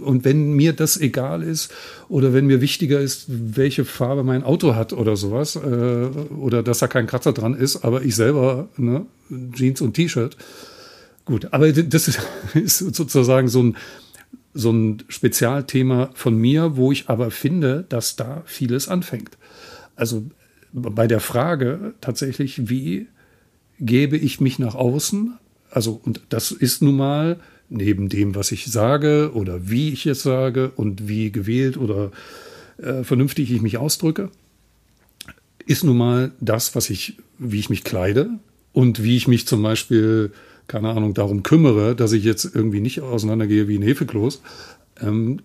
Und 0.00 0.24
wenn 0.24 0.52
mir 0.52 0.74
das 0.74 1.00
egal 1.00 1.42
ist 1.42 1.72
oder 2.08 2.34
wenn 2.34 2.46
mir 2.46 2.60
wichtiger 2.60 3.00
ist, 3.00 3.24
welche 3.28 3.86
Farbe 3.86 4.22
mein 4.22 4.42
Auto 4.42 4.74
hat 4.74 4.92
oder 4.92 5.16
sowas, 5.16 5.56
äh, 5.56 5.58
oder 5.58 6.62
dass 6.62 6.80
da 6.80 6.88
kein 6.88 7.06
Kratzer 7.06 7.32
dran 7.32 7.54
ist, 7.54 7.84
aber 7.84 8.02
ich 8.02 8.14
selber 8.14 8.68
ne, 8.76 9.06
Jeans 9.54 9.80
und 9.80 9.94
T-Shirt, 9.94 10.36
gut. 11.24 11.48
Aber 11.52 11.72
das 11.72 12.18
ist 12.54 12.78
sozusagen 12.78 13.48
so 13.48 13.62
ein, 13.62 13.76
so 14.52 14.70
ein 14.72 15.02
Spezialthema 15.08 16.10
von 16.12 16.36
mir, 16.36 16.76
wo 16.76 16.92
ich 16.92 17.08
aber 17.08 17.30
finde, 17.30 17.86
dass 17.88 18.16
da 18.16 18.42
vieles 18.44 18.88
anfängt. 18.88 19.38
Also 19.96 20.26
bei 20.74 21.06
der 21.06 21.20
Frage 21.20 21.94
tatsächlich, 22.02 22.68
wie 22.68 23.06
gebe 23.82 24.16
ich 24.16 24.40
mich 24.40 24.58
nach 24.58 24.74
außen. 24.74 25.34
Also, 25.70 26.00
und 26.02 26.22
das 26.30 26.52
ist 26.52 26.82
nun 26.82 26.96
mal 26.96 27.40
neben 27.68 28.08
dem, 28.08 28.34
was 28.34 28.52
ich 28.52 28.66
sage 28.66 29.32
oder 29.34 29.68
wie 29.68 29.90
ich 29.92 30.06
es 30.06 30.22
sage 30.22 30.70
und 30.76 31.08
wie 31.08 31.32
gewählt 31.32 31.76
oder 31.76 32.12
äh, 32.78 33.02
vernünftig 33.02 33.50
ich 33.50 33.60
mich 33.60 33.78
ausdrücke, 33.78 34.30
ist 35.66 35.84
nun 35.84 35.96
mal 35.96 36.32
das, 36.40 36.74
was 36.74 36.90
ich, 36.90 37.18
wie 37.38 37.58
ich 37.58 37.70
mich 37.70 37.84
kleide 37.84 38.30
und 38.72 39.02
wie 39.02 39.16
ich 39.16 39.28
mich 39.28 39.46
zum 39.46 39.62
Beispiel, 39.62 40.32
keine 40.66 40.90
Ahnung, 40.90 41.14
darum 41.14 41.42
kümmere, 41.42 41.96
dass 41.96 42.12
ich 42.12 42.24
jetzt 42.24 42.44
irgendwie 42.54 42.80
nicht 42.80 43.00
auseinandergehe 43.00 43.68
wie 43.68 43.78
ein 43.78 43.82
Hefekloß, 43.82 44.42
ähm, 45.00 45.40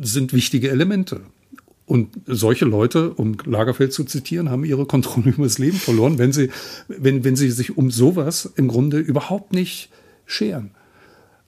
sind 0.00 0.32
wichtige 0.32 0.70
Elemente. 0.70 1.22
Und 1.86 2.10
solche 2.26 2.64
Leute, 2.64 3.10
um 3.12 3.36
Lagerfeld 3.44 3.92
zu 3.92 4.04
zitieren, 4.04 4.50
haben 4.50 4.64
ihre 4.64 4.86
Kontrolle 4.86 5.30
über 5.36 5.44
das 5.44 5.58
Leben 5.58 5.78
verloren, 5.78 6.18
wenn 6.18 6.32
sie, 6.32 6.50
wenn, 6.88 7.24
wenn 7.24 7.36
sie 7.36 7.50
sich 7.50 7.76
um 7.76 7.90
sowas 7.90 8.52
im 8.56 8.68
Grunde 8.68 8.98
überhaupt 8.98 9.52
nicht 9.52 9.90
scheren. 10.26 10.72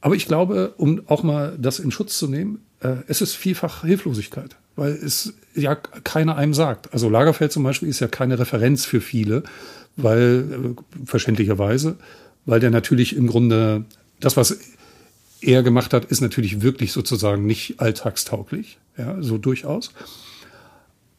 Aber 0.01 0.15
ich 0.15 0.27
glaube, 0.27 0.75
um 0.77 1.03
auch 1.07 1.25
mal 1.25 1.57
das 1.61 1.81
in 1.81 1.91
Schutz 1.91 2.19
zu 2.19 2.29
nehmen, 2.29 2.61
äh, 2.81 2.97
es 3.09 3.21
ist 3.21 3.35
vielfach 3.35 3.83
Hilflosigkeit, 3.83 4.57
weil 4.77 4.93
es 4.93 5.35
ja 5.55 5.75
keiner 5.75 6.37
einem 6.37 6.55
sagt. 6.55 6.93
Also 6.93 7.09
Lagerfeld 7.09 7.51
zum 7.51 7.65
Beispiel 7.65 7.89
ist 7.89 7.99
ja 7.99 8.07
keine 8.07 8.39
Referenz 8.39 8.85
für 8.85 9.01
viele, 9.01 9.43
weil 9.97 10.77
äh, 10.79 11.05
verständlicherweise, 11.05 11.97
weil 12.47 12.61
der 12.61 12.71
natürlich 12.71 13.17
im 13.17 13.27
Grunde 13.27 13.85
das, 14.21 14.37
was 14.37 14.57
er 15.41 15.63
gemacht 15.63 15.93
hat, 15.93 16.05
ist 16.07 16.21
natürlich 16.21 16.63
wirklich 16.63 16.93
sozusagen 16.93 17.47
nicht 17.47 17.81
alltagstauglich, 17.81 18.79
ja, 18.97 19.21
so 19.21 19.39
durchaus. 19.39 19.93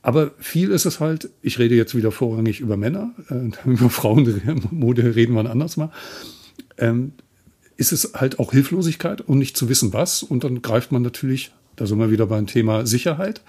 Aber 0.02 0.32
viel 0.39 0.72
ist 0.72 0.86
es 0.86 1.00
halt, 1.00 1.30
ich 1.41 1.60
rede 1.60 1.76
jetzt 1.76 1.95
wieder 1.95 2.12
vorrangig 2.12 2.62
über 2.62 2.78
Männer, 2.78 3.12
äh, 3.30 3.50
über 3.70 3.89
Frauenmode 3.89 5.16
reden 5.16 5.34
wir 5.34 5.50
anders 5.50 5.78
mal, 5.78 5.91
ähm, 6.78 7.14
ist 7.78 7.91
es 7.91 8.14
halt 8.14 8.39
auch 8.39 8.52
Hilflosigkeit 8.52 9.22
und 9.22 9.39
nicht 9.39 9.58
zu 9.58 9.70
wissen 9.70 9.93
was. 9.93 10.24
Und 10.24 10.43
dann 10.43 10.62
greift 10.62 10.91
man 10.91 11.02
natürlich, 11.02 11.52
da 11.76 11.86
sind 11.86 12.00
wir 12.00 12.12
wieder 12.12 12.28
beim 12.28 12.47
Thema 12.47 12.86
Sicherheit, 12.86 13.41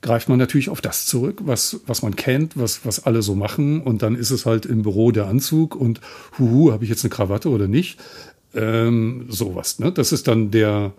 greift 0.00 0.28
man 0.28 0.38
natürlich 0.38 0.68
auf 0.68 0.80
das 0.80 1.06
zurück, 1.06 1.40
was, 1.44 1.80
was 1.86 2.02
man 2.02 2.14
kennt, 2.14 2.56
was, 2.56 2.84
was 2.84 3.04
alle 3.04 3.22
so 3.22 3.34
machen. 3.34 3.80
Und 3.80 4.02
dann 4.02 4.14
ist 4.16 4.30
es 4.30 4.46
halt 4.46 4.66
im 4.66 4.82
Büro 4.82 5.12
der 5.12 5.26
Anzug 5.26 5.74
und 5.74 6.00
huhu, 6.38 6.72
habe 6.72 6.84
ich 6.84 6.90
jetzt 6.90 7.04
eine 7.04 7.10
Krawatte 7.10 7.48
oder 7.48 7.68
nicht? 7.68 7.98
Ähm, 8.54 9.26
sowas. 9.28 9.78
Ne? 9.78 9.90
Das 9.90 10.12
ist 10.12 10.28
dann 10.28 10.50
der, 10.50 10.92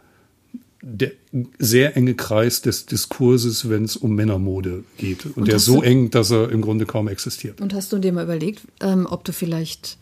der 0.88 1.14
sehr 1.58 1.98
enge 1.98 2.14
Kreis 2.14 2.62
des 2.62 2.86
Diskurses, 2.86 3.70
wenn 3.70 3.86
es 3.86 3.98
um 3.98 4.14
Männermode 4.14 4.84
geht. 4.98 5.26
Und, 5.26 5.38
und 5.38 5.48
der 5.48 5.58
so 5.58 5.82
eng, 5.82 6.12
dass 6.12 6.30
er 6.30 6.52
im 6.52 6.62
Grunde 6.62 6.86
kaum 6.86 7.08
existiert. 7.08 7.60
Und 7.60 7.74
hast 7.74 7.92
du 7.92 7.98
dir 7.98 8.14
mal 8.14 8.24
überlegt, 8.24 8.62
ähm, 8.82 9.08
ob 9.10 9.24
du 9.24 9.34
vielleicht 9.34 9.98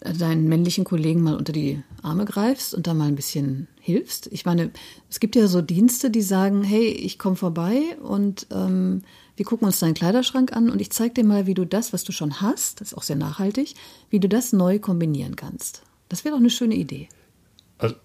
deinen 0.00 0.48
männlichen 0.48 0.82
Kollegen 0.82 1.22
mal 1.22 1.36
unter 1.36 1.52
die 1.52 1.80
Arme 2.02 2.24
greifst 2.24 2.74
und 2.74 2.88
da 2.88 2.94
mal 2.94 3.06
ein 3.06 3.14
bisschen 3.14 3.68
hilfst? 3.78 4.28
Ich 4.32 4.44
meine, 4.44 4.72
es 5.08 5.20
gibt 5.20 5.36
ja 5.36 5.46
so 5.46 5.62
Dienste, 5.62 6.10
die 6.10 6.22
sagen, 6.22 6.64
hey, 6.64 6.88
ich 6.88 7.20
komme 7.20 7.36
vorbei 7.36 7.80
und 8.02 8.48
ähm, 8.50 9.02
wir 9.36 9.46
gucken 9.46 9.66
uns 9.66 9.78
deinen 9.78 9.94
Kleiderschrank 9.94 10.52
an 10.56 10.70
und 10.70 10.80
ich 10.80 10.90
zeige 10.90 11.14
dir 11.14 11.24
mal, 11.24 11.46
wie 11.46 11.54
du 11.54 11.64
das, 11.64 11.92
was 11.92 12.02
du 12.02 12.10
schon 12.10 12.40
hast, 12.40 12.80
das 12.80 12.88
ist 12.88 12.98
auch 12.98 13.04
sehr 13.04 13.14
nachhaltig, 13.14 13.74
wie 14.10 14.18
du 14.18 14.28
das 14.28 14.52
neu 14.52 14.80
kombinieren 14.80 15.36
kannst. 15.36 15.82
Das 16.08 16.24
wäre 16.24 16.34
doch 16.34 16.40
eine 16.40 16.50
schöne 16.50 16.74
Idee. 16.74 17.08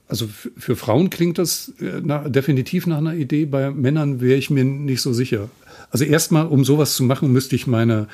Also 0.07 0.29
für 0.57 0.75
Frauen 0.75 1.09
klingt 1.09 1.37
das 1.37 1.73
äh, 1.79 2.01
definitiv 2.29 2.87
nach 2.87 2.97
einer 2.97 3.15
Idee. 3.15 3.45
Bei 3.45 3.71
Männern 3.71 4.21
wäre 4.21 4.37
ich 4.37 4.49
mir 4.49 4.63
nicht 4.63 5.01
so 5.01 5.11
sicher. 5.11 5.49
Also 5.91 6.05
erstmal, 6.05 6.47
um 6.47 6.63
sowas 6.63 6.95
zu 6.95 7.03
machen, 7.03 7.31
müsste 7.31 7.55
ich 7.55 7.67
meine, 7.67 8.07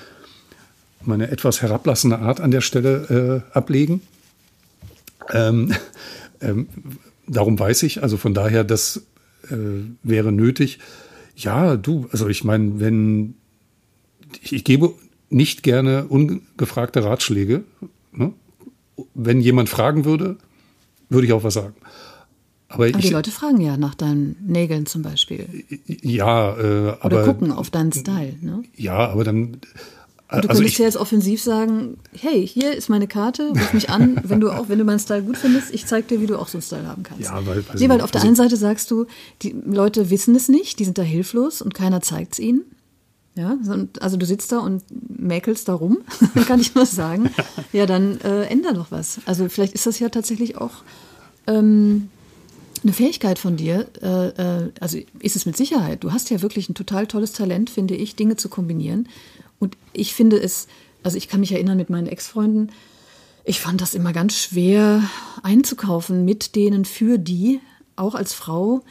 meine 1.01 1.30
etwas 1.30 1.62
herablassende 1.62 2.20
Art 2.20 2.39
an 2.41 2.51
der 2.51 2.62
Stelle 2.62 3.43
äh, 3.53 3.57
ablegen. 3.57 4.01
Ähm, 5.32 5.74
ähm, 6.41 6.68
darum 7.28 7.59
weiß 7.59 7.84
ich, 7.84 8.01
also 8.01 8.18
von 8.18 8.34
daher, 8.34 8.64
das 8.64 9.03
äh, 9.49 9.55
wäre 10.03 10.32
nötig. 10.32 10.80
Ja, 11.36 11.78
du, 11.78 12.07
also 12.12 12.28
ich 12.28 12.43
meine, 12.43 12.80
wenn 12.80 13.36
ich, 14.41 14.53
ich 14.53 14.64
gebe 14.64 14.93
nicht 15.30 15.64
gerne 15.64 16.05
ungefragte 16.07 17.03
Ratschläge. 17.03 17.64
Ne? 18.12 18.34
Wenn 19.14 19.41
jemand 19.41 19.70
fragen 19.70 20.05
würde, 20.05 20.38
würde 21.12 21.28
ich 21.28 21.34
auch 21.34 21.43
was 21.43 21.53
sagen. 21.53 21.76
Aber, 22.70 22.86
aber 22.86 22.97
ich, 22.97 23.07
die 23.07 23.09
Leute 23.09 23.32
fragen 23.32 23.59
ja 23.59 23.76
nach 23.76 23.95
deinen 23.95 24.38
Nägeln 24.47 24.86
zum 24.86 25.01
Beispiel. 25.01 25.45
Ja, 25.88 26.57
äh, 26.57 26.95
aber. 27.01 27.05
Oder 27.05 27.24
gucken 27.26 27.51
auf 27.51 27.70
deinen 27.70 27.91
Style, 27.91 28.36
ne? 28.41 28.64
Ja, 28.76 29.09
aber 29.09 29.24
dann. 29.24 29.57
Und 30.34 30.45
du 30.45 30.47
also 30.47 30.62
könntest 30.62 30.80
ja 30.80 30.86
jetzt 30.86 30.95
offensiv 30.95 31.41
sagen, 31.43 31.97
hey, 32.18 32.47
hier 32.47 32.74
ist 32.74 32.88
meine 32.88 33.05
Karte, 33.05 33.49
ruf 33.49 33.74
mich 33.74 33.89
an, 33.89 34.22
wenn 34.24 34.39
du 34.39 34.49
auch, 34.49 34.70
wenn 34.70 34.80
du 34.80 34.86
meinen 34.86 34.99
Style 34.99 35.24
gut 35.24 35.36
findest, 35.36 35.74
ich 35.74 35.86
zeig 35.86 36.07
dir, 36.07 36.22
wie 36.22 36.26
du 36.26 36.39
auch 36.39 36.47
so 36.47 36.57
einen 36.57 36.62
Style 36.62 36.88
haben 36.88 37.03
kannst. 37.03 37.26
Ja, 37.26 37.45
weil, 37.45 37.66
nee, 37.78 37.89
weil 37.89 37.99
auf 37.99 38.12
der 38.12 38.22
also, 38.22 38.28
einen 38.28 38.38
Seite 38.38 38.55
sagst 38.55 38.89
du, 38.91 39.07
die 39.41 39.53
Leute 39.66 40.09
wissen 40.09 40.34
es 40.34 40.47
nicht, 40.47 40.80
die 40.80 40.86
sind 40.86 40.97
da 40.97 41.01
hilflos 41.01 41.62
und 41.62 41.74
keiner 41.74 42.01
zeigt 42.01 42.34
es 42.34 42.39
ihnen. 42.39 42.62
Ja, 43.36 43.58
also 44.02 44.18
du 44.18 44.26
sitzt 44.26 44.52
da 44.52 44.60
und 44.60 44.84
mäkelst 45.08 45.70
da 45.70 45.74
rum, 45.74 46.00
kann 46.48 46.60
ich 46.60 46.76
nur 46.76 46.86
sagen. 46.86 47.30
Ja, 47.72 47.86
dann 47.86 48.20
äh, 48.22 48.44
änder 48.44 48.74
doch 48.74 48.92
was. 48.92 49.22
Also 49.26 49.48
vielleicht 49.48 49.74
ist 49.74 49.86
das 49.86 50.00
ja 50.00 50.10
tatsächlich 50.10 50.58
auch 50.58 50.84
ähm, 51.48 52.10
eine 52.84 52.92
Fähigkeit 52.92 53.40
von 53.40 53.56
dir. 53.56 53.88
Äh, 54.02 54.28
äh, 54.28 54.72
also 54.82 54.98
ist 55.20 55.38
es 55.38 55.46
mit 55.46 55.56
Sicherheit. 55.56 56.04
Du 56.04 56.12
hast 56.12 56.30
ja 56.30 56.42
wirklich 56.42 56.68
ein 56.68 56.76
total 56.76 57.08
tolles 57.08 57.32
Talent, 57.32 57.70
finde 57.70 57.96
ich, 57.96 58.18
Dinge 58.18 58.36
zu 58.36 58.50
kombinieren. 58.50 59.08
Und 59.60 59.78
ich 59.94 60.14
finde 60.14 60.38
es, 60.38 60.68
also 61.04 61.18
ich 61.18 61.30
kann 61.30 61.40
mich 61.40 61.54
erinnern 61.54 61.78
mit 61.78 61.90
meinen 61.90 62.08
Ex-Freunden, 62.08 62.72
ich 63.44 63.60
fand 63.60 63.82
das 63.82 63.94
immer 63.94 64.14
ganz 64.14 64.38
schwer 64.38 65.04
einzukaufen 65.42 66.26
mit 66.26 66.56
denen 66.56 66.86
für 66.86 67.18
die, 67.18 67.60
auch 67.96 68.14
als 68.14 68.34
Frau. 68.34 68.84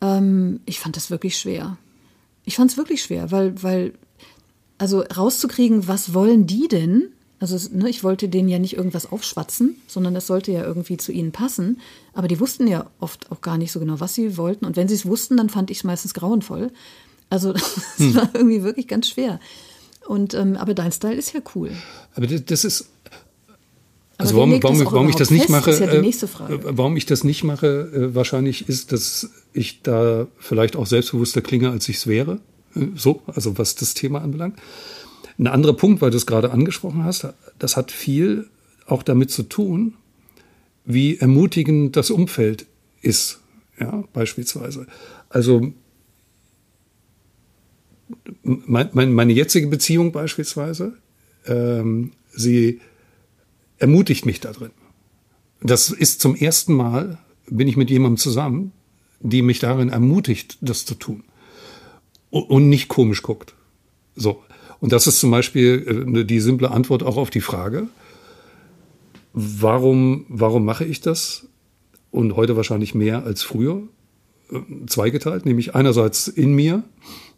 Ähm, 0.00 0.60
ich 0.64 0.80
fand 0.80 0.96
das 0.96 1.10
wirklich 1.10 1.38
schwer. 1.38 1.76
Ich 2.46 2.56
fand 2.56 2.70
es 2.70 2.78
wirklich 2.78 3.02
schwer, 3.02 3.30
weil, 3.30 3.62
weil, 3.62 3.92
also 4.78 5.00
rauszukriegen, 5.00 5.88
was 5.88 6.14
wollen 6.14 6.46
die 6.46 6.68
denn? 6.68 7.08
Also 7.38 7.58
ne, 7.70 7.90
ich 7.90 8.02
wollte 8.02 8.30
denen 8.30 8.48
ja 8.48 8.58
nicht 8.58 8.76
irgendwas 8.76 9.12
aufschwatzen, 9.12 9.76
sondern 9.86 10.14
das 10.14 10.26
sollte 10.26 10.52
ja 10.52 10.64
irgendwie 10.64 10.96
zu 10.96 11.12
ihnen 11.12 11.32
passen. 11.32 11.80
Aber 12.14 12.28
die 12.28 12.40
wussten 12.40 12.66
ja 12.66 12.86
oft 12.98 13.30
auch 13.30 13.42
gar 13.42 13.58
nicht 13.58 13.72
so 13.72 13.80
genau, 13.80 14.00
was 14.00 14.14
sie 14.14 14.38
wollten. 14.38 14.64
Und 14.64 14.76
wenn 14.76 14.88
sie 14.88 14.94
es 14.94 15.04
wussten, 15.04 15.36
dann 15.36 15.50
fand 15.50 15.70
ich 15.70 15.78
es 15.78 15.84
meistens 15.84 16.14
grauenvoll. 16.14 16.72
Also 17.28 17.52
das 17.52 17.98
hm. 17.98 18.14
war 18.14 18.30
irgendwie 18.32 18.62
wirklich 18.62 18.88
ganz 18.88 19.08
schwer. 19.08 19.38
Und 20.06 20.32
ähm, 20.34 20.56
aber 20.56 20.72
dein 20.72 20.92
Style 20.92 21.16
ist 21.16 21.34
ja 21.34 21.40
cool. 21.54 21.72
Aber 22.14 22.26
das, 22.26 22.44
das 22.44 22.64
ist 22.64 22.88
also 24.18 24.36
warum, 24.36 24.62
warum, 24.62 24.84
warum 24.84 25.08
ich 25.08 25.16
das 25.16 25.30
nicht 25.30 25.46
fest, 25.46 25.50
mache, 25.50 25.70
ja 25.72 26.48
äh, 26.48 26.58
warum 26.62 26.96
ich 26.96 27.06
das 27.06 27.22
nicht 27.22 27.44
mache, 27.44 27.90
äh, 27.92 28.14
wahrscheinlich 28.14 28.68
ist, 28.68 28.92
dass 28.92 29.30
ich 29.52 29.82
da 29.82 30.26
vielleicht 30.38 30.76
auch 30.76 30.86
selbstbewusster 30.86 31.42
klinge, 31.42 31.70
als 31.70 31.88
ich 31.88 31.96
es 31.96 32.06
wäre. 32.06 32.40
Äh, 32.74 32.86
so, 32.94 33.22
also 33.26 33.58
was 33.58 33.74
das 33.74 33.94
Thema 33.94 34.22
anbelangt. 34.22 34.58
Ein 35.38 35.48
anderer 35.48 35.74
Punkt, 35.74 36.00
weil 36.00 36.10
du 36.10 36.16
es 36.16 36.24
gerade 36.24 36.50
angesprochen 36.50 37.04
hast, 37.04 37.28
das 37.58 37.76
hat 37.76 37.90
viel 37.90 38.48
auch 38.86 39.02
damit 39.02 39.30
zu 39.30 39.42
tun, 39.42 39.94
wie 40.86 41.18
ermutigend 41.18 41.96
das 41.96 42.10
Umfeld 42.10 42.66
ist, 43.02 43.40
ja, 43.78 44.04
beispielsweise. 44.14 44.86
Also 45.28 45.72
mein, 48.42 49.12
meine 49.12 49.32
jetzige 49.32 49.66
Beziehung 49.66 50.12
beispielsweise, 50.12 50.94
ähm, 51.46 52.12
sie 52.32 52.80
ermutigt 53.78 54.26
mich 54.26 54.40
da 54.40 54.52
drin. 54.52 54.70
Das 55.60 55.90
ist 55.90 56.20
zum 56.20 56.34
ersten 56.34 56.74
Mal, 56.74 57.18
bin 57.48 57.68
ich 57.68 57.76
mit 57.76 57.90
jemandem 57.90 58.18
zusammen, 58.18 58.72
die 59.20 59.42
mich 59.42 59.58
darin 59.58 59.88
ermutigt, 59.88 60.58
das 60.60 60.84
zu 60.84 60.94
tun. 60.94 61.24
Und 62.30 62.68
nicht 62.68 62.88
komisch 62.88 63.22
guckt. 63.22 63.54
So. 64.14 64.42
Und 64.80 64.92
das 64.92 65.06
ist 65.06 65.20
zum 65.20 65.30
Beispiel 65.30 66.14
äh, 66.16 66.24
die 66.24 66.40
simple 66.40 66.70
Antwort 66.70 67.02
auch 67.02 67.16
auf 67.16 67.30
die 67.30 67.40
Frage, 67.40 67.88
warum, 69.32 70.26
warum 70.28 70.64
mache 70.64 70.84
ich 70.84 71.00
das? 71.00 71.46
Und 72.10 72.36
heute 72.36 72.56
wahrscheinlich 72.56 72.94
mehr 72.94 73.24
als 73.24 73.42
früher. 73.42 73.82
Äh, 74.50 74.86
zweigeteilt, 74.86 75.44
nämlich 75.44 75.74
einerseits 75.74 76.28
in 76.28 76.54
mir, 76.54 76.84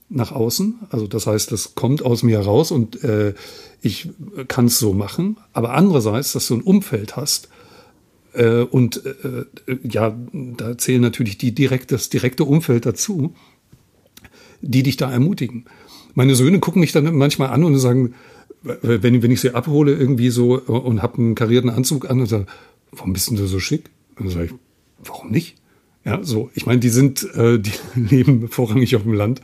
nach 0.09 0.33
außen. 0.33 0.81
Also 0.91 1.07
das 1.07 1.27
heißt, 1.27 1.53
das 1.53 1.75
kommt 1.75 2.03
aus 2.03 2.23
mir 2.23 2.39
heraus 2.39 2.71
und 2.71 3.03
äh, 3.05 3.35
ich 3.83 4.09
kann 4.49 4.67
es 4.67 4.79
so 4.79 4.93
machen. 4.95 5.37
Aber 5.53 5.75
andererseits, 5.75 6.33
dass 6.33 6.47
du 6.49 6.55
ein 6.55 6.63
Umfeld 6.63 7.17
hast 7.17 7.49
äh, 8.33 8.63
und 8.63 9.05
äh, 9.05 9.45
ja, 9.83 10.17
da 10.33 10.79
zählen 10.79 11.03
natürlich 11.03 11.39
die 11.39 11.55
direkt, 11.55 11.93
das 11.93 12.09
direkte 12.09 12.45
Umfeld 12.45 12.87
dazu, 12.87 13.35
die 14.61 14.83
dich 14.83 14.97
da 14.97 15.11
ermutigen. 15.11 15.67
Meine 16.15 16.35
Söhne 16.35 16.59
gucken 16.59 16.81
mich 16.81 16.93
dann 16.93 17.15
manchmal 17.15 17.51
an 17.51 17.65
und 17.65 17.79
sagen, 17.79 18.15
wenn, 18.63 19.23
wenn 19.23 19.31
ich 19.31 19.41
sie 19.41 19.55
abhole 19.55 19.95
irgendwie 19.95 20.31
so 20.31 20.61
und 20.61 21.01
habe 21.01 21.19
einen 21.19 21.35
karierten 21.37 21.71
Anzug 21.71 22.11
an 22.11 22.21
und 22.21 22.27
sage, 22.27 22.47
warum 22.91 23.13
bist 23.13 23.31
denn 23.31 23.37
du 23.37 23.47
so 23.47 23.61
schick? 23.61 23.91
Und 24.17 24.27
dann 24.27 24.33
sage 24.33 24.47
ich, 24.47 24.53
warum 25.05 25.31
nicht? 25.31 25.57
Ja, 26.05 26.21
so. 26.23 26.51
Ich 26.55 26.67
meine, 26.67 26.81
die 26.81 26.89
sind, 26.89 27.23
äh, 27.35 27.59
die 27.59 27.73
leben 27.95 28.49
vorrangig 28.49 28.97
auf 28.97 29.03
dem 29.03 29.13
Land. 29.13 29.43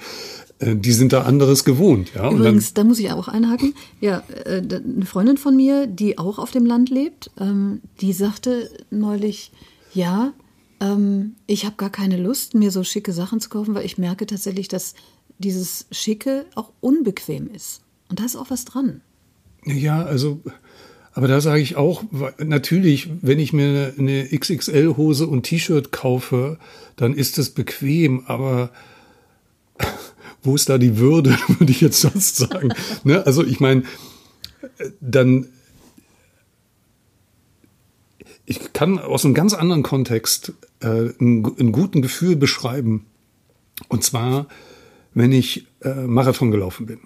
Äh, 0.64 0.76
die 0.76 0.92
sind 0.92 1.12
da 1.12 1.22
anderes 1.22 1.64
gewohnt. 1.64 2.12
Ja? 2.14 2.30
Übrigens, 2.30 2.74
da 2.74 2.84
muss 2.84 2.98
ich 2.98 3.10
auch 3.10 3.28
einhaken. 3.28 3.74
Ja, 4.00 4.22
äh, 4.44 4.62
eine 4.62 5.06
Freundin 5.06 5.36
von 5.36 5.56
mir, 5.56 5.86
die 5.86 6.18
auch 6.18 6.38
auf 6.38 6.50
dem 6.50 6.66
Land 6.66 6.90
lebt, 6.90 7.30
ähm, 7.38 7.80
die 8.00 8.12
sagte 8.12 8.70
neulich, 8.90 9.52
ja, 9.92 10.32
ähm, 10.80 11.34
ich 11.46 11.64
habe 11.64 11.76
gar 11.76 11.90
keine 11.90 12.16
Lust, 12.16 12.54
mir 12.54 12.70
so 12.70 12.84
schicke 12.84 13.12
Sachen 13.12 13.40
zu 13.40 13.48
kaufen, 13.48 13.74
weil 13.74 13.86
ich 13.86 13.98
merke 13.98 14.26
tatsächlich, 14.26 14.68
dass 14.68 14.94
dieses 15.38 15.86
Schicke 15.90 16.46
auch 16.54 16.70
unbequem 16.80 17.48
ist. 17.52 17.82
Und 18.08 18.20
da 18.20 18.24
ist 18.24 18.36
auch 18.36 18.50
was 18.50 18.64
dran. 18.64 19.00
Ja, 19.64 20.02
also, 20.04 20.40
aber 21.12 21.26
da 21.26 21.40
sage 21.40 21.60
ich 21.60 21.76
auch, 21.76 22.04
natürlich, 22.38 23.08
wenn 23.22 23.38
ich 23.38 23.52
mir 23.52 23.94
eine 23.98 24.28
XXL-Hose 24.28 25.26
und 25.26 25.44
T-Shirt 25.44 25.90
kaufe, 25.90 26.58
dann 26.96 27.14
ist 27.14 27.38
es 27.38 27.50
bequem, 27.50 28.24
aber 28.26 28.70
wo 30.44 30.54
ist 30.54 30.68
da 30.68 30.78
die 30.78 30.98
Würde, 30.98 31.30
würde 31.58 31.72
ich 31.72 31.80
jetzt 31.80 32.00
sonst 32.00 32.36
sagen. 32.36 32.72
ne? 33.04 33.26
Also 33.26 33.44
ich 33.44 33.60
meine, 33.60 33.82
dann, 35.00 35.48
ich 38.46 38.72
kann 38.72 38.98
aus 38.98 39.24
einem 39.24 39.34
ganz 39.34 39.54
anderen 39.54 39.82
Kontext 39.82 40.52
äh, 40.80 40.86
einen, 40.86 41.44
einen 41.58 41.72
guten 41.72 42.02
Gefühl 42.02 42.36
beschreiben. 42.36 43.06
Und 43.88 44.04
zwar, 44.04 44.46
wenn 45.14 45.32
ich 45.32 45.66
äh, 45.80 46.06
Marathon 46.06 46.50
gelaufen 46.50 46.86
bin. 46.86 47.00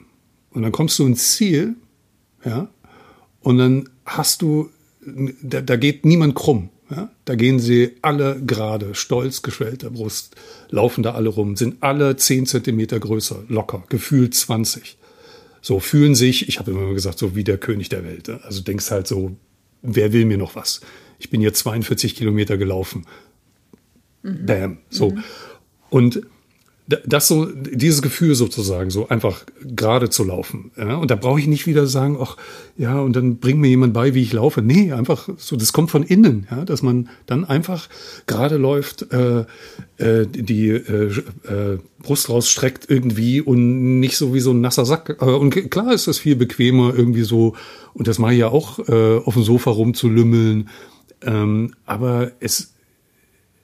Und 0.51 0.62
dann 0.62 0.72
kommst 0.72 0.99
du 0.99 1.07
ins 1.07 1.32
Ziel, 1.32 1.76
ja, 2.45 2.68
und 3.41 3.59
dann 3.59 3.89
hast 4.05 4.43
du, 4.43 4.70
da, 5.43 5.61
da 5.61 5.76
geht 5.76 6.05
niemand 6.05 6.34
krumm. 6.34 6.70
Ja? 6.91 7.11
Da 7.24 7.34
gehen 7.34 7.59
sie 7.59 7.97
alle 8.03 8.41
gerade, 8.45 8.95
stolz 8.95 9.43
geschwellter 9.43 9.91
Brust, 9.91 10.36
laufen 10.70 11.03
da 11.03 11.12
alle 11.12 11.28
rum, 11.28 11.57
sind 11.57 11.82
alle 11.82 12.16
zehn 12.16 12.47
Zentimeter 12.47 12.99
größer, 12.99 13.45
locker, 13.49 13.84
gefühlt 13.89 14.34
20. 14.34 14.97
So 15.61 15.80
fühlen 15.80 16.14
sich, 16.14 16.49
ich 16.49 16.59
habe 16.59 16.70
immer 16.70 16.95
gesagt, 16.95 17.18
so 17.18 17.34
wie 17.34 17.45
der 17.45 17.59
König 17.59 17.89
der 17.89 18.05
Welt. 18.05 18.28
Also 18.28 18.62
denkst 18.62 18.91
halt 18.91 19.07
so, 19.07 19.36
wer 19.82 20.12
will 20.12 20.24
mir 20.24 20.39
noch 20.39 20.55
was? 20.55 20.80
Ich 21.18 21.30
bin 21.30 21.41
jetzt 21.41 21.59
42 21.59 22.14
Kilometer 22.14 22.57
gelaufen. 22.57 23.07
Mhm. 24.22 24.47
Bam. 24.47 24.78
So. 24.89 25.11
Mhm. 25.11 25.24
Und 25.91 26.22
das 26.89 27.28
so, 27.28 27.45
dieses 27.45 28.01
Gefühl 28.01 28.34
sozusagen, 28.34 28.89
so 28.89 29.09
einfach 29.09 29.45
gerade 29.62 30.09
zu 30.09 30.24
laufen. 30.24 30.70
Ja? 30.76 30.97
Und 30.97 31.11
da 31.11 31.16
brauche 31.16 31.39
ich 31.39 31.47
nicht 31.47 31.66
wieder 31.66 31.86
sagen, 31.86 32.16
ach, 32.18 32.39
ja, 32.78 32.99
und 33.01 33.14
dann 33.14 33.39
bringt 33.39 33.61
mir 33.61 33.68
jemand 33.68 33.93
bei, 33.93 34.14
wie 34.14 34.22
ich 34.22 34.32
laufe. 34.32 34.62
Nee, 34.62 34.93
einfach 34.93 35.28
so, 35.36 35.57
das 35.57 35.74
kommt 35.74 35.91
von 35.91 36.03
innen, 36.03 36.47
ja, 36.51 36.64
dass 36.64 36.82
man 36.82 37.11
dann 37.26 37.45
einfach 37.45 37.89
gerade 38.26 38.57
läuft, 38.57 39.12
äh, 39.12 39.45
äh, 39.99 40.26
die 40.26 40.68
äh, 40.70 41.12
äh, 41.45 41.78
Brust 42.03 42.30
rausstreckt 42.30 42.86
irgendwie 42.89 43.43
und 43.43 44.01
nicht 44.01 44.16
so 44.16 44.32
wie 44.32 44.41
so 44.41 44.53
ein 44.53 44.62
nasser 44.62 44.86
Sack. 44.86 45.20
Und 45.20 45.70
klar 45.70 45.93
ist 45.93 46.07
das 46.07 46.18
viel 46.18 46.36
bequemer 46.36 46.95
irgendwie 46.97 47.22
so, 47.22 47.55
und 47.93 48.09
das 48.09 48.18
mache 48.18 48.32
ich 48.32 48.39
ja 48.39 48.49
auch, 48.49 48.78
äh, 48.89 49.18
auf 49.18 49.34
dem 49.34 49.43
Sofa 49.43 49.70
rumzulümmeln. 49.70 50.70
Ähm, 51.20 51.74
aber 51.84 52.32
es, 52.41 52.72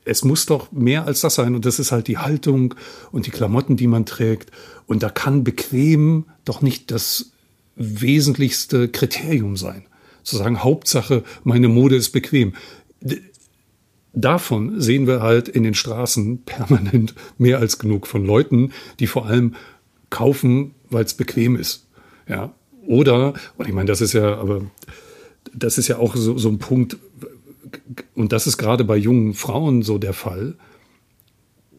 es 0.05 0.25
muss 0.25 0.47
doch 0.47 0.71
mehr 0.73 1.07
als 1.07 1.21
das 1.21 1.35
sein. 1.35 1.55
Und 1.55 1.65
das 1.65 1.79
ist 1.79 1.93
halt 1.93 2.09
die 2.09 2.19
Haltung 2.19 2.75
und 3.11 3.27
die 3.27 3.31
Klamotten, 3.31 3.77
die 3.77 3.87
man 3.87 4.07
trägt. 4.07 4.51
Und 4.87 5.03
da 5.03 5.09
kann 5.09 5.45
bequem 5.45 6.27
doch 6.45 6.63
nicht 6.63 6.91
das 6.91 7.33
wesentlichste 7.77 8.89
Kriterium 8.89 9.57
sein. 9.57 9.87
Zu 10.23 10.37
sagen, 10.37 10.63
Hauptsache, 10.63 11.23
meine 11.43 11.69
Mode 11.69 11.97
ist 11.97 12.11
bequem. 12.11 12.55
Davon 14.13 14.81
sehen 14.81 15.07
wir 15.07 15.23
halt 15.23 15.49
in 15.49 15.65
den 15.65 15.75
Straßen 15.75 16.43
permanent 16.45 17.15
mehr 17.39 17.59
als 17.59 17.79
genug 17.79 18.07
von 18.07 18.25
Leuten, 18.25 18.73
die 19.01 19.07
vor 19.07 19.27
allem 19.27 19.55
kaufen, 20.11 20.75
weil 20.91 21.05
es 21.05 21.15
bequem 21.15 21.57
ist. 21.57 21.87
Ja. 22.29 22.55
Oder, 22.87 23.35
und 23.57 23.67
ich 23.67 23.75
meine, 23.75 23.89
das 23.89 24.01
ist 24.01 24.13
ja, 24.13 24.37
aber 24.37 24.63
das 25.53 25.79
ist 25.79 25.89
ja 25.89 25.99
auch 25.99 26.15
so, 26.17 26.37
so 26.39 26.49
ein 26.49 26.59
Punkt, 26.59 26.99
und 28.15 28.33
das 28.33 28.47
ist 28.47 28.59
gerade 28.59 28.85
bei 28.85 28.97
jungen 28.97 29.35
Frauen 29.35 29.83
so 29.83 29.99
der 29.99 30.13
Fall, 30.13 30.55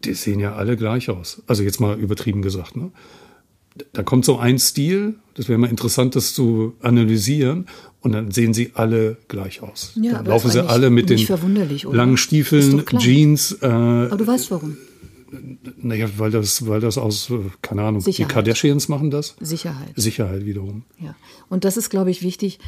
die 0.03 0.13
sehen 0.13 0.39
ja 0.39 0.55
alle 0.55 0.77
gleich 0.77 1.09
aus. 1.09 1.41
Also 1.47 1.63
jetzt 1.63 1.79
mal 1.79 1.99
übertrieben 1.99 2.41
gesagt. 2.41 2.75
Ne? 2.75 2.91
Da 3.93 4.03
kommt 4.03 4.23
so 4.25 4.37
ein 4.37 4.59
Stil, 4.59 5.15
das 5.33 5.49
wäre 5.49 5.59
mal 5.59 5.69
interessant, 5.69 6.15
das 6.15 6.33
zu 6.33 6.75
analysieren, 6.81 7.67
und 7.99 8.11
dann 8.11 8.31
sehen 8.31 8.53
sie 8.53 8.71
alle 8.75 9.17
gleich 9.27 9.61
aus. 9.63 9.93
Ja, 9.95 10.13
dann 10.13 10.27
laufen 10.27 10.51
sie 10.51 10.63
alle 10.63 10.91
mit 10.91 11.09
den 11.09 11.19
langen 11.91 12.17
Stiefeln, 12.17 12.85
Jeans. 12.99 13.57
Äh, 13.61 13.65
aber 13.65 14.17
du 14.17 14.27
weißt 14.27 14.51
warum. 14.51 14.77
Naja, 15.77 16.07
weil 16.17 16.31
das, 16.31 16.67
weil 16.67 16.79
das 16.79 16.97
aus, 16.97 17.31
keine 17.61 17.81
Ahnung, 17.81 18.01
Sicherheit. 18.01 18.29
die 18.29 18.33
Kardashians 18.33 18.89
machen 18.89 19.09
das. 19.09 19.35
Sicherheit. 19.41 19.91
Sicherheit 19.95 20.45
wiederum. 20.45 20.83
Ja. 20.99 21.15
Und 21.49 21.65
das 21.65 21.77
ist, 21.77 21.89
glaube 21.89 22.11
ich, 22.11 22.21
wichtig, 22.21 22.59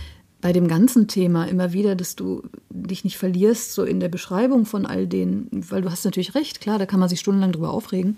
bei 0.41 0.53
dem 0.53 0.67
ganzen 0.67 1.07
Thema 1.07 1.45
immer 1.45 1.73
wieder, 1.73 1.95
dass 1.95 2.15
du 2.15 2.43
dich 2.69 3.03
nicht 3.03 3.17
verlierst, 3.17 3.73
so 3.73 3.83
in 3.83 3.99
der 3.99 4.09
Beschreibung 4.09 4.65
von 4.65 4.85
all 4.85 5.07
den, 5.07 5.47
weil 5.51 5.81
du 5.81 5.89
hast 5.89 6.05
natürlich 6.05 6.35
recht, 6.35 6.61
klar, 6.61 6.77
da 6.77 6.85
kann 6.85 6.99
man 6.99 7.09
sich 7.09 7.19
stundenlang 7.19 7.51
drüber 7.51 7.71
aufregen. 7.71 8.17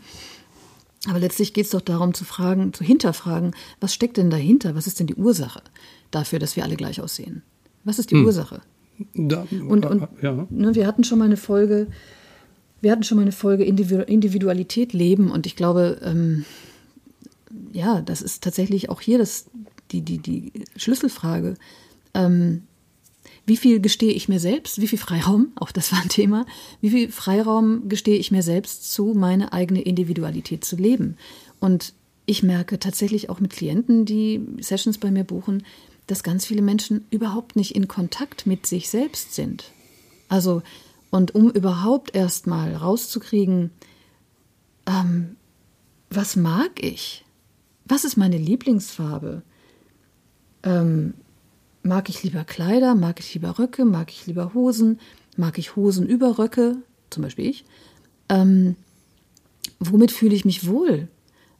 Aber 1.08 1.20
letztlich 1.20 1.54
geht 1.54 1.66
es 1.66 1.72
doch 1.72 1.82
darum 1.82 2.14
zu 2.14 2.26
fragen, 2.26 2.74
zu 2.74 2.84
hinterfragen, 2.84 3.56
was 3.80 3.94
steckt 3.94 4.18
denn 4.18 4.30
dahinter? 4.30 4.76
Was 4.76 4.86
ist 4.86 5.00
denn 5.00 5.08
die 5.08 5.16
Ursache 5.16 5.62
dafür, 6.12 6.40
dass 6.40 6.58
wir 6.58 6.66
alle 6.66 6.76
gleich 6.76 7.00
aussehen? 7.00 7.42
Was 7.86 8.00
ist 8.00 8.12
die 8.12 8.16
hm. 8.16 8.26
Ursache? 8.26 8.62
Da, 9.14 9.48
und, 9.52 9.86
und 9.86 10.08
ja. 10.22 10.46
ne, 10.50 10.76
wir 10.76 10.86
hatten 10.86 11.06
schon 11.06 11.20
mal 11.20 11.26
eine 11.26 11.38
Folge, 11.38 11.88
wir 12.82 12.92
hatten 12.92 13.04
schon 13.04 13.16
mal 13.16 13.22
eine 13.22 13.32
Folge 13.32 13.64
Individualität 13.64 14.92
leben 14.92 15.32
und 15.32 15.46
ich 15.46 15.56
glaube, 15.56 16.02
ähm, 16.04 16.44
ja, 17.72 18.02
das 18.02 18.22
ist 18.22 18.44
tatsächlich 18.44 18.90
auch 18.90 19.00
hier 19.00 19.18
das, 19.18 19.46
die, 19.92 20.02
die, 20.02 20.18
die 20.18 20.52
Schlüsselfrage. 20.76 21.56
Ähm, 22.20 22.64
wie 23.46 23.58
viel 23.58 23.80
gestehe 23.80 24.14
ich 24.14 24.30
mir 24.30 24.40
selbst? 24.40 24.80
Wie 24.80 24.88
viel 24.88 25.00
Freiraum? 25.00 25.52
Auch 25.56 25.72
das 25.72 25.92
war 25.92 26.02
ein 26.02 26.10
Thema. 26.10 26.46
Wie 26.82 26.92
viel 26.92 27.12
Freiraum 27.12 27.90
gestehe 27.90 28.18
ich 28.18 28.32
mir 28.32 28.44
selbst 28.44 28.92
zu, 28.92 29.14
meine 29.16 29.54
eigene 29.54 29.82
Individualität 29.82 30.64
zu 30.64 30.76
leben? 30.76 31.18
Und 31.60 31.94
ich 32.26 32.44
merke 32.44 32.78
tatsächlich 32.78 33.32
auch 33.32 33.40
mit 33.40 33.52
Klienten, 33.52 34.06
die 34.06 34.46
Sessions 34.60 35.00
bei 35.00 35.10
mir 35.10 35.24
buchen, 35.24 35.64
dass 36.06 36.22
ganz 36.22 36.46
viele 36.46 36.62
Menschen 36.62 37.06
überhaupt 37.10 37.56
nicht 37.56 37.76
in 37.76 37.88
Kontakt 37.88 38.46
mit 38.46 38.68
sich 38.68 38.90
selbst 38.90 39.34
sind. 39.34 39.72
Also, 40.28 40.62
und 41.10 41.34
um 41.34 41.50
überhaupt 41.50 42.16
erstmal 42.16 42.76
rauszukriegen, 42.76 43.72
ähm, 44.86 45.38
was 46.12 46.36
mag 46.36 46.84
ich? 46.84 47.26
Was 47.86 48.04
ist 48.04 48.16
meine 48.16 48.38
Lieblingsfarbe? 48.38 49.42
Ähm, 50.62 51.16
mag 51.84 52.10
ich 52.10 52.24
lieber 52.24 52.44
Kleider? 52.44 52.96
Mag 52.96 53.20
ich 53.20 53.34
lieber 53.34 53.60
Röcke? 53.60 53.86
Mag 53.86 54.12
ich 54.12 54.26
lieber 54.28 54.54
Hosen? 54.54 55.00
Mag 55.38 55.58
ich 55.58 55.76
Hosen 55.76 56.08
über 56.08 56.38
Röcke? 56.38 56.78
Zum 57.10 57.24
Beispiel 57.24 57.46
ich. 57.46 57.66
Ähm, 58.28 58.76
womit 59.80 60.12
fühle 60.12 60.36
ich 60.36 60.46
mich 60.46 60.68
wohl? 60.68 61.08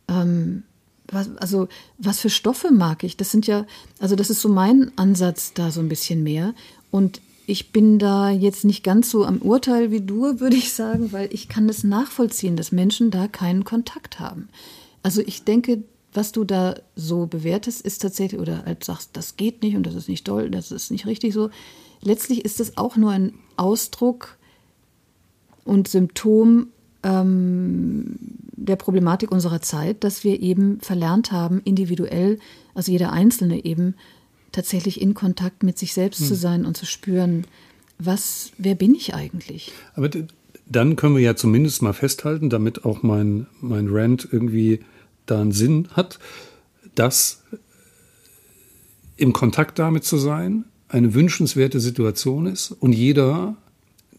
Ähm, 0.08 0.64
was, 1.08 1.36
also, 1.38 1.68
was 1.98 2.20
für 2.20 2.30
Stoffe 2.30 2.72
mag 2.72 3.04
ich? 3.04 3.18
Das 3.18 3.32
sind 3.32 3.48
ja, 3.48 3.66
also, 4.00 4.16
das 4.16 4.30
ist 4.30 4.42
so 4.42 4.50
mein 4.50 4.92
Ansatz 4.96 5.54
da 5.54 5.72
so 5.72 5.80
ein 5.80 5.90
bisschen 5.90 6.24
mehr. 6.24 6.54
Und 6.92 7.22
ich 7.48 7.72
bin 7.72 7.98
da 7.98 8.30
jetzt 8.30 8.64
nicht 8.64 8.84
ganz 8.84 9.10
so 9.10 9.26
am 9.26 9.40
Urteil 9.40 9.90
wie 9.90 10.02
du, 10.02 10.22
würde 10.40 10.56
ich 10.56 10.74
sagen, 10.74 11.12
weil 11.12 11.34
ich 11.34 11.50
kann 11.50 11.68
das 11.68 11.84
nachvollziehen, 11.84 12.56
dass 12.56 12.72
Menschen 12.72 13.12
da 13.12 13.28
keinen 13.28 13.64
Kontakt 13.64 14.20
haben. 14.20 14.50
Also 15.02 15.22
ich 15.26 15.44
denke, 15.44 15.84
was 16.14 16.32
du 16.32 16.44
da 16.44 16.76
so 16.96 17.28
bewertest, 17.28 17.82
ist 17.82 18.02
tatsächlich, 18.02 18.40
oder 18.40 18.66
als 18.66 18.86
sagst, 18.88 19.12
das 19.14 19.38
geht 19.38 19.62
nicht 19.62 19.76
und 19.76 19.86
das 19.86 19.96
ist 19.96 20.10
nicht 20.10 20.26
toll, 20.26 20.50
das 20.50 20.72
ist 20.72 20.92
nicht 20.92 21.06
richtig 21.06 21.34
so. 21.34 21.50
Letztlich 22.02 22.46
ist 22.46 22.60
es 22.60 22.78
auch 22.78 22.96
nur 22.96 23.12
ein 23.12 23.34
Ausdruck 23.58 24.38
und 25.66 25.88
Symptom 25.88 26.68
ähm, 27.04 28.16
der 28.56 28.76
Problematik 28.76 29.32
unserer 29.32 29.62
Zeit, 29.62 30.04
dass 30.04 30.24
wir 30.24 30.42
eben 30.42 30.80
verlernt 30.82 31.32
haben, 31.32 31.62
individuell, 31.64 32.40
also 32.74 32.92
jeder 32.92 33.12
Einzelne 33.12 33.64
eben, 33.64 33.96
tatsächlich 34.52 35.00
in 35.00 35.14
Kontakt 35.14 35.64
mit 35.64 35.78
sich 35.78 35.94
selbst 35.94 36.22
hm. 36.22 36.28
zu 36.28 36.36
sein 36.36 36.66
und 36.66 36.76
zu 36.76 36.86
spüren, 36.86 37.46
was, 38.00 38.52
wer 38.58 38.76
bin 38.76 38.96
ich 38.96 39.14
eigentlich? 39.14 39.72
Aber 39.94 40.10
dann 40.66 40.96
können 40.96 41.16
wir 41.16 41.22
ja 41.22 41.36
zumindest 41.36 41.82
mal 41.82 41.94
festhalten, 41.94 42.50
damit 42.50 42.86
auch 42.86 43.04
mein, 43.04 43.48
mein 43.62 43.88
Rant 43.90 44.28
irgendwie 44.32 44.80
da 45.30 45.42
einen 45.42 45.52
Sinn 45.52 45.88
hat, 45.94 46.20
dass 46.96 47.44
im 49.18 49.34
Kontakt 49.34 49.80
damit 49.80 50.04
zu 50.04 50.18
sein 50.18 50.66
eine 50.88 51.14
wünschenswerte 51.14 51.80
Situation 51.80 52.46
ist 52.46 52.72
und 52.72 52.94
jeder 52.94 53.56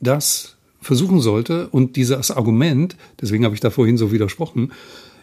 das 0.00 0.56
versuchen 0.80 1.20
sollte 1.20 1.68
und 1.68 1.96
dieses 1.96 2.30
Argument, 2.30 2.96
deswegen 3.20 3.44
habe 3.44 3.54
ich 3.54 3.60
da 3.60 3.70
vorhin 3.70 3.96
so 3.96 4.12
widersprochen, 4.12 4.72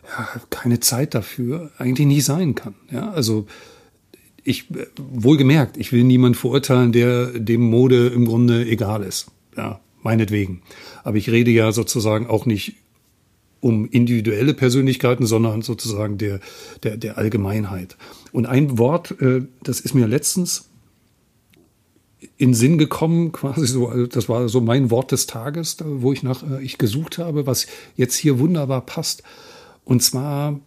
ja, 0.08 0.42
keine 0.50 0.80
Zeit 0.80 1.16
dafür 1.16 1.72
eigentlich 1.78 2.08
nicht 2.08 2.26
sein 2.26 2.56
kann. 2.56 2.76
Ja, 2.92 3.12
also 3.12 3.48
ich 4.44 4.66
wohlgemerkt, 4.98 5.78
ich 5.78 5.92
will 5.92 6.04
niemand 6.04 6.38
verurteilen, 6.38 6.92
der 6.92 7.28
dem 7.28 7.62
Mode 7.62 8.08
im 8.08 8.26
Grunde 8.26 8.66
egal 8.66 9.04
ist. 9.04 9.28
Ja, 9.58 9.82
meinetwegen. 10.04 10.62
Aber 11.04 11.18
ich 11.18 11.30
rede 11.30 11.52
ja 11.52 11.72
sozusagen 11.72 12.28
auch 12.28 12.46
nicht 12.46 12.76
um 13.60 13.88
individuelle 13.90 14.54
Persönlichkeiten, 14.54 15.26
sondern 15.26 15.62
sozusagen 15.62 16.18
der, 16.18 16.40
der, 16.84 16.98
der 16.98 17.18
Allgemeinheit. 17.18 17.98
Und 18.32 18.46
ein 18.46 18.78
Wort, 18.78 19.20
äh, 19.22 19.42
das 19.64 19.80
ist 19.80 19.94
mir 19.94 20.08
letztens 20.08 20.70
in 22.38 22.54
Sinn 22.54 22.78
gekommen, 22.78 23.32
quasi 23.34 23.68
so, 23.68 23.88
also 23.88 24.08
das 24.08 24.30
war 24.30 24.48
so 24.50 24.62
mein 24.62 24.92
Wort 24.92 25.12
des 25.12 25.28
Tages, 25.28 25.78
wo 25.84 26.14
ich 26.14 26.24
nach 26.24 26.44
äh, 26.44 26.64
ich 26.64 26.78
gesucht 26.78 27.18
habe, 27.18 27.46
was 27.46 27.68
jetzt 27.96 28.16
hier 28.16 28.40
wunderbar 28.40 28.82
passt. 28.82 29.24
Und 29.86 30.04
zwar, 30.04 30.60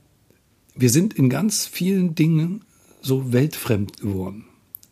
wir 0.75 0.91
sind 0.91 1.15
in 1.15 1.29
ganz 1.29 1.67
vielen 1.67 2.15
Dingen 2.15 2.65
so 3.03 3.33
weltfremd 3.33 4.01
geworden. 4.01 4.45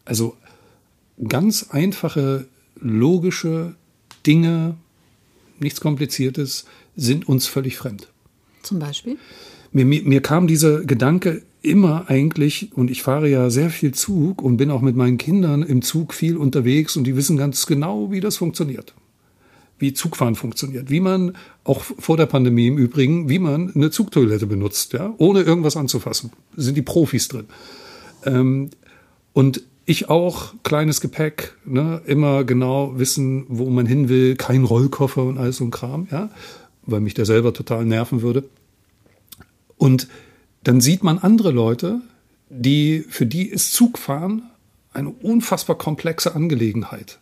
Also 0.05 0.37
ganz 1.27 1.69
einfache, 1.71 2.47
logische 2.81 3.75
Dinge, 4.27 4.77
nichts 5.59 5.81
Kompliziertes, 5.81 6.67
sind 6.99 7.29
uns 7.29 7.47
völlig 7.47 7.79
fremd. 7.79 8.09
Zum 8.63 8.79
Beispiel? 8.79 9.17
Mir, 9.73 9.85
mir, 9.85 10.03
mir 10.03 10.21
kam 10.21 10.47
dieser 10.47 10.85
Gedanke 10.85 11.43
immer 11.63 12.09
eigentlich, 12.09 12.71
und 12.75 12.91
ich 12.91 13.03
fahre 13.03 13.29
ja 13.29 13.51
sehr 13.51 13.71
viel 13.71 13.93
Zug 13.93 14.43
und 14.43 14.57
bin 14.57 14.71
auch 14.71 14.83
mit 14.83 14.97
meinen 14.97 15.17
Kindern 15.17 15.63
im 15.63 15.83
Zug 15.83 16.13
viel 16.13 16.37
unterwegs 16.37 16.97
und 16.97 17.05
die 17.05 17.17
wissen 17.17 17.37
ganz 17.37 17.67
genau, 17.67 18.11
wie 18.11 18.21
das 18.21 18.37
funktioniert. 18.37 18.95
Wie 19.79 19.93
Zugfahren 19.93 20.35
funktioniert. 20.35 20.91
Wie 20.91 21.01
man, 21.01 21.37
auch 21.63 21.83
vor 21.83 22.17
der 22.17 22.27
Pandemie 22.27 22.67
im 22.67 22.79
Übrigen, 22.79 23.29
wie 23.29 23.39
man 23.39 23.73
eine 23.75 23.91
Zugtoilette 23.91 24.47
benutzt, 24.47 24.93
ja, 24.93 25.15
ohne 25.19 25.43
irgendwas 25.43 25.77
anzufassen. 25.77 26.33
Da 26.57 26.63
sind 26.63 26.77
die 26.77 26.83
Profis 26.83 27.29
drin. 27.29 27.47
Ähm, 28.25 28.71
und 29.33 29.63
ich 29.85 30.09
auch, 30.09 30.55
kleines 30.65 31.01
Gepäck, 31.01 31.55
ne, 31.65 32.03
immer 32.07 32.45
genau 32.45 32.99
wissen, 32.99 33.47
wo 33.49 33.71
man 33.71 33.87
hin 33.87 34.09
will, 34.09 34.35
kein 34.37 34.65
Rollkoffer 34.65 35.23
und 35.23 35.39
alles 35.39 35.59
so 35.59 35.65
ein 35.65 35.71
Kram, 35.71 36.09
ja 36.11 36.31
weil 36.89 37.01
mich 37.01 37.15
der 37.15 37.27
selber 37.27 37.53
total 37.53 37.85
nerven 37.85 38.23
würde. 38.23 38.45
Und 39.77 40.09
dann 40.65 40.81
sieht 40.81 41.05
man 41.05 41.19
andere 41.19 41.53
Leute, 41.53 42.01
die, 42.51 43.05
für 43.09 43.27
die 43.27 43.47
ist 43.47 43.73
Zugfahren 43.73 44.43
eine 44.93 45.11
unfassbar 45.11 45.77
komplexe 45.79 46.35
Angelegenheit. 46.35 47.19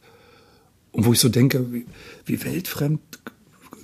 Und 0.92 1.04
wo 1.04 1.12
ich 1.12 1.20
so 1.20 1.28
denke, 1.28 1.72
wie, 1.72 1.86
wie 2.24 2.42
weltfremd 2.44 3.00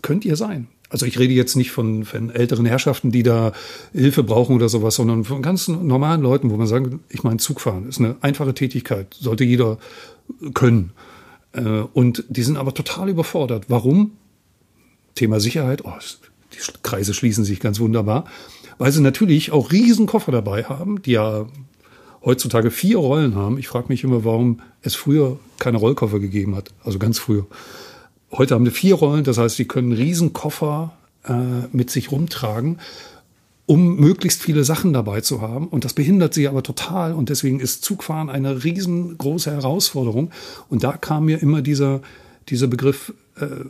könnt 0.00 0.24
ihr 0.24 0.36
sein? 0.36 0.68
Also 0.88 1.06
ich 1.06 1.18
rede 1.18 1.32
jetzt 1.32 1.56
nicht 1.56 1.70
von, 1.70 2.04
von 2.04 2.30
älteren 2.30 2.66
Herrschaften, 2.66 3.10
die 3.10 3.22
da 3.22 3.52
Hilfe 3.92 4.22
brauchen 4.22 4.54
oder 4.54 4.68
sowas, 4.68 4.94
sondern 4.94 5.24
von 5.24 5.42
ganz 5.42 5.68
normalen 5.68 6.20
Leuten, 6.20 6.50
wo 6.50 6.56
man 6.56 6.66
sagt, 6.66 6.88
ich 7.08 7.22
meine, 7.22 7.38
Zugfahren 7.38 7.88
ist 7.88 7.98
eine 7.98 8.16
einfache 8.20 8.54
Tätigkeit, 8.54 9.14
sollte 9.18 9.44
jeder 9.44 9.78
können. 10.54 10.92
Äh, 11.52 11.84
und 11.92 12.24
die 12.28 12.42
sind 12.42 12.56
aber 12.56 12.74
total 12.74 13.08
überfordert. 13.08 13.64
Warum? 13.68 14.12
Thema 15.14 15.40
Sicherheit, 15.40 15.84
oh, 15.84 15.92
die 16.52 16.58
Kreise 16.82 17.14
schließen 17.14 17.44
sich 17.44 17.60
ganz 17.60 17.80
wunderbar, 17.80 18.24
weil 18.78 18.92
sie 18.92 19.00
natürlich 19.00 19.52
auch 19.52 19.72
riesen 19.72 20.06
Koffer 20.06 20.32
dabei 20.32 20.64
haben, 20.64 21.02
die 21.02 21.12
ja 21.12 21.46
heutzutage 22.24 22.70
vier 22.70 22.98
Rollen 22.98 23.34
haben. 23.34 23.58
Ich 23.58 23.68
frage 23.68 23.88
mich 23.88 24.04
immer, 24.04 24.24
warum 24.24 24.60
es 24.82 24.94
früher 24.94 25.38
keine 25.58 25.78
Rollkoffer 25.78 26.20
gegeben 26.20 26.54
hat, 26.56 26.72
also 26.84 26.98
ganz 26.98 27.18
früher. 27.18 27.46
Heute 28.30 28.54
haben 28.54 28.64
wir 28.64 28.72
vier 28.72 28.94
Rollen, 28.94 29.24
das 29.24 29.38
heißt, 29.38 29.58
die 29.58 29.66
können 29.66 29.92
riesen 29.92 30.32
Koffer 30.32 30.94
äh, 31.24 31.66
mit 31.72 31.90
sich 31.90 32.10
rumtragen, 32.10 32.78
um 33.66 33.96
möglichst 33.96 34.42
viele 34.42 34.64
Sachen 34.64 34.92
dabei 34.92 35.20
zu 35.20 35.40
haben. 35.40 35.68
Und 35.68 35.84
das 35.84 35.94
behindert 35.94 36.34
sie 36.34 36.48
aber 36.48 36.62
total. 36.62 37.12
Und 37.12 37.28
deswegen 37.28 37.60
ist 37.60 37.84
Zugfahren 37.84 38.30
eine 38.30 38.64
riesengroße 38.64 39.50
Herausforderung. 39.50 40.30
Und 40.68 40.82
da 40.82 40.92
kam 40.92 41.26
mir 41.26 41.42
immer 41.42 41.62
dieser, 41.62 42.00
dieser 42.48 42.66
Begriff 42.66 43.12
äh, 43.36 43.66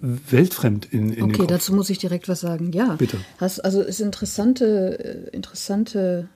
weltfremd 0.00 0.86
in, 0.92 1.12
in 1.12 1.24
Okay, 1.24 1.46
dazu 1.46 1.74
muss 1.74 1.90
ich 1.90 1.98
direkt 1.98 2.28
was 2.28 2.40
sagen. 2.40 2.72
Ja, 2.72 2.94
bitte. 2.96 3.18
Hast, 3.38 3.64
also 3.64 3.82
ist 3.82 4.00
interessante, 4.00 5.28
äh, 5.30 5.36
interessante 5.36 6.28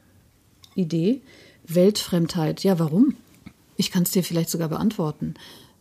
Idee. 0.75 1.23
Weltfremdheit. 1.67 2.65
Ja, 2.65 2.79
warum? 2.79 3.15
Ich 3.77 3.91
kann 3.91 4.03
es 4.03 4.11
dir 4.11 4.25
vielleicht 4.25 4.51
sogar 4.51 4.69
beantworten. 4.69 5.35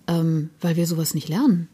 Ähm, 0.08 0.50
weil 0.60 0.76
wir 0.76 0.88
sowas 0.88 1.14
nicht 1.14 1.30
lernen. 1.30 1.70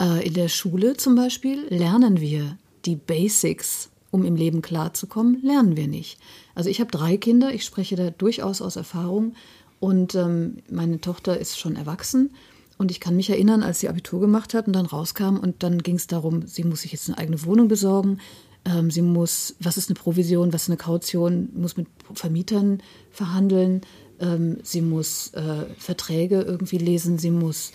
Äh, 0.00 0.26
in 0.26 0.34
der 0.34 0.48
Schule 0.48 0.96
zum 0.96 1.14
Beispiel 1.14 1.66
lernen 1.68 2.20
wir 2.20 2.56
die 2.84 2.96
Basics, 2.96 3.90
um 4.10 4.24
im 4.24 4.36
Leben 4.36 4.62
klarzukommen, 4.62 5.42
lernen 5.42 5.76
wir 5.76 5.88
nicht. 5.88 6.18
Also 6.54 6.70
ich 6.70 6.80
habe 6.80 6.90
drei 6.90 7.16
Kinder, 7.16 7.52
ich 7.52 7.64
spreche 7.64 7.96
da 7.96 8.10
durchaus 8.10 8.62
aus 8.62 8.76
Erfahrung 8.76 9.34
und 9.80 10.14
ähm, 10.14 10.58
meine 10.70 11.00
Tochter 11.00 11.38
ist 11.38 11.58
schon 11.58 11.76
erwachsen 11.76 12.30
und 12.78 12.90
ich 12.92 13.00
kann 13.00 13.16
mich 13.16 13.28
erinnern, 13.28 13.62
als 13.62 13.80
sie 13.80 13.88
Abitur 13.88 14.20
gemacht 14.20 14.54
hat 14.54 14.66
und 14.68 14.72
dann 14.72 14.86
rauskam 14.86 15.36
und 15.36 15.62
dann 15.62 15.82
ging 15.82 15.96
es 15.96 16.06
darum, 16.06 16.46
sie 16.46 16.64
muss 16.64 16.82
sich 16.82 16.92
jetzt 16.92 17.08
eine 17.08 17.18
eigene 17.18 17.44
Wohnung 17.44 17.68
besorgen. 17.68 18.18
Ähm, 18.64 18.90
sie 18.90 19.02
muss, 19.02 19.56
was 19.60 19.76
ist 19.76 19.90
eine 19.90 19.98
Provision, 19.98 20.52
was 20.52 20.62
ist 20.62 20.68
eine 20.68 20.76
Kaution, 20.76 21.50
muss 21.54 21.76
mit 21.76 21.88
Vermietern 22.14 22.80
verhandeln. 23.10 23.82
Ähm, 24.20 24.58
sie 24.62 24.80
muss 24.80 25.34
äh, 25.34 25.66
Verträge 25.76 26.42
irgendwie 26.42 26.78
lesen. 26.78 27.18
Sie 27.18 27.32
muss 27.32 27.72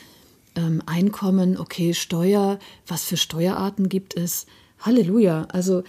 ähm, 0.56 0.82
Einkommen, 0.86 1.58
okay, 1.58 1.93
Steuer, 1.93 2.60
was 2.88 3.04
für 3.04 3.18
Steuerarten 3.18 3.89
gibt 3.89 4.16
es. 4.16 4.45
Halleluja. 4.80 5.47
Also 5.51 5.84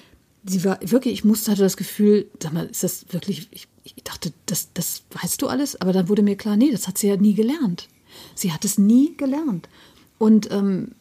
sie 0.44 0.64
war 0.64 0.78
wirklich, 0.82 1.14
ich 1.14 1.24
musste, 1.24 1.52
hatte 1.52 1.62
das 1.62 1.76
Gefühl, 1.76 2.26
sag 2.42 2.52
mal, 2.52 2.66
ist 2.66 2.82
das 2.82 3.06
wirklich, 3.10 3.48
ich, 3.52 3.68
ich 3.84 4.02
dachte, 4.02 4.32
das, 4.46 4.70
das 4.74 5.02
weißt 5.22 5.40
du 5.40 5.46
alles, 5.46 5.80
aber 5.80 5.92
dann 5.92 6.08
wurde 6.08 6.22
mir 6.22 6.36
klar, 6.36 6.56
nee, 6.56 6.70
das 6.72 6.88
hat 6.88 6.98
sie 6.98 7.08
ja 7.08 7.16
nie 7.16 7.34
gelernt. 7.34 7.88
Sie 8.34 8.52
hat 8.52 8.64
es 8.64 8.78
nie 8.78 9.16
gelernt. 9.16 9.68
Und 10.18 10.50
ähm, 10.50 10.92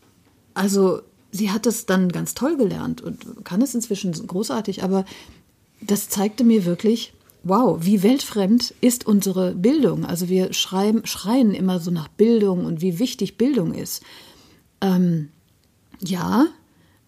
also 0.53 1.01
sie 1.31 1.51
hat 1.51 1.65
es 1.65 1.85
dann 1.85 2.09
ganz 2.09 2.33
toll 2.33 2.57
gelernt 2.57 3.01
und 3.01 3.43
kann 3.43 3.61
es 3.61 3.75
inzwischen 3.75 4.11
großartig, 4.27 4.83
aber 4.83 5.05
das 5.81 6.09
zeigte 6.09 6.43
mir 6.43 6.65
wirklich, 6.65 7.13
wow, 7.43 7.77
wie 7.81 8.03
weltfremd 8.03 8.73
ist 8.79 9.05
unsere 9.05 9.53
Bildung. 9.53 10.05
Also 10.05 10.29
wir 10.29 10.53
schreiben, 10.53 11.05
schreien 11.05 11.53
immer 11.53 11.79
so 11.79 11.91
nach 11.91 12.07
Bildung 12.07 12.65
und 12.65 12.81
wie 12.81 12.99
wichtig 12.99 13.37
Bildung 13.37 13.73
ist. 13.73 14.03
Ähm, 14.79 15.29
ja, 15.99 16.47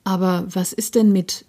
aber 0.04 0.46
was 0.50 0.74
ist 0.74 0.96
denn 0.96 1.12
mit 1.12 1.46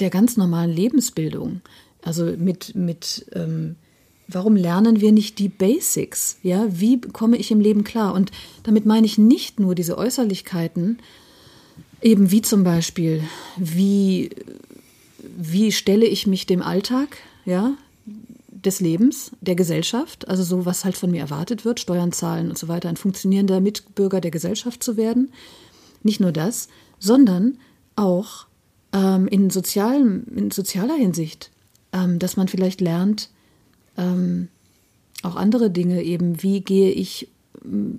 der 0.00 0.10
ganz 0.10 0.36
normalen 0.36 0.70
Lebensbildung? 0.70 1.62
Also 2.02 2.24
mit, 2.36 2.74
mit 2.74 3.26
ähm, 3.32 3.76
warum 4.28 4.56
lernen 4.56 5.00
wir 5.00 5.12
nicht 5.12 5.38
die 5.38 5.48
Basics? 5.48 6.38
Ja, 6.42 6.66
wie 6.68 7.00
komme 7.00 7.36
ich 7.36 7.50
im 7.50 7.60
Leben 7.60 7.84
klar? 7.84 8.14
Und 8.14 8.30
damit 8.62 8.86
meine 8.86 9.06
ich 9.06 9.18
nicht 9.18 9.60
nur 9.60 9.74
diese 9.74 9.98
Äußerlichkeiten, 9.98 10.98
eben 12.02 12.30
wie 12.30 12.42
zum 12.42 12.64
Beispiel, 12.64 13.22
wie, 13.56 14.30
wie 15.36 15.72
stelle 15.72 16.06
ich 16.06 16.26
mich 16.26 16.46
dem 16.46 16.62
Alltag, 16.62 17.16
ja, 17.44 17.74
des 18.64 18.80
Lebens, 18.80 19.32
der 19.40 19.54
Gesellschaft, 19.54 20.26
also 20.28 20.42
so, 20.42 20.64
was 20.64 20.84
halt 20.84 20.96
von 20.96 21.10
mir 21.10 21.20
erwartet 21.20 21.64
wird, 21.64 21.80
Steuern 21.80 22.12
zahlen 22.12 22.48
und 22.48 22.58
so 22.58 22.68
weiter, 22.68 22.88
ein 22.88 22.96
funktionierender 22.96 23.60
Mitbürger 23.60 24.20
der 24.20 24.30
Gesellschaft 24.30 24.82
zu 24.82 24.96
werden. 24.96 25.32
Nicht 26.02 26.20
nur 26.20 26.32
das, 26.32 26.68
sondern 26.98 27.58
auch 27.96 28.46
ähm, 28.92 29.28
in, 29.28 29.50
sozialem, 29.50 30.24
in 30.34 30.50
sozialer 30.50 30.94
Hinsicht, 30.94 31.50
ähm, 31.92 32.18
dass 32.18 32.36
man 32.36 32.48
vielleicht 32.48 32.80
lernt, 32.80 33.30
ähm, 33.96 34.48
auch 35.22 35.36
andere 35.36 35.70
Dinge 35.70 36.02
eben, 36.02 36.42
wie 36.42 36.60
gehe 36.60 36.90
ich 36.90 37.28
mm, 37.62 37.98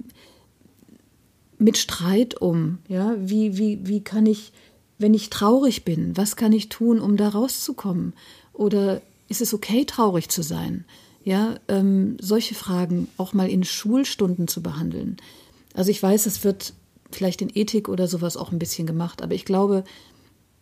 mit 1.57 1.77
Streit 1.77 2.39
um, 2.41 2.79
ja, 2.87 3.15
wie, 3.17 3.57
wie, 3.57 3.79
wie 3.87 4.01
kann 4.01 4.25
ich, 4.25 4.51
wenn 4.97 5.13
ich 5.13 5.29
traurig 5.29 5.85
bin, 5.85 6.15
was 6.17 6.35
kann 6.35 6.51
ich 6.51 6.69
tun, 6.69 6.99
um 6.99 7.17
da 7.17 7.29
rauszukommen? 7.29 8.13
Oder 8.53 9.01
ist 9.27 9.41
es 9.41 9.53
okay, 9.53 9.85
traurig 9.85 10.29
zu 10.29 10.41
sein? 10.41 10.85
Ja, 11.23 11.55
ähm, 11.67 12.17
solche 12.21 12.53
Fragen 12.53 13.07
auch 13.17 13.33
mal 13.33 13.49
in 13.49 13.63
Schulstunden 13.63 14.47
zu 14.47 14.61
behandeln. 14.61 15.17
Also 15.73 15.89
ich 15.89 16.01
weiß, 16.01 16.27
es 16.27 16.43
wird 16.43 16.73
vielleicht 17.11 17.41
in 17.41 17.51
Ethik 17.53 17.89
oder 17.89 18.07
sowas 18.07 18.37
auch 18.37 18.51
ein 18.51 18.59
bisschen 18.59 18.85
gemacht, 18.85 19.21
aber 19.21 19.33
ich 19.33 19.45
glaube, 19.45 19.83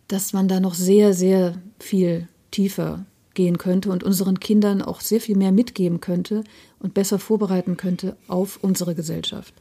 dass 0.07 0.31
man 0.31 0.47
da 0.47 0.59
noch 0.59 0.73
sehr, 0.73 1.13
sehr 1.13 1.61
viel 1.79 2.27
tiefer 2.51 3.05
gehen 3.33 3.57
könnte 3.57 3.89
und 3.89 4.03
unseren 4.03 4.39
Kindern 4.39 4.81
auch 4.81 5.01
sehr 5.01 5.19
viel 5.19 5.35
mehr 5.35 5.51
mitgeben 5.51 5.99
könnte 6.01 6.43
und 6.79 6.93
besser 6.93 7.19
vorbereiten 7.19 7.77
könnte 7.77 8.15
auf 8.27 8.59
unsere 8.61 8.95
Gesellschaft. 8.95 9.53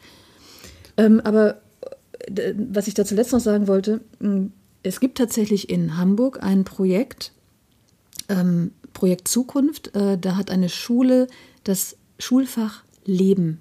Ähm, 0.97 1.21
aber 1.21 1.61
äh, 2.27 2.55
was 2.57 2.89
ich 2.89 2.95
da 2.95 3.05
zuletzt 3.05 3.33
noch 3.33 3.41
sagen 3.41 3.67
wollte, 3.67 4.01
es 4.83 5.01
gibt 5.01 5.19
tatsächlich 5.19 5.71
in 5.71 5.97
Hamburg 5.97 6.43
ein 6.43 6.65
Projekt, 6.65 7.33
ähm, 8.29 8.73
Projekt 8.93 9.29
Zukunft. 9.29 9.95
Äh, 9.97 10.19
da 10.19 10.37
hat 10.37 10.51
eine 10.51 10.69
Schule 10.69 11.29
das 11.65 11.97
Schulfach 12.19 12.85
Leben 13.05 13.59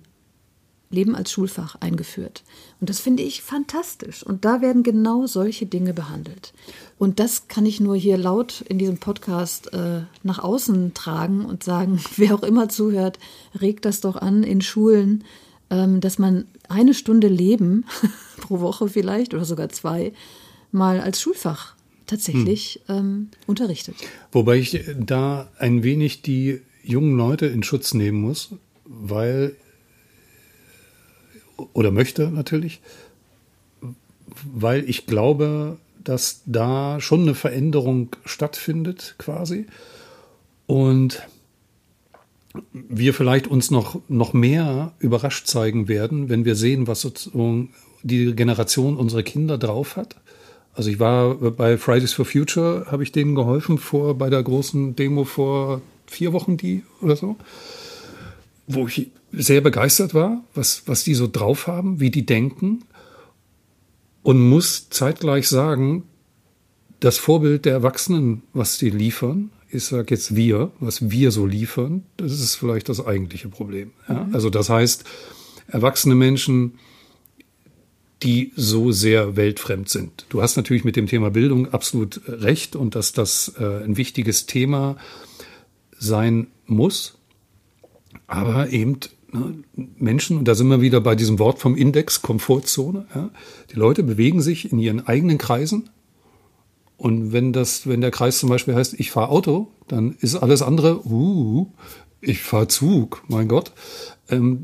Leben 0.91 1.15
als 1.15 1.31
Schulfach 1.31 1.75
eingeführt. 1.79 2.43
Und 2.81 2.89
das 2.89 2.99
finde 2.99 3.21
ich 3.21 3.43
fantastisch. 3.43 4.23
Und 4.23 4.43
da 4.43 4.59
werden 4.59 4.81
genau 4.81 5.27
solche 5.27 5.67
Dinge 5.67 5.93
behandelt. 5.93 6.51
Und 6.97 7.19
das 7.19 7.47
kann 7.47 7.65
ich 7.67 7.79
nur 7.79 7.95
hier 7.95 8.17
laut 8.17 8.65
in 8.67 8.79
diesem 8.79 8.97
Podcast 8.97 9.71
äh, 9.71 10.01
nach 10.23 10.39
außen 10.39 10.95
tragen 10.95 11.45
und 11.45 11.63
sagen, 11.63 12.01
wer 12.17 12.33
auch 12.33 12.43
immer 12.43 12.69
zuhört, 12.69 13.19
regt 13.59 13.85
das 13.85 14.01
doch 14.01 14.15
an 14.15 14.43
in 14.43 14.61
Schulen, 14.61 15.23
ähm, 15.69 16.01
dass 16.01 16.17
man 16.17 16.45
eine 16.69 16.95
Stunde 16.95 17.27
Leben 17.27 17.85
pro 18.37 18.59
Woche 18.61 18.89
vielleicht 18.89 19.35
oder 19.35 19.45
sogar 19.45 19.69
zwei 19.69 20.11
mal 20.71 21.01
als 21.01 21.21
Schulfach 21.21 21.75
tatsächlich 22.07 22.81
hm. 22.87 22.97
ähm, 22.97 23.29
unterrichtet. 23.45 23.95
Wobei 24.31 24.57
ich 24.57 24.83
da 24.99 25.51
ein 25.59 25.83
wenig 25.83 26.23
die 26.23 26.61
jungen 26.83 27.15
Leute 27.15 27.45
in 27.45 27.61
Schutz 27.61 27.93
nehmen 27.93 28.21
muss, 28.21 28.55
weil 28.85 29.55
oder 31.73 31.91
möchte 31.91 32.29
natürlich, 32.29 32.81
weil 34.51 34.89
ich 34.89 35.05
glaube, 35.05 35.77
dass 36.03 36.41
da 36.45 36.99
schon 36.99 37.21
eine 37.21 37.35
Veränderung 37.35 38.15
stattfindet 38.25 39.15
quasi 39.17 39.67
und 40.67 41.21
wir 42.73 43.13
vielleicht 43.13 43.47
uns 43.47 43.71
noch, 43.71 44.01
noch 44.07 44.33
mehr 44.33 44.93
überrascht 44.99 45.47
zeigen 45.47 45.87
werden, 45.87 46.29
wenn 46.29 46.45
wir 46.45 46.55
sehen, 46.55 46.87
was 46.87 47.01
sozusagen 47.01 47.69
die 48.03 48.33
Generation 48.35 48.97
unserer 48.97 49.23
Kinder 49.23 49.57
drauf 49.57 49.95
hat. 49.95 50.15
Also 50.73 50.89
ich 50.89 50.99
war 50.99 51.35
bei 51.35 51.77
Fridays 51.77 52.13
for 52.13 52.25
Future, 52.25 52.87
habe 52.89 53.03
ich 53.03 53.11
denen 53.11 53.35
geholfen 53.35 53.77
vor 53.77 54.17
bei 54.17 54.29
der 54.29 54.41
großen 54.41 54.95
Demo 54.95 55.23
vor 55.23 55.81
vier 56.07 56.33
Wochen 56.33 56.57
die 56.57 56.83
oder 57.01 57.15
so, 57.15 57.35
wo 58.73 58.87
ich 58.87 59.11
sehr 59.31 59.61
begeistert 59.61 60.13
war, 60.13 60.43
was, 60.53 60.83
was 60.85 61.03
die 61.03 61.13
so 61.13 61.27
drauf 61.31 61.67
haben, 61.67 61.99
wie 61.99 62.11
die 62.11 62.25
denken 62.25 62.83
und 64.23 64.39
muss 64.39 64.89
zeitgleich 64.89 65.47
sagen, 65.47 66.03
das 66.99 67.17
Vorbild 67.17 67.65
der 67.65 67.73
Erwachsenen, 67.73 68.43
was 68.53 68.77
die 68.77 68.89
liefern, 68.89 69.51
ich 69.71 69.85
sage 69.85 70.13
jetzt 70.13 70.35
wir, 70.35 70.71
was 70.79 71.09
wir 71.09 71.31
so 71.31 71.45
liefern, 71.45 72.03
das 72.17 72.33
ist 72.33 72.55
vielleicht 72.55 72.89
das 72.89 73.05
eigentliche 73.05 73.47
Problem. 73.47 73.91
Ja? 74.07 74.25
Mhm. 74.25 74.35
Also 74.35 74.49
das 74.49 74.69
heißt, 74.69 75.05
erwachsene 75.67 76.15
Menschen, 76.15 76.73
die 78.21 78.51
so 78.55 78.91
sehr 78.91 79.35
weltfremd 79.35 79.89
sind. 79.89 80.25
Du 80.29 80.41
hast 80.41 80.55
natürlich 80.55 80.83
mit 80.83 80.95
dem 80.95 81.07
Thema 81.07 81.31
Bildung 81.31 81.73
absolut 81.73 82.21
recht 82.27 82.75
und 82.75 82.93
dass 82.93 83.13
das 83.13 83.53
äh, 83.59 83.83
ein 83.83 83.97
wichtiges 83.97 84.45
Thema 84.45 84.97
sein 85.97 86.47
muss, 86.67 87.17
aber 88.31 88.69
eben 88.69 88.99
Ne, 89.33 89.63
Menschen, 89.75 90.37
und 90.37 90.47
da 90.47 90.55
sind 90.55 90.67
wir 90.67 90.81
wieder 90.81 90.99
bei 90.99 91.15
diesem 91.15 91.39
Wort 91.39 91.59
vom 91.59 91.77
Index, 91.77 92.21
Komfortzone, 92.21 93.05
ja, 93.15 93.29
die 93.71 93.77
Leute 93.77 94.03
bewegen 94.03 94.41
sich 94.41 94.71
in 94.71 94.79
ihren 94.79 95.07
eigenen 95.07 95.37
Kreisen. 95.37 95.89
Und 96.97 97.31
wenn 97.31 97.53
das, 97.53 97.87
wenn 97.87 98.01
der 98.01 98.11
Kreis 98.11 98.39
zum 98.39 98.49
Beispiel 98.49 98.75
heißt, 98.75 98.99
ich 98.99 99.09
fahre 99.09 99.29
Auto, 99.29 99.69
dann 99.87 100.15
ist 100.19 100.35
alles 100.35 100.61
andere, 100.61 101.05
uh, 101.07 101.67
ich 102.19 102.41
fahre 102.41 102.67
Zug, 102.67 103.23
mein 103.27 103.47
Gott. 103.47 103.71
Ähm, 104.29 104.63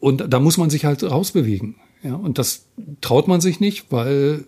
und 0.00 0.24
da 0.28 0.40
muss 0.40 0.58
man 0.58 0.70
sich 0.70 0.84
halt 0.84 1.04
rausbewegen. 1.04 1.76
Ja, 2.02 2.16
und 2.16 2.38
das 2.38 2.66
traut 3.00 3.28
man 3.28 3.40
sich 3.40 3.60
nicht, 3.60 3.86
weil 3.90 4.44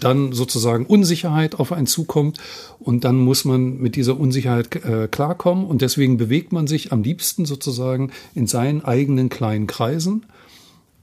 dann 0.00 0.32
sozusagen 0.32 0.86
Unsicherheit 0.86 1.54
auf 1.54 1.72
einen 1.72 1.86
zukommt 1.86 2.38
und 2.78 3.04
dann 3.04 3.16
muss 3.16 3.44
man 3.44 3.78
mit 3.78 3.96
dieser 3.96 4.18
Unsicherheit 4.18 4.74
äh, 4.84 5.08
klarkommen 5.08 5.64
und 5.64 5.82
deswegen 5.82 6.16
bewegt 6.16 6.52
man 6.52 6.66
sich 6.66 6.92
am 6.92 7.02
liebsten 7.02 7.44
sozusagen 7.44 8.10
in 8.34 8.46
seinen 8.46 8.84
eigenen 8.84 9.28
kleinen 9.28 9.66
Kreisen 9.66 10.26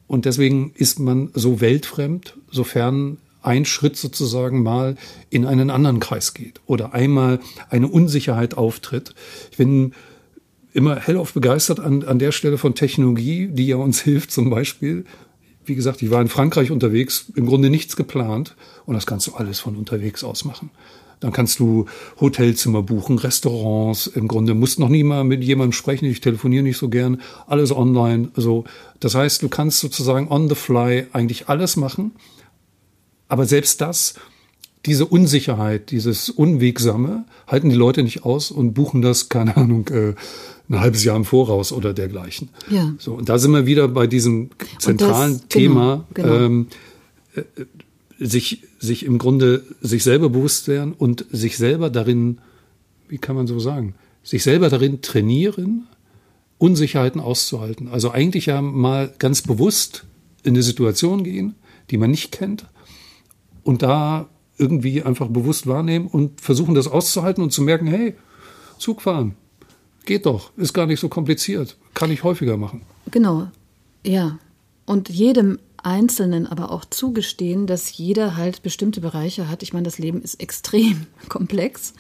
und 0.07 0.25
deswegen 0.25 0.71
ist 0.75 0.99
man 0.99 1.29
so 1.34 1.61
weltfremd, 1.61 2.38
sofern 2.51 3.17
ein 3.41 3.65
Schritt 3.65 3.97
sozusagen 3.97 4.63
mal 4.63 4.95
in 5.29 5.45
einen 5.45 5.69
anderen 5.69 5.99
Kreis 5.99 6.34
geht 6.34 6.61
oder 6.65 6.93
einmal 6.93 7.39
eine 7.69 7.88
Unsicherheit 7.88 8.55
auftritt. 8.55 9.13
Ich 9.51 9.57
bin 9.57 9.93
immer 10.73 10.95
hellauf 10.95 11.34
begeistert 11.34 11.79
an, 11.79 12.03
an 12.03 12.19
der 12.19 12.31
Stelle 12.31 12.57
von 12.57 12.75
Technologie, 12.75 13.47
die 13.47 13.67
ja 13.67 13.75
uns 13.75 14.01
hilft, 14.03 14.31
zum 14.31 14.49
Beispiel 14.49 15.05
wie 15.66 15.76
gesagt, 15.76 16.01
ich 16.01 16.11
war 16.11 16.22
in 16.22 16.28
Frankreich 16.28 16.72
unterwegs, 16.72 17.26
im 17.36 17.45
Grunde 17.45 17.70
nichts 17.70 17.95
geplant 17.95 18.55
und 18.86 18.93
das 18.93 19.05
kannst 19.05 19.28
du 19.28 19.34
alles 19.34 19.59
von 19.59 19.76
unterwegs 19.76 20.24
aus 20.24 20.45
machen. 20.45 20.70
Dann 21.20 21.32
kannst 21.32 21.59
du 21.59 21.86
Hotelzimmer 22.20 22.84
buchen, 22.84 23.18
Restaurants, 23.18 24.07
im 24.07 24.28
Grunde 24.28 24.55
musst 24.55 24.78
noch 24.78 24.89
nie 24.89 25.03
mal 25.03 25.24
mit 25.24 25.41
jemandem 25.41 25.72
sprechen, 25.72 26.05
ich 26.05 26.20
telefoniere 26.20 26.64
nicht 26.64 26.78
so 26.78 26.89
gern, 26.89 27.22
alles 27.47 27.72
online. 27.72 28.30
Also, 28.36 28.66
das 28.99 29.16
heißt, 29.16 29.41
du 29.41 29.47
kannst 29.47 29.80
sozusagen 29.80 30.28
on 30.28 30.49
the 30.49 30.55
fly 30.55 31.07
eigentlich 31.14 31.47
alles 31.47 31.78
machen. 31.78 32.11
Aber 33.30 33.45
selbst 33.45 33.80
das, 33.80 34.16
diese 34.86 35.05
Unsicherheit, 35.05 35.91
dieses 35.91 36.30
Unwegsame, 36.30 37.24
halten 37.47 37.70
die 37.70 37.76
Leute 37.78 38.03
nicht 38.03 38.26
aus 38.26 38.51
und 38.51 38.74
buchen 38.74 39.01
das, 39.01 39.30
keine 39.30 39.55
Ahnung, 39.55 39.88
äh, 39.88 40.16
ein 40.70 40.80
halbes 40.80 41.03
Jahr 41.03 41.16
im 41.16 41.26
Voraus 41.26 41.72
oder 41.72 41.93
dergleichen. 41.93 42.49
Ja. 42.70 42.93
So, 42.97 43.14
und 43.14 43.30
da 43.30 43.38
sind 43.38 43.51
wir 43.51 43.66
wieder 43.66 43.88
bei 43.88 44.07
diesem 44.07 44.49
zentralen 44.80 45.39
das, 45.39 45.47
Thema, 45.49 46.07
genau, 46.14 46.30
genau. 46.30 46.45
Ähm, 46.45 46.68
äh, 47.36 47.43
sich, 48.20 48.64
sich 48.80 49.05
im 49.05 49.18
Grunde 49.18 49.64
sich 49.82 50.03
selber 50.03 50.30
bewusst 50.30 50.68
werden 50.68 50.93
und 50.93 51.26
sich 51.32 51.57
selber 51.57 51.89
darin, 51.89 52.39
wie 53.09 53.18
kann 53.18 53.36
man 53.36 53.47
so 53.47 53.59
sagen, 53.59 53.95
sich 54.24 54.43
selber 54.43 54.70
darin 54.70 55.01
trainieren, 55.01 55.88
Unsicherheiten 56.57 57.20
auszuhalten. 57.20 57.89
Also 57.89 58.11
eigentlich 58.11 58.45
ja 58.45 58.61
mal 58.61 59.14
ganz 59.20 59.41
bewusst 59.41 60.05
in 60.43 60.53
eine 60.53 60.64
Situation 60.64 61.24
gehen, 61.24 61.55
die 61.89 61.97
man 61.97 62.11
nicht 62.11 62.32
kennt 62.32 62.66
und 63.64 63.82
da 63.82 64.30
irgendwie 64.57 65.03
einfach 65.03 65.28
bewusst 65.28 65.68
wahrnehmen 65.68 66.07
und 66.07 66.39
versuchen, 66.39 66.76
das 66.76 66.88
auszuhalten 66.88 67.43
und 67.43 67.51
zu 67.51 67.61
merken, 67.61 67.88
hey, 67.88 68.14
Zug 68.78 69.01
fahren, 69.01 69.36
geht 70.06 70.26
doch, 70.26 70.51
ist 70.58 70.74
gar 70.74 70.86
nicht 70.86 70.99
so 70.99 71.10
kompliziert, 71.10 71.78
kann 71.93 72.12
ich 72.12 72.24
häufiger 72.24 72.58
machen. 72.58 72.82
Genau, 73.12 73.47
ja. 74.06 74.38
Und 74.86 75.10
jedem 75.10 75.60
Einzelnen 75.78 76.47
aber 76.47 76.72
auch 76.72 76.86
zugestehen, 76.86 77.68
dass 77.68 77.95
jeder 77.97 78.38
halt 78.38 78.64
bestimmte 78.64 79.01
Bereiche 79.01 79.49
hat. 79.49 79.64
Ich 79.64 79.74
meine, 79.74 79.84
das 79.84 79.97
Leben 79.97 80.22
ist 80.22 80.39
extrem 80.39 81.06
komplex 81.30 81.93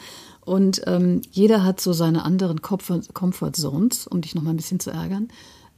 und 0.45 0.81
ähm, 0.87 1.21
jeder 1.31 1.63
hat 1.63 1.79
so 1.79 1.93
seine 1.93 2.23
anderen 2.23 2.61
Comfort, 2.61 3.01
Comfort 3.13 3.51
Zones, 3.53 4.07
um 4.07 4.21
dich 4.21 4.35
noch 4.35 4.43
mal 4.43 4.51
ein 4.51 4.57
bisschen 4.57 4.79
zu 4.79 4.91
ärgern, 4.91 5.29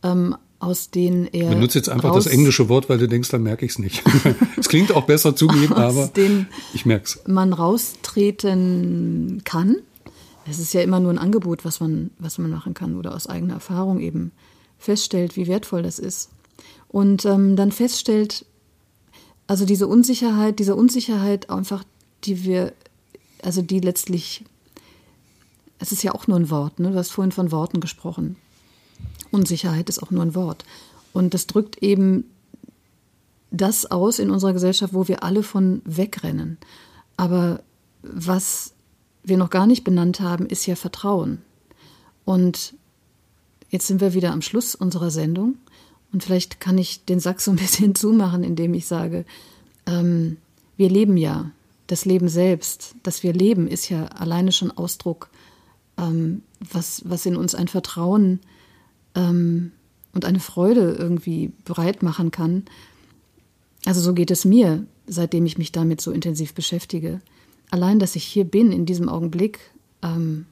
ähm, 0.03 0.35
aus 0.59 0.89
denen 0.89 1.27
er. 1.27 1.49
Benutze 1.49 1.77
jetzt 1.77 1.89
einfach 1.89 2.13
das 2.13 2.27
englische 2.27 2.69
Wort, 2.69 2.89
weil 2.89 2.97
du 2.97 3.07
denkst, 3.07 3.29
dann 3.29 3.43
merke 3.43 3.65
ich 3.65 3.73
es 3.73 3.79
nicht. 3.79 4.03
es 4.57 4.69
klingt 4.69 4.91
auch 4.91 5.05
besser 5.05 5.35
zugeben, 5.35 5.73
aber 5.73 6.09
ich 6.73 6.85
merke 6.85 7.05
es. 7.05 7.19
Man 7.27 7.53
raustreten 7.53 9.41
kann. 9.43 9.77
Es 10.47 10.59
ist 10.59 10.73
ja 10.73 10.81
immer 10.81 10.99
nur 10.99 11.11
ein 11.11 11.17
Angebot, 11.17 11.65
was 11.65 11.79
man, 11.79 12.11
was 12.19 12.37
man 12.37 12.51
machen 12.51 12.73
kann 12.73 12.95
oder 12.95 13.15
aus 13.15 13.27
eigener 13.27 13.55
Erfahrung 13.55 13.99
eben 13.99 14.31
feststellt, 14.77 15.35
wie 15.35 15.47
wertvoll 15.47 15.83
das 15.83 15.99
ist. 15.99 16.29
Und 16.87 17.25
ähm, 17.25 17.55
dann 17.55 17.71
feststellt, 17.71 18.45
also 19.47 19.65
diese 19.65 19.87
Unsicherheit, 19.87 20.59
diese 20.59 20.75
Unsicherheit 20.75 21.49
einfach, 21.49 21.83
die 22.23 22.43
wir, 22.43 22.73
also 23.41 23.61
die 23.61 23.79
letztlich 23.79 24.45
es 25.79 25.91
ist 25.91 26.03
ja 26.03 26.13
auch 26.13 26.27
nur 26.27 26.37
ein 26.39 26.49
Wort, 26.49 26.79
ne? 26.79 26.91
du 26.91 26.97
hast 26.97 27.11
vorhin 27.11 27.31
von 27.31 27.51
Worten 27.51 27.79
gesprochen. 27.79 28.37
Unsicherheit 29.31 29.89
ist 29.89 30.01
auch 30.01 30.11
nur 30.11 30.23
ein 30.23 30.35
Wort. 30.35 30.65
Und 31.13 31.33
das 31.33 31.47
drückt 31.47 31.81
eben 31.83 32.25
das 33.51 33.89
aus 33.89 34.19
in 34.19 34.29
unserer 34.31 34.53
Gesellschaft, 34.53 34.93
wo 34.93 35.07
wir 35.07 35.23
alle 35.23 35.43
von 35.43 35.81
wegrennen. 35.85 36.57
Aber 37.17 37.61
was 38.01 38.73
wir 39.25 39.37
noch 39.37 39.49
gar 39.49 39.67
nicht 39.67 39.83
benannt 39.83 40.19
haben, 40.19 40.45
ist 40.45 40.65
ja 40.65 40.75
Vertrauen. 40.75 41.41
Und 42.23 42.73
jetzt 43.69 43.87
sind 43.87 44.01
wir 44.01 44.13
wieder 44.13 44.31
am 44.31 44.41
Schluss 44.41 44.75
unserer 44.75 45.11
Sendung. 45.11 45.55
Und 46.11 46.23
vielleicht 46.23 46.59
kann 46.59 46.77
ich 46.77 47.05
den 47.05 47.19
Sack 47.19 47.41
so 47.41 47.51
ein 47.51 47.57
bisschen 47.57 47.95
zumachen, 47.95 48.43
indem 48.43 48.73
ich 48.73 48.87
sage, 48.87 49.25
ähm, 49.85 50.37
wir 50.77 50.89
leben 50.89 51.17
ja. 51.17 51.51
Das 51.87 52.05
Leben 52.05 52.29
selbst, 52.29 52.95
das 53.03 53.21
wir 53.21 53.31
leben, 53.31 53.67
ist 53.67 53.89
ja 53.89 54.05
alleine 54.07 54.51
schon 54.51 54.71
Ausdruck 54.71 55.29
ähm, 55.97 56.41
was, 56.71 57.01
was 57.05 57.25
in 57.25 57.35
uns 57.35 57.55
ein 57.55 57.67
Vertrauen 57.67 58.39
ähm, 59.13 59.71
und 60.13 60.25
eine 60.25 60.39
Freude 60.39 60.95
irgendwie 60.97 61.51
bereit 61.63 62.03
machen 62.03 62.31
kann. 62.31 62.63
Also 63.85 64.01
so 64.01 64.13
geht 64.13 64.31
es 64.31 64.45
mir, 64.45 64.85
seitdem 65.05 65.45
ich 65.45 65.57
mich 65.57 65.71
damit 65.71 66.01
so 66.01 66.11
intensiv 66.11 66.53
beschäftige. 66.53 67.21
Allein, 67.71 67.99
dass 67.99 68.15
ich 68.15 68.23
hier 68.23 68.45
bin 68.45 68.71
in 68.71 68.85
diesem 68.85 69.09
Augenblick, 69.09 69.59
ähm, 70.01 70.45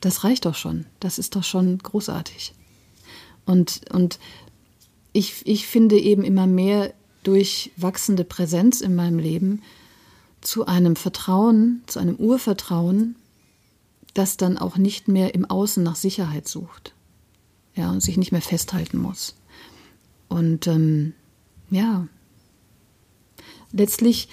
das 0.00 0.24
reicht 0.24 0.46
doch 0.46 0.54
schon. 0.54 0.86
Das 0.98 1.18
ist 1.18 1.36
doch 1.36 1.44
schon 1.44 1.78
großartig. 1.78 2.54
Und, 3.46 3.82
und 3.92 4.18
ich, 5.12 5.46
ich 5.46 5.66
finde 5.66 5.98
eben 5.98 6.22
immer 6.22 6.46
mehr 6.46 6.92
durch 7.22 7.70
wachsende 7.76 8.24
Präsenz 8.24 8.80
in 8.80 8.94
meinem 8.94 9.18
Leben 9.18 9.62
zu 10.40 10.66
einem 10.66 10.96
Vertrauen, 10.96 11.82
zu 11.86 11.98
einem 11.98 12.16
Urvertrauen, 12.16 13.16
das 14.14 14.36
dann 14.36 14.58
auch 14.58 14.76
nicht 14.76 15.08
mehr 15.08 15.34
im 15.34 15.44
Außen 15.44 15.82
nach 15.82 15.96
Sicherheit 15.96 16.48
sucht. 16.48 16.94
Ja, 17.74 17.90
und 17.90 18.02
sich 18.02 18.16
nicht 18.16 18.32
mehr 18.32 18.42
festhalten 18.42 18.98
muss. 18.98 19.36
Und 20.28 20.66
ähm, 20.66 21.14
ja, 21.70 22.06
letztlich 23.72 24.28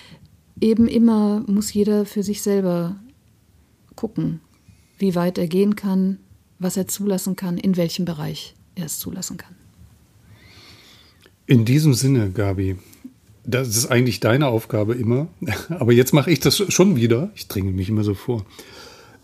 eben 0.61 0.87
immer 0.87 1.43
muss 1.47 1.73
jeder 1.73 2.05
für 2.05 2.23
sich 2.23 2.41
selber 2.41 2.95
gucken, 3.95 4.41
wie 4.97 5.15
weit 5.15 5.37
er 5.37 5.47
gehen 5.47 5.75
kann, 5.75 6.19
was 6.59 6.77
er 6.77 6.87
zulassen 6.87 7.35
kann, 7.35 7.57
in 7.57 7.77
welchem 7.77 8.05
Bereich 8.05 8.55
er 8.75 8.85
es 8.85 8.99
zulassen 8.99 9.37
kann. 9.37 9.55
In 11.45 11.65
diesem 11.65 11.93
Sinne, 11.93 12.31
Gabi, 12.31 12.77
das 13.45 13.69
ist 13.69 13.87
eigentlich 13.87 14.19
deine 14.19 14.47
Aufgabe 14.47 14.95
immer, 14.95 15.27
aber 15.69 15.93
jetzt 15.93 16.13
mache 16.13 16.31
ich 16.31 16.39
das 16.39 16.57
schon 16.71 16.95
wieder. 16.95 17.31
Ich 17.35 17.47
dringe 17.47 17.71
mich 17.71 17.89
immer 17.89 18.03
so 18.03 18.13
vor. 18.13 18.45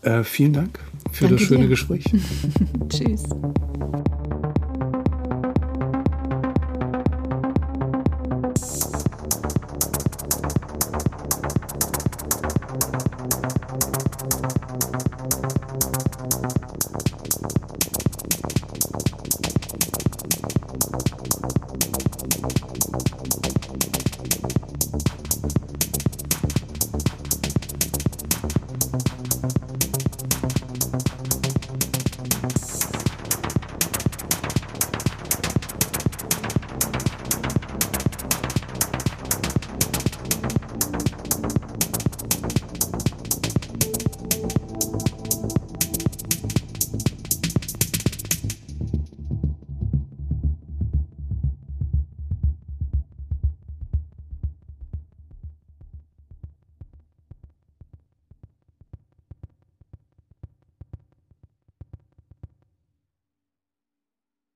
Äh, 0.02 0.24
vielen 0.24 0.54
Dank 0.54 0.80
für 1.12 1.26
Danke 1.26 1.36
das 1.36 1.48
schöne 1.48 1.64
dir. 1.64 1.70
Gespräch. 1.70 2.04
Tschüss. 2.90 3.24